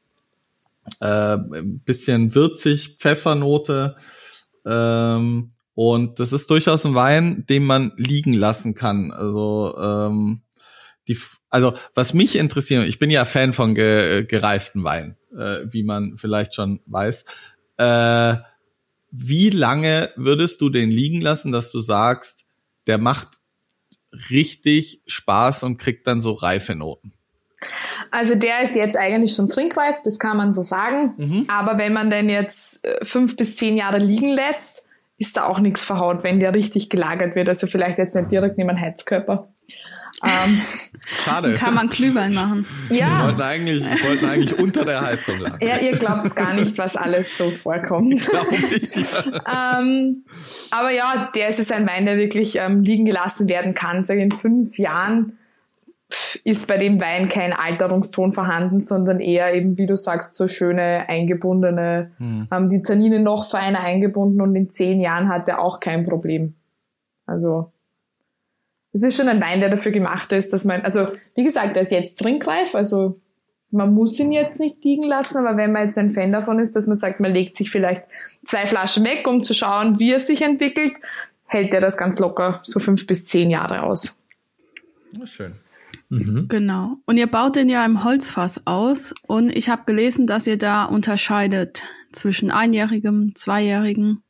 Äh, 1.01 1.37
ein 1.37 1.81
bisschen 1.85 2.35
würzig, 2.35 2.97
Pfeffernote. 2.99 3.97
Ähm, 4.67 5.53
und 5.79 6.19
das 6.19 6.33
ist 6.33 6.51
durchaus 6.51 6.85
ein 6.85 6.97
Wein, 6.97 7.47
den 7.49 7.63
man 7.63 7.93
liegen 7.97 8.33
lassen 8.33 8.75
kann. 8.75 9.13
Also 9.13 9.77
ähm, 9.81 10.43
die, 11.07 11.17
also 11.51 11.75
was 11.95 12.15
mich 12.15 12.35
interessiert, 12.35 12.85
ich 12.89 12.99
bin 12.99 13.11
ja 13.11 13.25
Fan 13.25 13.53
von 13.53 13.77
ge, 13.77 14.25
gereiften 14.25 14.83
Wein, 14.83 15.17
äh, 15.31 15.61
wie 15.67 15.85
man 15.85 16.17
vielleicht 16.17 16.57
schon 16.57 16.81
weiß. 16.87 17.27
Äh, 17.77 18.39
wie 19.13 19.51
lange 19.51 20.11
würdest 20.17 20.61
du 20.63 20.69
den 20.69 20.91
liegen 20.91 21.21
lassen, 21.21 21.53
dass 21.53 21.71
du 21.71 21.81
sagst, 21.81 22.45
der 22.89 22.99
macht 22.99 23.29
richtig 24.31 25.01
Spaß 25.07 25.63
und 25.63 25.79
kriegt 25.79 26.09
dann 26.09 26.21
so 26.21 26.33
reife 26.33 26.75
Noten? 26.75 27.13
Also 28.11 28.35
der 28.35 28.65
ist 28.65 28.75
jetzt 28.75 28.97
eigentlich 28.97 29.33
schon 29.33 29.49
trinkreif, 29.49 30.03
das 30.03 30.19
kann 30.19 30.37
man 30.37 30.53
so 30.53 30.63
sagen. 30.63 31.15
Mhm. 31.19 31.45
Aber 31.47 31.79
wenn 31.79 31.93
man 31.93 32.11
den 32.11 32.29
jetzt 32.29 32.85
äh, 32.85 33.05
fünf 33.05 33.37
bis 33.37 33.55
zehn 33.55 33.77
Jahre 33.77 33.99
liegen 33.99 34.31
lässt, 34.31 34.83
ist 35.19 35.37
da 35.37 35.45
auch 35.47 35.59
nichts 35.59 35.85
verhaut, 35.85 36.23
wenn 36.23 36.41
der 36.41 36.55
richtig 36.55 36.89
gelagert 36.89 37.35
wird. 37.35 37.49
Also 37.49 37.67
vielleicht 37.67 37.99
jetzt 37.99 38.15
nicht 38.15 38.31
direkt 38.31 38.57
neben 38.57 38.71
einem 38.71 38.81
Heizkörper. 38.81 39.49
Ähm, 40.25 40.61
Schade. 41.25 41.55
Kann 41.55 41.75
man 41.75 41.89
Glühwein 41.89 42.35
machen. 42.35 42.67
Ja. 42.91 43.19
Wir 43.19 43.25
wollten 43.25 43.43
eigentlich, 43.43 43.85
wollten 44.05 44.27
eigentlich 44.27 44.59
unter 44.59 44.85
der 44.85 45.01
Heizung 45.01 45.39
lagern. 45.39 45.69
Ja, 45.69 45.79
ihr 45.79 45.97
glaubt 45.97 46.25
es 46.25 46.35
gar 46.35 46.55
nicht, 46.55 46.79
was 46.79 46.97
alles 46.97 47.37
so 47.37 47.51
vorkommt. 47.51 48.27
Glaube 48.29 48.57
ich. 48.71 48.95
Ja. 48.95 49.81
ähm, 49.81 50.25
aber 50.71 50.91
ja, 50.91 51.31
der 51.35 51.49
ist 51.49 51.61
es 51.61 51.71
ein 51.71 51.87
Wein, 51.87 52.07
der 52.07 52.17
wirklich 52.17 52.57
ähm, 52.57 52.83
liegen 52.83 53.05
gelassen 53.05 53.49
werden 53.49 53.75
kann. 53.75 54.05
Sag 54.05 54.19
in 54.19 54.33
fünf 54.33 54.79
Jahren 54.79 55.39
ist 56.45 56.67
bei 56.67 56.79
dem 56.79 57.01
Wein 57.01 57.29
kein 57.29 57.53
Alterungston 57.53 58.33
vorhanden, 58.33 58.81
sondern 58.81 59.21
eher 59.21 59.55
eben, 59.55 59.77
wie 59.79 59.87
du 59.87 59.97
sagst, 59.97 60.37
so 60.37 60.47
schöne 60.47 61.09
eingebundene, 61.09 62.13
hm. 62.19 62.49
ähm, 62.51 62.69
die 62.69 62.83
Tannine 62.83 63.21
noch 63.21 63.49
feiner 63.51 63.81
eingebunden 63.81 64.41
und 64.41 64.55
in 64.57 64.71
zehn 64.71 65.01
Jahren 65.01 65.29
hat 65.29 65.49
er 65.49 65.61
auch 65.61 65.81
kein 65.81 66.05
Problem. 66.05 66.55
Also 67.27 67.73
es 68.93 69.03
ist 69.03 69.17
schon 69.17 69.29
ein 69.29 69.43
Wein, 69.43 69.61
der 69.61 69.69
dafür 69.69 69.93
gemacht 69.93 70.33
ist, 70.33 70.53
dass 70.53 70.65
man, 70.65 70.81
also 70.83 71.09
wie 71.35 71.45
gesagt, 71.45 71.77
er 71.77 71.83
ist 71.83 71.93
jetzt 71.93 72.19
trinkreif, 72.19 72.75
also 72.75 73.21
man 73.71 73.93
muss 73.93 74.19
ihn 74.19 74.33
jetzt 74.33 74.59
nicht 74.59 74.83
liegen 74.83 75.05
lassen, 75.05 75.37
aber 75.37 75.59
wenn 75.59 75.73
man 75.73 75.85
jetzt 75.85 75.99
ein 75.99 76.11
Fan 76.11 76.33
davon 76.33 76.59
ist, 76.59 76.75
dass 76.75 76.87
man 76.87 76.97
sagt, 76.97 77.21
man 77.21 77.33
legt 77.33 77.55
sich 77.57 77.71
vielleicht 77.71 78.05
zwei 78.47 78.65
Flaschen 78.65 79.05
weg, 79.05 79.27
um 79.27 79.43
zu 79.43 79.53
schauen, 79.53 79.99
wie 80.01 80.13
er 80.13 80.21
sich 80.21 80.41
entwickelt, 80.41 80.95
hält 81.47 81.75
er 81.75 81.83
das 81.83 81.99
ganz 81.99 82.19
locker 82.19 82.61
so 82.63 82.81
fünf 82.81 83.07
bis 83.07 83.27
zehn 83.27 83.51
Jahre 83.51 83.83
aus. 83.83 84.23
Na 85.13 85.27
schön. 85.27 85.53
Mhm. 86.11 86.47
Genau. 86.49 86.97
Und 87.07 87.19
ihr 87.19 87.27
baut 87.27 87.57
den 87.57 87.69
ja 87.69 87.85
im 87.85 88.05
Holzfass 88.05 88.67
aus. 88.67 89.15
Und 89.27 89.55
ich 89.55 89.69
habe 89.69 89.83
gelesen, 89.85 90.27
dass 90.27 90.47
ihr 90.47 90.59
da 90.59 90.85
unterscheidet 90.85 91.83
zwischen 92.13 92.51
einjährigem, 92.51 93.35
zweijährigem. 93.35 94.23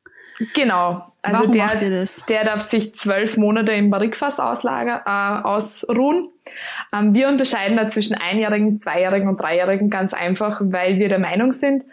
Genau. 0.54 1.04
Also 1.22 1.40
Warum 1.40 1.52
der, 1.52 1.64
macht 1.64 1.82
ihr 1.82 1.90
das? 1.90 2.24
der 2.26 2.44
darf 2.44 2.62
sich 2.62 2.94
zwölf 2.94 3.36
Monate 3.36 3.72
im 3.72 3.90
Barrikfass 3.90 4.38
auslager, 4.38 5.02
äh, 5.04 5.46
ausruhen. 5.46 6.28
Ähm, 6.92 7.12
wir 7.12 7.28
unterscheiden 7.28 7.76
da 7.76 7.88
zwischen 7.88 8.14
einjährigen, 8.14 8.76
zweijährigen 8.76 9.28
und 9.28 9.40
dreijährigen 9.40 9.90
ganz 9.90 10.14
einfach, 10.14 10.60
weil 10.62 10.98
wir 10.98 11.08
der 11.08 11.18
Meinung 11.18 11.52
sind, 11.52 11.84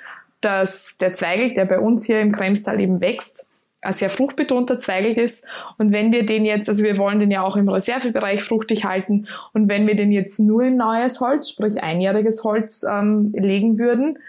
dass 0.42 0.96
der 1.00 1.16
Zweigel, 1.16 1.54
der 1.56 1.66
bei 1.66 1.80
uns 1.80 2.06
hier 2.06 2.22
im 2.22 2.32
Kremstal 2.32 2.80
eben 2.80 3.02
wächst, 3.02 3.46
ein 3.86 3.94
sehr 3.94 4.10
fruchtbetonter 4.10 4.80
Zweigelt 4.80 5.18
ist. 5.18 5.46
Und 5.78 5.92
wenn 5.92 6.12
wir 6.12 6.26
den 6.26 6.46
jetzt, 6.46 6.68
also 6.68 6.84
wir 6.84 6.98
wollen 6.98 7.20
den 7.20 7.32
ja 7.32 7.44
auch 7.44 7.56
im 7.56 7.70
Reservebereich 7.70 8.44
fruchtig 8.44 8.86
halten, 8.86 9.28
und 9.54 9.70
wenn 9.70 9.88
wir 9.88 9.96
den 9.96 10.12
jetzt 10.12 10.40
nur 10.40 10.64
in 10.64 10.78
neues 10.78 11.22
Holz, 11.22 11.50
sprich 11.50 11.82
einjähriges 11.82 12.44
Holz, 12.44 12.86
ähm, 12.90 13.32
legen 13.34 13.80
würden, 13.80 14.20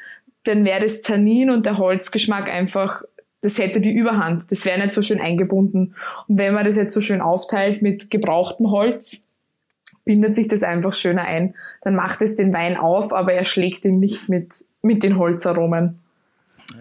dann 0.44 0.64
wäre 0.64 0.84
das 0.84 1.00
Tannin 1.00 1.50
und 1.50 1.66
der 1.66 1.78
Holzgeschmack 1.78 2.48
einfach, 2.48 3.02
das 3.40 3.58
hätte 3.58 3.80
die 3.80 3.92
Überhand. 3.92 4.50
Das 4.50 4.64
wäre 4.64 4.78
nicht 4.78 4.92
so 4.92 5.02
schön 5.02 5.20
eingebunden. 5.20 5.94
Und 6.28 6.38
wenn 6.38 6.54
man 6.54 6.64
das 6.64 6.76
jetzt 6.76 6.94
so 6.94 7.00
schön 7.00 7.20
aufteilt 7.20 7.82
mit 7.82 8.10
gebrauchtem 8.10 8.70
Holz, 8.70 9.26
bindet 10.04 10.34
sich 10.34 10.48
das 10.48 10.62
einfach 10.62 10.94
schöner 10.94 11.22
ein. 11.22 11.54
Dann 11.82 11.96
macht 11.96 12.22
es 12.22 12.36
den 12.36 12.54
Wein 12.54 12.76
auf, 12.76 13.12
aber 13.12 13.32
er 13.32 13.44
schlägt 13.44 13.84
ihn 13.84 13.98
nicht 13.98 14.28
mit, 14.28 14.54
mit 14.82 15.02
den 15.02 15.18
Holzaromen. 15.18 16.00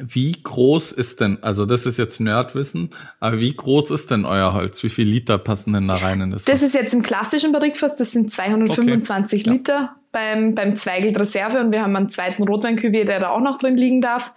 Wie 0.01 0.31
groß 0.43 0.91
ist 0.91 1.21
denn, 1.21 1.39
also 1.41 1.65
das 1.65 1.85
ist 1.85 1.97
jetzt 1.97 2.19
Nerdwissen, 2.19 2.89
aber 3.19 3.39
wie 3.39 3.55
groß 3.55 3.91
ist 3.91 4.11
denn 4.11 4.25
euer 4.25 4.53
Holz? 4.53 4.83
Wie 4.83 4.89
viel 4.89 5.07
Liter 5.07 5.37
passen 5.37 5.73
denn 5.73 5.87
da 5.87 5.95
rein 5.95 6.21
in 6.21 6.31
das? 6.31 6.45
Das 6.45 6.61
ist 6.61 6.73
jetzt 6.73 6.93
im 6.93 7.01
klassischen 7.01 7.51
Barrikfass, 7.51 7.95
das 7.95 8.11
sind 8.11 8.31
225 8.31 9.41
okay. 9.41 9.49
Liter 9.49 9.73
ja. 9.73 9.95
beim, 10.11 10.55
beim 10.55 10.75
Zweigelt 10.75 11.19
Reserve 11.19 11.59
und 11.59 11.71
wir 11.71 11.81
haben 11.81 11.95
einen 11.95 12.09
zweiten 12.09 12.43
Rotweinküvier, 12.43 13.05
der 13.05 13.19
da 13.19 13.29
auch 13.29 13.41
noch 13.41 13.57
drin 13.57 13.77
liegen 13.77 14.01
darf. 14.01 14.33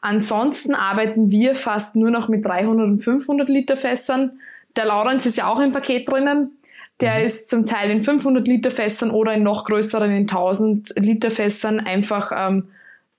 Ansonsten 0.00 0.74
arbeiten 0.74 1.30
wir 1.30 1.54
fast 1.54 1.96
nur 1.96 2.10
noch 2.10 2.28
mit 2.28 2.44
300 2.44 2.86
und 2.86 2.98
500 2.98 3.48
Liter 3.48 3.76
Fässern. 3.76 4.32
Der 4.76 4.86
Laurenz 4.86 5.26
ist 5.26 5.36
ja 5.36 5.46
auch 5.46 5.60
im 5.60 5.72
Paket 5.72 6.08
drinnen. 6.08 6.58
Der 7.00 7.20
mhm. 7.20 7.26
ist 7.26 7.48
zum 7.48 7.66
Teil 7.66 7.90
in 7.90 8.04
500 8.04 8.46
Liter 8.46 8.70
Fässern 8.70 9.10
oder 9.10 9.34
in 9.34 9.42
noch 9.42 9.64
größeren, 9.64 10.10
in 10.10 10.22
1000 10.22 10.94
Liter 10.96 11.30
Fässern 11.30 11.80
einfach 11.80 12.32
ähm, 12.34 12.68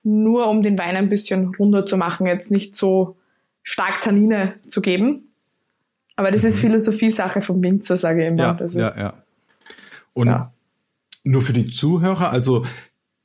nur 0.04 0.48
um 0.48 0.62
den 0.62 0.78
Wein 0.78 0.96
ein 0.96 1.08
bisschen 1.08 1.54
runder 1.54 1.86
zu 1.86 1.96
machen, 1.96 2.26
jetzt 2.26 2.50
nicht 2.50 2.76
so 2.76 3.16
stark 3.62 4.02
Tannine 4.02 4.54
zu 4.68 4.80
geben. 4.80 5.32
Aber 6.16 6.30
das 6.30 6.44
ist 6.44 6.56
mhm. 6.58 6.68
Philosophie-Sache 6.68 7.42
vom 7.42 7.62
Winzer, 7.62 7.96
sage 7.96 8.22
ich 8.22 8.28
immer. 8.28 8.42
Ja, 8.42 8.54
das 8.54 8.74
ja, 8.74 8.96
ja. 8.96 9.14
Und 10.12 10.28
ja. 10.28 10.52
nur 11.24 11.42
für 11.42 11.52
die 11.52 11.70
Zuhörer, 11.70 12.30
also 12.30 12.64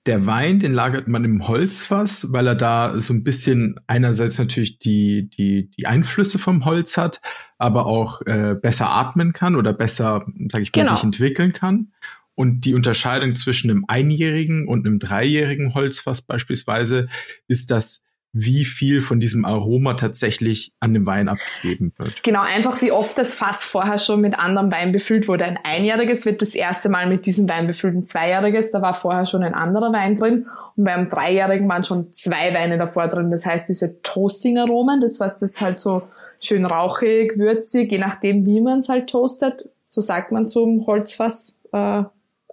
der 0.05 0.25
Wein, 0.25 0.59
den 0.59 0.73
lagert 0.73 1.07
man 1.07 1.23
im 1.23 1.47
Holzfass, 1.47 2.31
weil 2.31 2.47
er 2.47 2.55
da 2.55 2.99
so 2.99 3.13
ein 3.13 3.23
bisschen 3.23 3.79
einerseits 3.85 4.39
natürlich 4.39 4.79
die, 4.79 5.29
die, 5.29 5.69
die 5.77 5.85
Einflüsse 5.85 6.39
vom 6.39 6.65
Holz 6.65 6.97
hat, 6.97 7.21
aber 7.57 7.85
auch 7.85 8.21
äh, 8.21 8.55
besser 8.59 8.89
atmen 8.89 9.33
kann 9.33 9.55
oder 9.55 9.73
besser, 9.73 10.25
sage 10.49 10.63
ich 10.63 10.73
mal, 10.73 10.83
genau. 10.83 10.95
sich 10.95 11.03
entwickeln 11.03 11.53
kann. 11.53 11.91
Und 12.39 12.61
die 12.61 12.73
Unterscheidung 12.73 13.35
zwischen 13.35 13.69
einem 13.69 13.83
einjährigen 13.89 14.65
und 14.65 14.87
einem 14.87 14.99
dreijährigen 14.99 15.73
Holzfass 15.73 16.21
beispielsweise 16.21 17.09
ist 17.49 17.69
das, 17.69 18.05
wie 18.31 18.63
viel 18.63 19.01
von 19.01 19.19
diesem 19.19 19.43
Aroma 19.43 19.95
tatsächlich 19.95 20.71
an 20.79 20.93
dem 20.93 21.05
Wein 21.05 21.27
abgegeben 21.27 21.91
wird. 21.97 22.23
Genau, 22.23 22.39
einfach 22.39 22.81
wie 22.81 22.93
oft 22.93 23.17
das 23.17 23.33
Fass 23.33 23.65
vorher 23.65 23.97
schon 23.97 24.21
mit 24.21 24.39
anderem 24.39 24.71
Wein 24.71 24.93
befüllt 24.93 25.27
wurde. 25.27 25.43
Ein 25.43 25.59
einjähriges 25.61 26.25
wird 26.25 26.41
das 26.41 26.55
erste 26.55 26.87
Mal 26.87 27.09
mit 27.09 27.25
diesem 27.25 27.49
Wein 27.49 27.67
befüllt, 27.67 27.95
ein 27.95 28.05
zweijähriges, 28.05 28.71
da 28.71 28.81
war 28.81 28.93
vorher 28.93 29.25
schon 29.25 29.43
ein 29.43 29.53
anderer 29.53 29.91
Wein 29.91 30.15
drin 30.15 30.47
und 30.77 30.85
beim 30.85 31.09
dreijährigen 31.09 31.67
waren 31.67 31.83
schon 31.83 32.13
zwei 32.13 32.53
Weine 32.53 32.77
davor 32.77 33.09
drin. 33.09 33.31
Das 33.31 33.45
heißt, 33.45 33.67
diese 33.67 34.01
Toasting-Aromen, 34.01 35.01
das 35.01 35.19
was 35.19 35.37
das 35.37 35.59
halt 35.59 35.81
so 35.81 36.03
schön 36.39 36.63
rauchig, 36.63 37.37
würzig, 37.37 37.91
je 37.91 37.97
nachdem 37.97 38.45
wie 38.45 38.61
man 38.61 38.79
es 38.79 38.87
halt 38.87 39.09
toastet, 39.09 39.67
so 39.85 39.99
sagt 39.99 40.31
man 40.31 40.47
zum 40.47 40.87
Holzfass, 40.87 41.59
äh, 41.73 42.03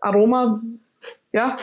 Aroma, 0.06 0.60
ja, 1.32 1.56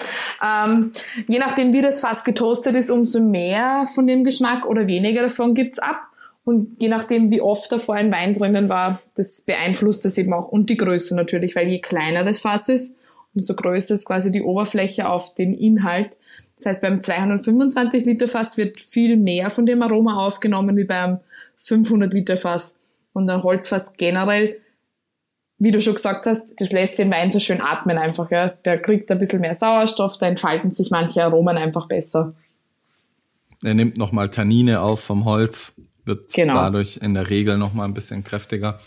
ähm, 0.44 0.92
je 1.28 1.40
nachdem, 1.40 1.74
wie 1.74 1.82
das 1.82 2.00
Fass 2.00 2.24
getoastet 2.24 2.76
ist, 2.76 2.92
umso 2.92 3.20
mehr 3.20 3.86
von 3.94 4.06
dem 4.06 4.24
Geschmack 4.24 4.66
oder 4.66 4.88
weniger 4.88 5.24
davon 5.24 5.56
gibt's 5.56 5.80
ab. 5.80 6.02
Und 6.46 6.82
je 6.82 6.90
nachdem, 6.90 7.32
wie 7.32 7.42
oft 7.42 7.72
davor 7.72 7.96
ein 7.96 8.12
Wein 8.12 8.34
drinnen 8.34 8.68
war, 8.68 9.02
das 9.16 9.44
beeinflusst 9.44 10.04
das 10.04 10.18
eben 10.18 10.34
auch. 10.34 10.50
Und 10.50 10.70
die 10.70 10.78
Größe 10.78 11.16
natürlich, 11.16 11.56
weil 11.56 11.70
je 11.70 11.80
kleiner 11.80 12.24
das 12.26 12.42
Fass 12.42 12.68
ist, 12.68 12.98
umso 13.34 13.56
größer 13.56 13.94
ist 13.94 14.06
quasi 14.06 14.32
die 14.32 14.42
Oberfläche 14.42 15.08
auf 15.08 15.34
den 15.36 15.54
Inhalt. 15.54 16.18
Das 16.58 16.66
heißt, 16.66 16.82
beim 16.82 17.02
225 17.02 18.06
Liter 18.06 18.28
Fass 18.28 18.58
wird 18.58 18.80
viel 18.80 19.18
mehr 19.18 19.50
von 19.50 19.66
dem 19.66 19.82
Aroma 19.82 20.18
aufgenommen 20.18 20.76
wie 20.78 20.84
beim 20.84 21.20
500 21.56 22.14
Liter 22.14 22.38
Fass. 22.38 22.78
Und 23.14 23.30
ein 23.30 23.42
Holzfass 23.42 23.94
generell 23.94 24.58
wie 25.64 25.72
du 25.72 25.80
schon 25.80 25.96
gesagt 25.96 26.26
hast, 26.26 26.60
das 26.60 26.74
lässt 26.74 27.00
den 27.00 27.10
Wein 27.10 27.32
so 27.32 27.40
schön 27.40 27.62
atmen 27.62 27.98
einfach. 27.98 28.30
Ja. 28.30 28.50
Der 28.50 28.82
kriegt 28.82 29.10
ein 29.10 29.18
bisschen 29.18 29.40
mehr 29.40 29.56
Sauerstoff, 29.56 30.18
da 30.18 30.28
entfalten 30.28 30.72
sich 30.72 30.92
manche 30.92 31.24
Aromen 31.24 31.58
einfach 31.58 31.88
besser. 31.88 32.34
Er 33.64 33.74
nimmt 33.74 33.98
nochmal 33.98 34.30
Tannine 34.30 34.82
auf 34.82 35.00
vom 35.00 35.24
Holz, 35.24 35.74
wird 36.04 36.34
genau. 36.34 36.56
dadurch 36.56 36.98
in 36.98 37.14
der 37.14 37.30
Regel 37.30 37.58
nochmal 37.58 37.88
ein 37.88 37.94
bisschen 37.94 38.26
kräftiger. 38.26 38.82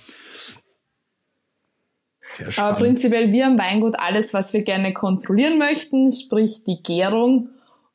Aber 2.58 2.76
prinzipiell, 2.76 3.32
wir 3.32 3.46
am 3.46 3.58
Weingut 3.58 3.98
alles, 3.98 4.34
was 4.34 4.52
wir 4.52 4.62
gerne 4.62 4.92
kontrollieren 4.92 5.58
möchten, 5.58 6.12
sprich 6.12 6.62
die 6.64 6.82
Gärung 6.82 7.48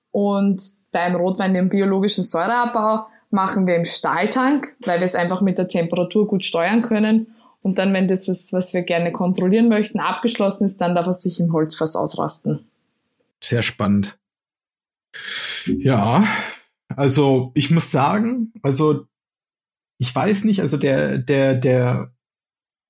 und 0.10 0.60
beim 0.92 1.16
Rotwein 1.16 1.54
den 1.54 1.70
biologischen 1.70 2.24
Säureabbau, 2.24 3.06
machen 3.30 3.68
wir 3.68 3.76
im 3.76 3.86
Stahltank, 3.86 4.76
weil 4.86 5.00
wir 5.00 5.06
es 5.06 5.14
einfach 5.14 5.42
mit 5.42 5.60
der 5.60 5.68
Temperatur 5.68 6.26
gut 6.26 6.44
steuern 6.44 6.82
können 6.82 7.36
Und 7.62 7.78
dann, 7.78 7.94
wenn 7.94 8.08
das 8.08 8.28
ist, 8.28 8.54
was 8.54 8.74
wir 8.74 8.82
gerne 8.82 9.12
kontrollieren 9.12 9.70
möchten, 9.70 10.00
abgeschlossen 10.00 10.66
ist, 10.66 10.82
dann 10.82 10.96
darf 10.96 11.08
er 11.08 11.14
sich 11.14 11.40
im 11.40 11.54
Holzfass 11.54 11.96
ausrasten. 11.96 12.66
Sehr 13.40 13.62
spannend. 13.62 14.18
Ja, 15.66 16.28
also 16.96 17.52
ich 17.54 17.72
muss 17.72 17.92
sagen, 17.92 18.54
also 18.62 19.06
ich 19.98 20.14
weiß 20.14 20.46
nicht, 20.46 20.62
also 20.62 20.78
der, 20.78 21.20
der, 21.20 21.56
der 21.56 22.12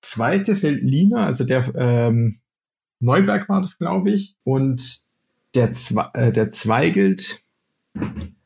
zweite 0.01 0.55
Feldliner, 0.55 1.25
also 1.25 1.43
der 1.43 1.73
ähm, 1.75 2.39
Neuberg 2.99 3.49
war 3.49 3.61
das, 3.61 3.77
glaube 3.77 4.11
ich, 4.11 4.35
und 4.43 5.01
der, 5.55 5.73
Zwe 5.73 6.09
äh, 6.13 6.31
der 6.31 6.51
Zweigelt, 6.51 7.43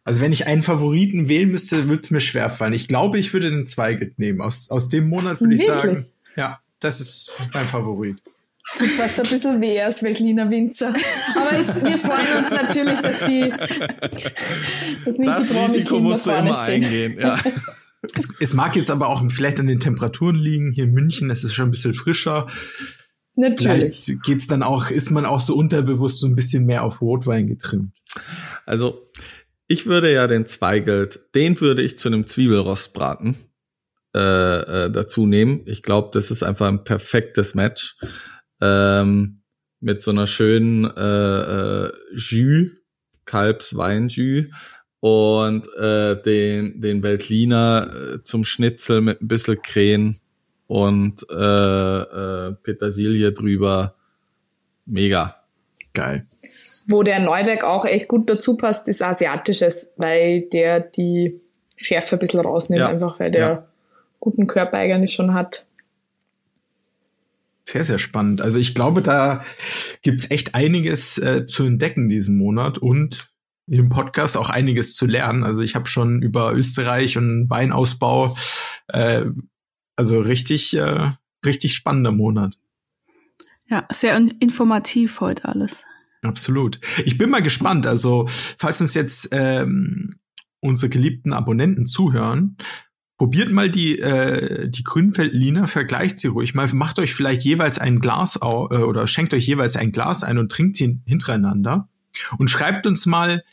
also 0.03 0.21
wenn 0.21 0.31
ich 0.31 0.47
einen 0.47 0.63
Favoriten 0.63 1.29
wählen 1.29 1.51
müsste, 1.51 1.87
würde 1.87 2.01
es 2.03 2.11
mir 2.11 2.21
schwerfallen. 2.21 2.73
Ich 2.73 2.87
glaube, 2.87 3.19
ich 3.19 3.33
würde 3.33 3.49
den 3.49 3.67
Zweigelt 3.67 4.17
nehmen. 4.17 4.41
Aus, 4.41 4.69
aus 4.69 4.89
dem 4.89 5.09
Monat 5.09 5.39
würde 5.41 5.55
ich 5.55 5.65
sagen, 5.65 6.05
ja, 6.35 6.59
das 6.79 6.99
ist 6.99 7.31
mein 7.53 7.65
Favorit. 7.65 8.17
Tut 8.77 8.89
fast 8.91 9.19
ein 9.19 9.29
bisschen 9.29 9.61
weh 9.61 9.79
als 9.79 10.01
Veltliner 10.01 10.49
Winzer. 10.49 10.93
Aber 11.35 11.51
es, 11.53 11.67
wir 11.83 11.97
freuen 11.97 12.37
uns 12.39 12.49
natürlich, 12.49 12.99
dass 12.99 13.29
die 13.29 13.53
das, 15.05 15.17
das 15.17 15.51
Risiko 15.51 15.99
musst 15.99 16.25
du 16.25 16.31
immer 16.31 16.53
stehen. 16.53 16.83
eingehen. 16.83 17.19
Ja. 17.19 17.39
es, 18.15 18.27
es, 18.39 18.53
mag 18.53 18.75
jetzt 18.75 18.89
aber 18.89 19.07
auch 19.07 19.23
vielleicht 19.29 19.59
an 19.59 19.67
den 19.67 19.79
Temperaturen 19.79 20.35
liegen. 20.35 20.71
Hier 20.71 20.85
in 20.85 20.93
München 20.93 21.29
es 21.29 21.43
ist 21.43 21.53
schon 21.53 21.67
ein 21.67 21.71
bisschen 21.71 21.93
frischer. 21.93 22.47
Natürlich. 23.35 24.03
Vielleicht 24.03 24.23
geht's 24.23 24.47
dann 24.47 24.63
auch, 24.63 24.89
ist 24.89 25.11
man 25.11 25.25
auch 25.25 25.41
so 25.41 25.55
unterbewusst 25.55 26.19
so 26.19 26.27
ein 26.27 26.35
bisschen 26.35 26.65
mehr 26.65 26.83
auf 26.83 27.01
Rotwein 27.01 27.47
getrimmt. 27.47 27.93
Also 28.65 29.01
ich 29.67 29.85
würde 29.85 30.11
ja 30.11 30.25
den 30.27 30.47
Zweigelt, 30.47 31.19
den 31.35 31.59
würde 31.61 31.81
ich 31.81 31.97
zu 31.97 32.09
einem 32.09 32.27
Zwiebelrostbraten 32.27 33.35
äh, 33.35 33.44
äh, 34.17 34.91
dazu 34.91 35.25
nehmen. 35.25 35.61
Ich 35.65 35.83
glaube, 35.83 36.09
das 36.13 36.31
ist 36.31 36.43
einfach 36.43 36.67
ein 36.67 36.83
perfektes 36.83 37.55
Match 37.55 37.97
ähm, 38.61 39.41
mit 39.79 40.01
so 40.01 40.11
einer 40.11 40.27
schönen 40.27 40.85
äh, 40.85 41.85
äh, 41.87 41.91
Jus, 42.15 42.71
Kalbsweinjus 43.25 44.45
und 44.99 45.67
äh, 45.77 46.21
den 46.21 46.81
den 46.81 47.03
Veltliner 47.03 48.15
äh, 48.15 48.23
zum 48.23 48.45
Schnitzel 48.45 49.01
mit 49.01 49.21
ein 49.21 49.27
bisschen 49.27 49.61
Krähen 49.61 50.19
und 50.67 51.25
äh, 51.29 51.35
äh, 51.35 52.53
Petersilie 52.63 53.31
drüber. 53.31 53.95
Mega. 54.85 55.35
Geil. 55.93 56.23
Wo 56.87 57.03
der 57.03 57.19
Neuberg 57.19 57.63
auch 57.63 57.85
echt 57.85 58.07
gut 58.07 58.29
dazu 58.29 58.57
passt, 58.57 58.87
ist 58.87 59.01
Asiatisches, 59.01 59.93
weil 59.97 60.41
der 60.41 60.81
die 60.81 61.39
Schärfe 61.77 62.17
ein 62.17 62.19
bisschen 62.19 62.41
rausnimmt, 62.41 62.81
ja. 62.81 62.87
einfach 62.87 63.19
weil 63.19 63.31
der 63.31 63.41
ja. 63.41 63.67
Guten 64.25 64.47
Körper 64.47 64.79
eigentlich 64.79 65.13
schon 65.13 65.35
hat. 65.35 65.67
Sehr, 67.63 67.85
sehr 67.85 67.99
spannend. 67.99 68.41
Also 68.41 68.57
ich 68.57 68.73
glaube, 68.73 69.03
da 69.03 69.43
gibt's 70.01 70.31
echt 70.31 70.55
einiges 70.55 71.19
äh, 71.19 71.45
zu 71.45 71.63
entdecken 71.63 72.09
diesen 72.09 72.35
Monat 72.35 72.79
und 72.79 73.29
im 73.67 73.89
Podcast 73.89 74.35
auch 74.35 74.49
einiges 74.49 74.95
zu 74.95 75.05
lernen. 75.05 75.43
Also 75.43 75.61
ich 75.61 75.75
habe 75.75 75.87
schon 75.87 76.23
über 76.23 76.53
Österreich 76.53 77.17
und 77.17 77.49
Weinausbau, 77.51 78.35
äh, 78.87 79.25
also 79.95 80.19
richtig, 80.19 80.75
äh, 80.75 81.11
richtig 81.45 81.75
spannender 81.75 82.11
Monat. 82.11 82.57
Ja, 83.67 83.87
sehr 83.91 84.17
informativ 84.39 85.21
heute 85.21 85.47
alles. 85.47 85.83
Absolut. 86.23 86.79
Ich 87.05 87.19
bin 87.19 87.29
mal 87.29 87.43
gespannt. 87.43 87.85
Also, 87.85 88.25
falls 88.27 88.81
uns 88.81 88.95
jetzt 88.95 89.29
ähm, 89.31 90.15
unsere 90.59 90.89
geliebten 90.89 91.33
Abonnenten 91.33 91.85
zuhören, 91.85 92.57
probiert 93.17 93.51
mal 93.51 93.69
die, 93.69 93.99
äh, 93.99 94.69
die 94.69 94.83
Grünfeldliner, 94.83 95.67
vergleicht 95.67 96.19
sie 96.19 96.27
ruhig 96.27 96.53
mal, 96.53 96.67
macht 96.73 96.99
euch 96.99 97.13
vielleicht 97.13 97.43
jeweils 97.43 97.79
ein 97.79 97.99
Glas 97.99 98.41
au 98.41 98.69
äh, 98.71 98.77
oder 98.77 99.07
schenkt 99.07 99.33
euch 99.33 99.47
jeweils 99.47 99.75
ein 99.75 99.91
Glas 99.91 100.23
ein 100.23 100.37
und 100.37 100.51
trinkt 100.51 100.75
sie 100.75 100.99
hintereinander 101.05 101.87
und 102.37 102.49
schreibt 102.49 102.85
uns 102.85 103.05
mal, 103.05 103.43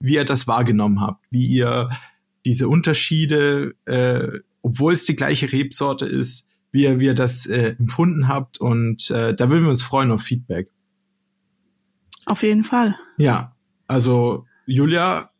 wie 0.00 0.14
ihr 0.14 0.24
das 0.24 0.48
wahrgenommen 0.48 1.00
habt, 1.00 1.24
wie 1.30 1.46
ihr 1.46 1.90
diese 2.44 2.68
Unterschiede, 2.68 3.74
äh, 3.84 4.40
obwohl 4.62 4.94
es 4.94 5.04
die 5.04 5.16
gleiche 5.16 5.52
Rebsorte 5.52 6.06
ist, 6.06 6.48
wie 6.72 6.84
ihr, 6.84 6.98
wie 6.98 7.06
ihr 7.06 7.14
das 7.14 7.46
äh, 7.46 7.76
empfunden 7.78 8.28
habt 8.28 8.58
und 8.58 9.10
äh, 9.10 9.34
da 9.34 9.50
würden 9.50 9.64
wir 9.64 9.70
uns 9.70 9.82
freuen 9.82 10.10
auf 10.10 10.22
Feedback. 10.22 10.70
Auf 12.24 12.42
jeden 12.42 12.64
Fall. 12.64 12.96
Ja, 13.18 13.54
also 13.86 14.46
Julia, 14.64 15.30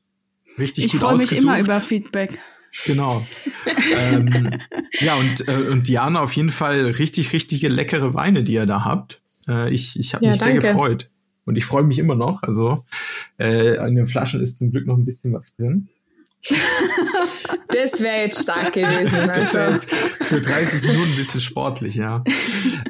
richtig 0.59 0.87
ich 0.87 0.93
gut. 0.93 1.01
Ich 1.01 1.07
freue 1.07 1.17
mich 1.17 1.33
immer 1.33 1.59
über 1.59 1.81
Feedback. 1.81 2.39
Genau. 2.87 3.27
ähm, 3.97 4.51
ja, 5.01 5.17
und, 5.17 5.49
äh, 5.49 5.71
und 5.71 5.89
Diana 5.89 6.21
auf 6.21 6.33
jeden 6.33 6.51
Fall 6.51 6.87
richtig, 6.87 7.33
richtige 7.33 7.69
leckere 7.69 8.15
Weine, 8.15 8.43
die 8.43 8.55
ihr 8.55 8.67
da 8.67 8.85
habt. 8.85 9.21
Äh, 9.49 9.73
ich 9.73 9.99
ich 9.99 10.15
habe 10.15 10.25
ja, 10.25 10.31
mich 10.33 10.41
danke. 10.41 10.61
sehr 10.61 10.73
gefreut. 10.73 11.11
Und 11.45 11.57
ich 11.57 11.65
freue 11.65 11.83
mich 11.83 11.99
immer 11.99 12.15
noch. 12.15 12.43
Also 12.43 12.85
äh, 13.39 13.77
an 13.79 13.95
den 13.95 14.07
Flaschen 14.07 14.43
ist 14.43 14.59
zum 14.59 14.71
Glück 14.71 14.87
noch 14.87 14.97
ein 14.97 15.05
bisschen 15.05 15.33
was 15.33 15.57
drin. 15.57 15.89
das 17.69 18.01
wäre 18.01 18.23
jetzt 18.23 18.43
stark 18.43 18.73
gewesen. 18.73 19.15
Also. 19.31 19.41
Das 19.41 19.55
wäre 19.55 19.73
jetzt 19.73 19.95
für 20.25 20.41
30 20.41 20.83
Minuten 20.83 21.11
ein 21.13 21.17
bisschen 21.17 21.41
sportlich, 21.41 21.95
ja. 21.95 22.25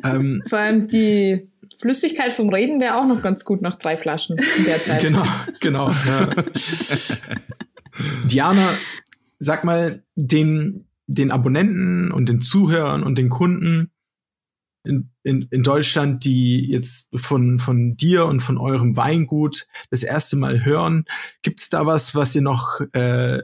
Ähm, 0.05 0.43
Vor 0.49 0.59
allem 0.59 0.87
die 0.87 1.49
Flüssigkeit 1.81 2.33
vom 2.33 2.51
Reden 2.51 2.81
wäre 2.81 2.97
auch 2.97 3.07
noch 3.07 3.23
ganz 3.23 3.45
gut 3.45 3.63
nach 3.63 3.77
drei 3.77 3.97
Flaschen 3.97 4.39
in 4.59 4.65
der 4.65 4.83
Zeit. 4.83 5.01
Genau, 5.01 5.27
genau. 5.61 5.89
Ja. 5.89 6.29
Diana, 8.25 8.69
sag 9.43 9.65
mal, 9.65 10.03
den, 10.15 10.87
den 11.07 11.31
Abonnenten 11.31 12.13
und 12.13 12.29
den 12.29 12.43
Zuhörern 12.43 13.03
und 13.03 13.17
den 13.19 13.29
Kunden 13.29 13.91
in, 14.85 15.11
in, 15.23 15.49
in 15.51 15.63
Deutschland, 15.63 16.25
die 16.25 16.71
jetzt 16.71 17.09
von, 17.17 17.59
von 17.59 17.97
dir 17.97 18.27
und 18.27 18.41
von 18.41 18.59
eurem 18.59 18.97
Weingut 18.97 19.67
das 19.91 20.03
erste 20.03 20.37
Mal 20.37 20.65
hören, 20.65 21.05
gibt's 21.43 21.71
da 21.71 21.87
was, 21.87 22.15
was 22.15 22.35
ihr 22.35 22.43
noch 22.43 22.81
äh, 22.93 23.43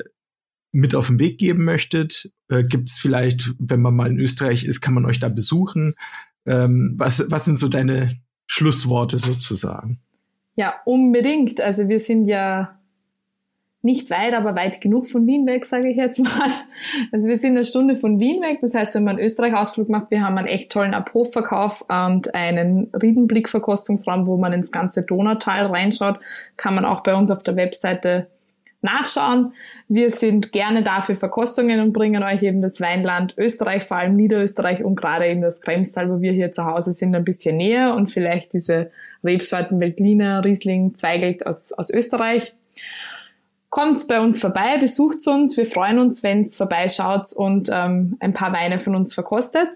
mit 0.73 0.95
auf 0.95 1.09
den 1.09 1.19
Weg 1.19 1.39
geben 1.39 1.65
möchtet? 1.65 2.33
Äh, 2.49 2.65
gibt's 2.65 2.99
vielleicht, 2.99 3.55
wenn 3.59 3.81
man 3.81 3.95
mal 3.95 4.09
in 4.09 4.19
Österreich 4.19 4.65
ist, 4.65 4.81
kann 4.81 4.95
man 4.95 5.05
euch 5.05 5.21
da 5.21 5.29
besuchen? 5.29 5.95
Ähm, 6.47 6.95
was, 6.97 7.31
was 7.31 7.45
sind 7.45 7.59
so 7.59 7.69
deine 7.69 8.21
Schlussworte 8.47 9.19
sozusagen? 9.19 10.01
Ja, 10.57 10.75
unbedingt. 10.85 11.61
Also 11.61 11.89
wir 11.89 12.01
sind 12.01 12.27
ja 12.27 12.78
nicht 13.89 14.11
weit, 14.11 14.35
aber 14.35 14.55
weit 14.55 14.83
genug 14.83 15.07
von 15.07 15.27
Wien 15.27 15.47
weg, 15.47 15.65
sage 15.65 15.89
ich 15.89 15.97
jetzt 15.97 16.19
mal. 16.19 16.51
Also 17.11 17.27
wir 17.27 17.39
sind 17.39 17.53
eine 17.53 17.65
Stunde 17.65 17.97
von 17.97 18.21
Wien 18.21 18.43
weg. 18.43 18.59
Das 18.61 18.75
heißt, 18.75 18.95
wenn 18.95 19.05
man 19.05 19.19
Österreich-Ausflug 19.19 19.89
macht, 19.89 20.11
wir 20.11 20.23
haben 20.23 20.37
einen 20.37 20.47
echt 20.47 20.71
tollen 20.71 20.93
Abhofverkauf 20.93 21.87
und 21.89 22.35
einen 22.35 22.91
Riedenblick-Verkostungsraum, 22.93 24.27
wo 24.27 24.37
man 24.37 24.53
ins 24.53 24.71
ganze 24.73 25.05
Donautal 25.05 25.67
reinschaut. 25.67 26.21
Kann 26.59 26.75
man 26.75 26.85
auch 26.85 27.03
bei 27.03 27.15
uns 27.15 27.31
auf 27.31 27.43
der 27.43 27.57
Webseite 27.57 28.27
nachschauen. 28.83 29.55
Wir 29.89 30.11
sind 30.11 30.53
gerne 30.53 30.83
dafür 30.83 31.15
Verkostungen 31.15 31.81
und 31.81 31.95
bringen 31.95 32.23
euch 32.23 32.43
eben 32.43 32.61
das 32.61 32.81
Weinland 32.83 33.35
Österreich, 33.39 33.85
vor 33.85 33.97
allem 33.97 34.17
Niederösterreich 34.17 34.85
und 34.85 34.97
gerade 34.97 35.27
eben 35.27 35.41
das 35.41 35.63
Kremstal, 35.63 36.11
wo 36.11 36.21
wir 36.21 36.33
hier 36.33 36.53
zu 36.53 36.67
Hause 36.67 36.93
sind, 36.93 37.17
ein 37.17 37.25
bisschen 37.25 37.57
näher 37.57 37.95
und 37.95 38.11
vielleicht 38.11 38.53
diese 38.53 38.91
Rebsorten 39.25 39.81
Veltliner, 39.81 40.45
Riesling, 40.45 40.95
Zweigelt 40.95 41.47
aus, 41.47 41.73
aus 41.73 41.91
Österreich. 41.91 42.55
Kommt 43.71 44.09
bei 44.09 44.21
uns 44.21 44.41
vorbei, 44.41 44.79
besucht 44.79 45.27
uns. 45.27 45.57
Wir 45.57 45.67
freuen 45.67 45.99
uns, 45.99 46.23
wenn's 46.23 46.57
vorbeischaut 46.57 47.33
und 47.37 47.69
ähm, 47.71 48.17
ein 48.21 48.33
paar 48.33 48.53
Weine 48.53 48.79
von 48.79 48.95
uns 48.95 49.13
verkostet. 49.13 49.69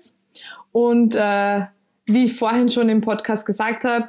Und 0.73 1.15
äh, 1.15 1.63
wie 2.07 2.25
ich 2.25 2.37
vorhin 2.37 2.71
schon 2.71 2.89
im 2.89 3.03
Podcast 3.03 3.45
gesagt 3.45 3.85
habe, 3.85 4.09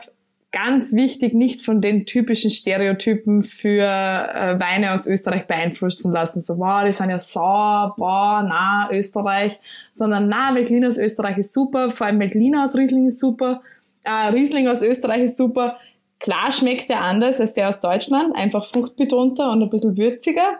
ganz 0.53 0.93
wichtig, 0.93 1.33
nicht 1.33 1.61
von 1.61 1.81
den 1.81 2.05
typischen 2.05 2.51
Stereotypen 2.51 3.43
für 3.43 3.81
äh, 3.83 4.59
Weine 4.59 4.93
aus 4.93 5.07
Österreich 5.07 5.47
beeinflussen 5.47 6.13
lassen. 6.13 6.39
So, 6.39 6.59
wow, 6.59 6.83
die 6.85 6.91
sind 6.93 7.09
ja 7.09 7.19
sauer, 7.19 7.95
boah, 7.97 8.45
na, 8.47 8.87
Österreich. 8.91 9.59
Sondern, 9.93 10.29
na, 10.29 10.55
Veltliner 10.55 10.87
aus 10.87 10.97
Österreich 10.97 11.39
ist 11.39 11.53
super, 11.53 11.91
vor 11.91 12.07
allem 12.07 12.19
Veltliner 12.19 12.63
aus 12.63 12.75
Riesling 12.75 13.07
ist 13.07 13.19
super, 13.19 13.61
äh, 14.05 14.29
Riesling 14.29 14.67
aus 14.67 14.81
Österreich 14.81 15.23
ist 15.23 15.37
super. 15.37 15.77
Klar 16.23 16.53
schmeckt 16.53 16.87
der 16.87 17.01
anders 17.01 17.41
als 17.41 17.53
der 17.53 17.67
aus 17.67 17.81
Deutschland, 17.81 18.33
einfach 18.33 18.63
fruchtbetonter 18.63 19.51
und 19.51 19.61
ein 19.61 19.69
bisschen 19.69 19.97
würziger. 19.97 20.57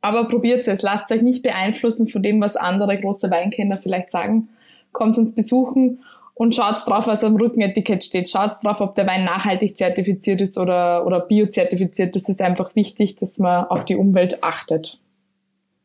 Aber 0.00 0.26
probiert 0.26 0.66
es, 0.66 0.82
lasst 0.82 1.12
euch 1.12 1.22
nicht 1.22 1.44
beeinflussen 1.44 2.08
von 2.08 2.24
dem, 2.24 2.40
was 2.40 2.56
andere 2.56 3.00
große 3.00 3.30
Weinkenner 3.30 3.78
vielleicht 3.78 4.10
sagen. 4.10 4.48
Kommt 4.90 5.16
uns 5.16 5.32
besuchen 5.36 6.00
und 6.34 6.56
schaut 6.56 6.88
drauf, 6.88 7.06
was 7.06 7.22
am 7.22 7.36
Rückenetikett 7.36 8.02
steht. 8.02 8.28
Schaut 8.28 8.50
drauf, 8.64 8.80
ob 8.80 8.96
der 8.96 9.06
Wein 9.06 9.22
nachhaltig 9.22 9.76
zertifiziert 9.76 10.40
ist 10.40 10.58
oder, 10.58 11.06
oder 11.06 11.20
biozertifiziert. 11.20 12.16
Das 12.16 12.28
ist 12.28 12.42
einfach 12.42 12.74
wichtig, 12.74 13.14
dass 13.14 13.38
man 13.38 13.66
auf 13.66 13.84
die 13.84 13.94
Umwelt 13.94 14.42
achtet. 14.42 14.98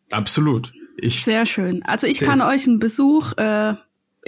Absolut. 0.10 0.74
Ich 1.00 1.24
Sehr 1.24 1.46
schön. 1.46 1.84
Also 1.84 2.08
ich 2.08 2.22
kann 2.22 2.42
euch 2.42 2.68
einen 2.68 2.80
Besuch 2.80 3.38
äh, 3.38 3.76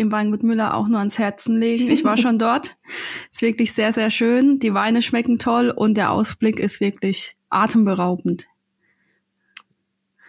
im 0.02 0.12
Weingut 0.12 0.44
Müller 0.44 0.76
auch 0.76 0.88
nur 0.88 1.00
ans 1.00 1.18
Herzen 1.18 1.60
legen. 1.60 1.90
Ich 1.90 2.04
war 2.04 2.18
schon 2.18 2.38
dort. 2.40 2.76
Ist 3.32 3.42
wirklich 3.42 3.74
sehr, 3.74 3.94
sehr 3.94 4.10
schön. 4.10 4.60
Die 4.60 4.74
Weine 4.74 5.02
schmecken 5.02 5.40
toll 5.40 5.70
und 5.70 5.96
der 5.96 6.12
Ausblick 6.12 6.60
ist 6.60 6.82
wirklich 6.82 7.36
atemberaubend. 7.50 8.46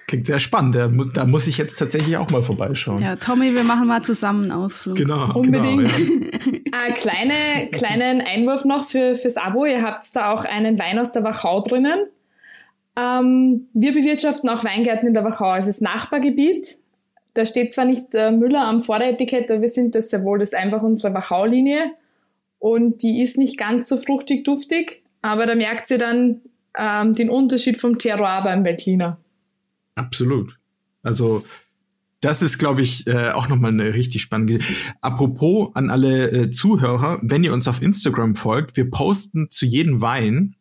klingt 0.06 0.26
sehr 0.26 0.38
spannend. 0.38 0.74
Da, 0.74 0.88
mu 0.88 1.04
da 1.04 1.24
muss 1.24 1.46
ich 1.46 1.58
jetzt 1.58 1.76
tatsächlich 1.76 2.16
auch 2.16 2.30
mal 2.30 2.42
vorbeischauen. 2.42 3.02
Ja, 3.02 3.16
Tommy, 3.16 3.54
wir 3.54 3.64
machen 3.64 3.88
mal 3.88 4.02
zusammen 4.02 4.44
einen 4.44 4.52
Ausflug. 4.52 4.96
Genau. 4.96 5.32
Unbedingt. 5.34 5.92
Genau, 5.94 6.26
ja. 6.26 6.58
Äh, 6.72 6.92
kleine, 6.94 7.68
kleinen 7.70 8.22
Einwurf 8.22 8.64
noch 8.64 8.84
für, 8.84 9.14
fürs 9.14 9.36
Abo. 9.36 9.66
Ihr 9.66 9.82
habt 9.82 10.04
da 10.14 10.32
auch 10.32 10.46
einen 10.46 10.78
Wein 10.78 10.98
aus 10.98 11.12
der 11.12 11.22
Wachau 11.22 11.60
drinnen. 11.60 12.06
Ähm, 12.96 13.68
wir 13.72 13.92
bewirtschaften 13.92 14.48
auch 14.48 14.64
Weingärten 14.64 15.08
in 15.08 15.14
der 15.14 15.22
Wachau. 15.22 15.50
Also 15.50 15.68
das 15.68 15.82
Nachbargebiet. 15.82 16.66
Da 17.34 17.46
steht 17.46 17.72
zwar 17.72 17.84
nicht 17.84 18.14
äh, 18.14 18.30
Müller 18.30 18.66
am 18.66 18.82
Vorderetikett, 18.82 19.50
aber 19.50 19.62
wir 19.62 19.68
sind 19.68 19.94
das 19.94 20.10
sehr 20.10 20.22
wohl. 20.24 20.38
Das 20.38 20.50
ist 20.50 20.58
einfach 20.58 20.82
unsere 20.82 21.14
Wachau-Linie. 21.14 21.92
Und 22.58 23.02
die 23.02 23.22
ist 23.22 23.38
nicht 23.38 23.58
ganz 23.58 23.88
so 23.88 23.96
fruchtig 23.96 24.44
duftig, 24.44 25.02
aber 25.20 25.46
da 25.46 25.54
merkt 25.54 25.90
ihr 25.90 25.98
dann 25.98 26.42
ähm, 26.76 27.14
den 27.14 27.28
Unterschied 27.28 27.76
vom 27.76 27.98
Terroir 27.98 28.42
beim 28.44 28.64
Veltliner. 28.64 29.18
Absolut. 29.94 30.56
Also 31.02 31.44
das 32.20 32.40
ist, 32.40 32.58
glaube 32.58 32.82
ich, 32.82 33.06
äh, 33.08 33.30
auch 33.30 33.48
nochmal 33.48 33.72
eine 33.72 33.94
richtig 33.94 34.22
spannende. 34.22 34.60
Apropos 35.00 35.70
an 35.74 35.90
alle 35.90 36.30
äh, 36.30 36.50
Zuhörer, 36.50 37.18
wenn 37.20 37.42
ihr 37.42 37.52
uns 37.52 37.66
auf 37.66 37.82
Instagram 37.82 38.36
folgt, 38.36 38.76
wir 38.76 38.88
posten 38.88 39.50
zu 39.50 39.66
jedem 39.66 40.00
Wein 40.00 40.54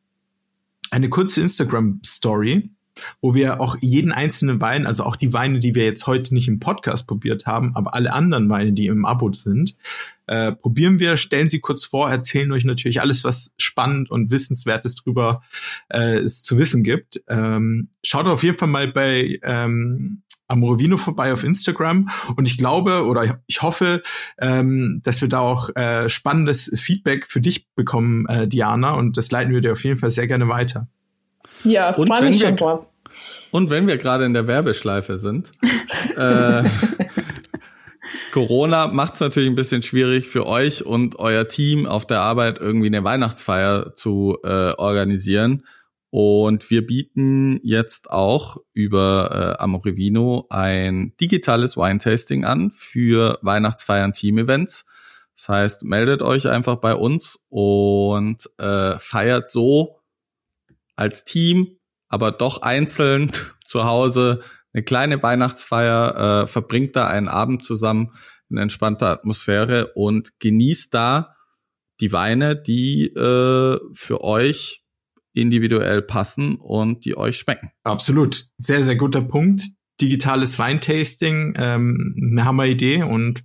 eine 0.89 1.09
kurze 1.09 1.41
Instagram-Story, 1.41 2.71
wo 3.21 3.35
wir 3.35 3.59
auch 3.61 3.77
jeden 3.81 4.11
einzelnen 4.11 4.61
Wein, 4.61 4.85
also 4.85 5.03
auch 5.03 5.15
die 5.15 5.33
Weine, 5.33 5.59
die 5.59 5.75
wir 5.75 5.85
jetzt 5.85 6.07
heute 6.07 6.33
nicht 6.33 6.47
im 6.47 6.59
Podcast 6.59 7.07
probiert 7.07 7.45
haben, 7.45 7.75
aber 7.75 7.93
alle 7.93 8.13
anderen 8.13 8.49
Weine, 8.49 8.73
die 8.73 8.87
im 8.87 9.05
Abo 9.05 9.31
sind, 9.33 9.75
äh, 10.27 10.51
probieren 10.53 10.99
wir, 10.99 11.17
stellen 11.17 11.47
sie 11.47 11.59
kurz 11.59 11.83
vor, 11.83 12.09
erzählen 12.09 12.51
euch 12.51 12.63
natürlich 12.63 13.01
alles, 13.01 13.23
was 13.23 13.53
spannend 13.57 14.09
und 14.09 14.31
wissenswertes 14.31 14.95
drüber 14.95 15.41
äh, 15.89 16.19
es 16.19 16.43
zu 16.43 16.57
wissen 16.57 16.83
gibt. 16.83 17.21
Ähm, 17.27 17.89
schaut 18.03 18.27
auf 18.27 18.43
jeden 18.43 18.57
Fall 18.57 18.69
mal 18.69 18.87
bei 18.87 19.39
ähm, 19.43 20.21
Amorovino 20.51 20.97
vorbei 20.97 21.33
auf 21.33 21.43
Instagram 21.43 22.09
und 22.35 22.45
ich 22.45 22.57
glaube 22.57 23.05
oder 23.05 23.41
ich 23.47 23.61
hoffe, 23.61 24.03
ähm, 24.37 25.01
dass 25.03 25.21
wir 25.21 25.29
da 25.29 25.39
auch 25.39 25.73
äh, 25.75 26.09
spannendes 26.09 26.71
Feedback 26.79 27.25
für 27.27 27.41
dich 27.41 27.69
bekommen, 27.73 28.25
äh, 28.27 28.47
Diana, 28.47 28.91
und 28.91 29.17
das 29.17 29.31
leiten 29.31 29.53
wir 29.53 29.61
dir 29.61 29.71
auf 29.71 29.83
jeden 29.83 29.99
Fall 29.99 30.11
sehr 30.11 30.27
gerne 30.27 30.47
weiter. 30.47 30.87
Ja, 31.63 31.93
Und 31.93 32.07
freue 32.07 32.25
mich 32.25 32.39
schon 32.39 32.57
drauf. 32.57 32.89
Und 33.51 33.69
wenn 33.69 33.87
wir 33.87 33.97
gerade 33.97 34.25
in 34.25 34.33
der 34.33 34.47
Werbeschleife 34.47 35.19
sind, 35.19 35.49
äh, 36.17 36.63
Corona 38.31 38.87
macht 38.87 39.15
es 39.15 39.19
natürlich 39.19 39.49
ein 39.49 39.55
bisschen 39.55 39.81
schwierig 39.81 40.27
für 40.27 40.47
euch 40.47 40.85
und 40.85 41.19
euer 41.19 41.47
Team 41.47 41.85
auf 41.85 42.05
der 42.05 42.21
Arbeit 42.21 42.59
irgendwie 42.59 42.87
eine 42.87 43.03
Weihnachtsfeier 43.03 43.93
zu 43.95 44.37
äh, 44.43 44.71
organisieren. 44.73 45.65
Und 46.09 46.69
wir 46.69 46.85
bieten 46.85 47.59
jetzt 47.63 48.11
auch 48.11 48.57
über 48.73 49.55
äh, 49.57 49.61
Amorevino 49.61 50.45
ein 50.49 51.13
digitales 51.21 51.77
Wine-Tasting 51.77 52.43
an 52.43 52.71
für 52.71 53.39
Weihnachtsfeiern 53.41 54.11
Team-Events. 54.11 54.85
Das 55.37 55.49
heißt, 55.49 55.83
meldet 55.85 56.21
euch 56.21 56.47
einfach 56.49 56.75
bei 56.77 56.95
uns 56.95 57.45
und 57.49 58.49
äh, 58.57 58.99
feiert 58.99 59.49
so 59.49 60.00
als 61.01 61.25
Team, 61.25 61.77
aber 62.07 62.31
doch 62.31 62.61
einzeln 62.61 63.31
zu 63.65 63.83
Hause 63.83 64.41
eine 64.73 64.83
kleine 64.83 65.21
Weihnachtsfeier, 65.21 66.43
äh, 66.43 66.47
verbringt 66.47 66.95
da 66.95 67.07
einen 67.07 67.27
Abend 67.27 67.65
zusammen 67.65 68.13
in 68.49 68.57
entspannter 68.57 69.07
Atmosphäre 69.07 69.91
und 69.95 70.39
genießt 70.39 70.93
da 70.93 71.35
die 71.99 72.11
Weine, 72.11 72.55
die 72.55 73.07
äh, 73.07 73.79
für 73.93 74.23
euch 74.23 74.83
individuell 75.33 76.01
passen 76.01 76.55
und 76.55 77.05
die 77.05 77.17
euch 77.17 77.37
schmecken. 77.37 77.71
Absolut. 77.83 78.45
Sehr, 78.57 78.83
sehr 78.83 78.95
guter 78.95 79.21
Punkt. 79.21 79.63
Digitales 79.99 80.57
Weintasting, 80.57 81.53
ähm, 81.57 82.15
eine 82.31 82.45
Hammer-Idee 82.45 83.03
und 83.03 83.43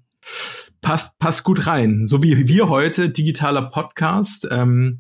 passt, 0.80 1.18
passt 1.18 1.44
gut 1.44 1.66
rein. 1.66 2.06
So 2.06 2.22
wie 2.22 2.48
wir 2.48 2.68
heute, 2.68 3.10
digitaler 3.10 3.70
Podcast. 3.70 4.46
Ähm, 4.50 4.98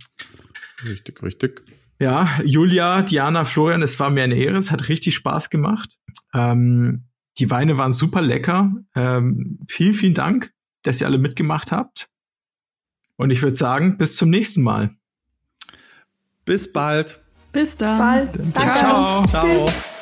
Richtig, 0.84 1.22
richtig. 1.22 1.62
Ja, 1.98 2.28
Julia, 2.44 3.02
Diana, 3.02 3.44
Florian, 3.44 3.82
es 3.82 3.98
war 3.98 4.10
mir 4.10 4.24
eine 4.24 4.36
Ehre. 4.36 4.56
Es 4.56 4.70
hat 4.70 4.88
richtig 4.88 5.14
Spaß 5.14 5.50
gemacht. 5.50 5.96
Ähm, 6.34 7.04
die 7.38 7.50
Weine 7.50 7.78
waren 7.78 7.92
super 7.92 8.22
lecker. 8.22 8.72
Ähm, 8.94 9.60
vielen, 9.68 9.94
vielen 9.94 10.14
Dank, 10.14 10.52
dass 10.82 11.00
ihr 11.00 11.06
alle 11.06 11.18
mitgemacht 11.18 11.72
habt. 11.72 12.08
Und 13.16 13.30
ich 13.30 13.42
würde 13.42 13.56
sagen, 13.56 13.96
bis 13.96 14.16
zum 14.16 14.30
nächsten 14.30 14.62
Mal. 14.62 14.90
Bis 16.44 16.70
bald. 16.70 17.20
Bis 17.52 17.76
dann. 17.76 17.90
Bis 17.90 17.98
bald. 17.98 18.54
Danke. 18.54 18.78
Ciao. 18.78 19.26
Ciao. 19.26 19.66
Tschüss. 19.66 19.95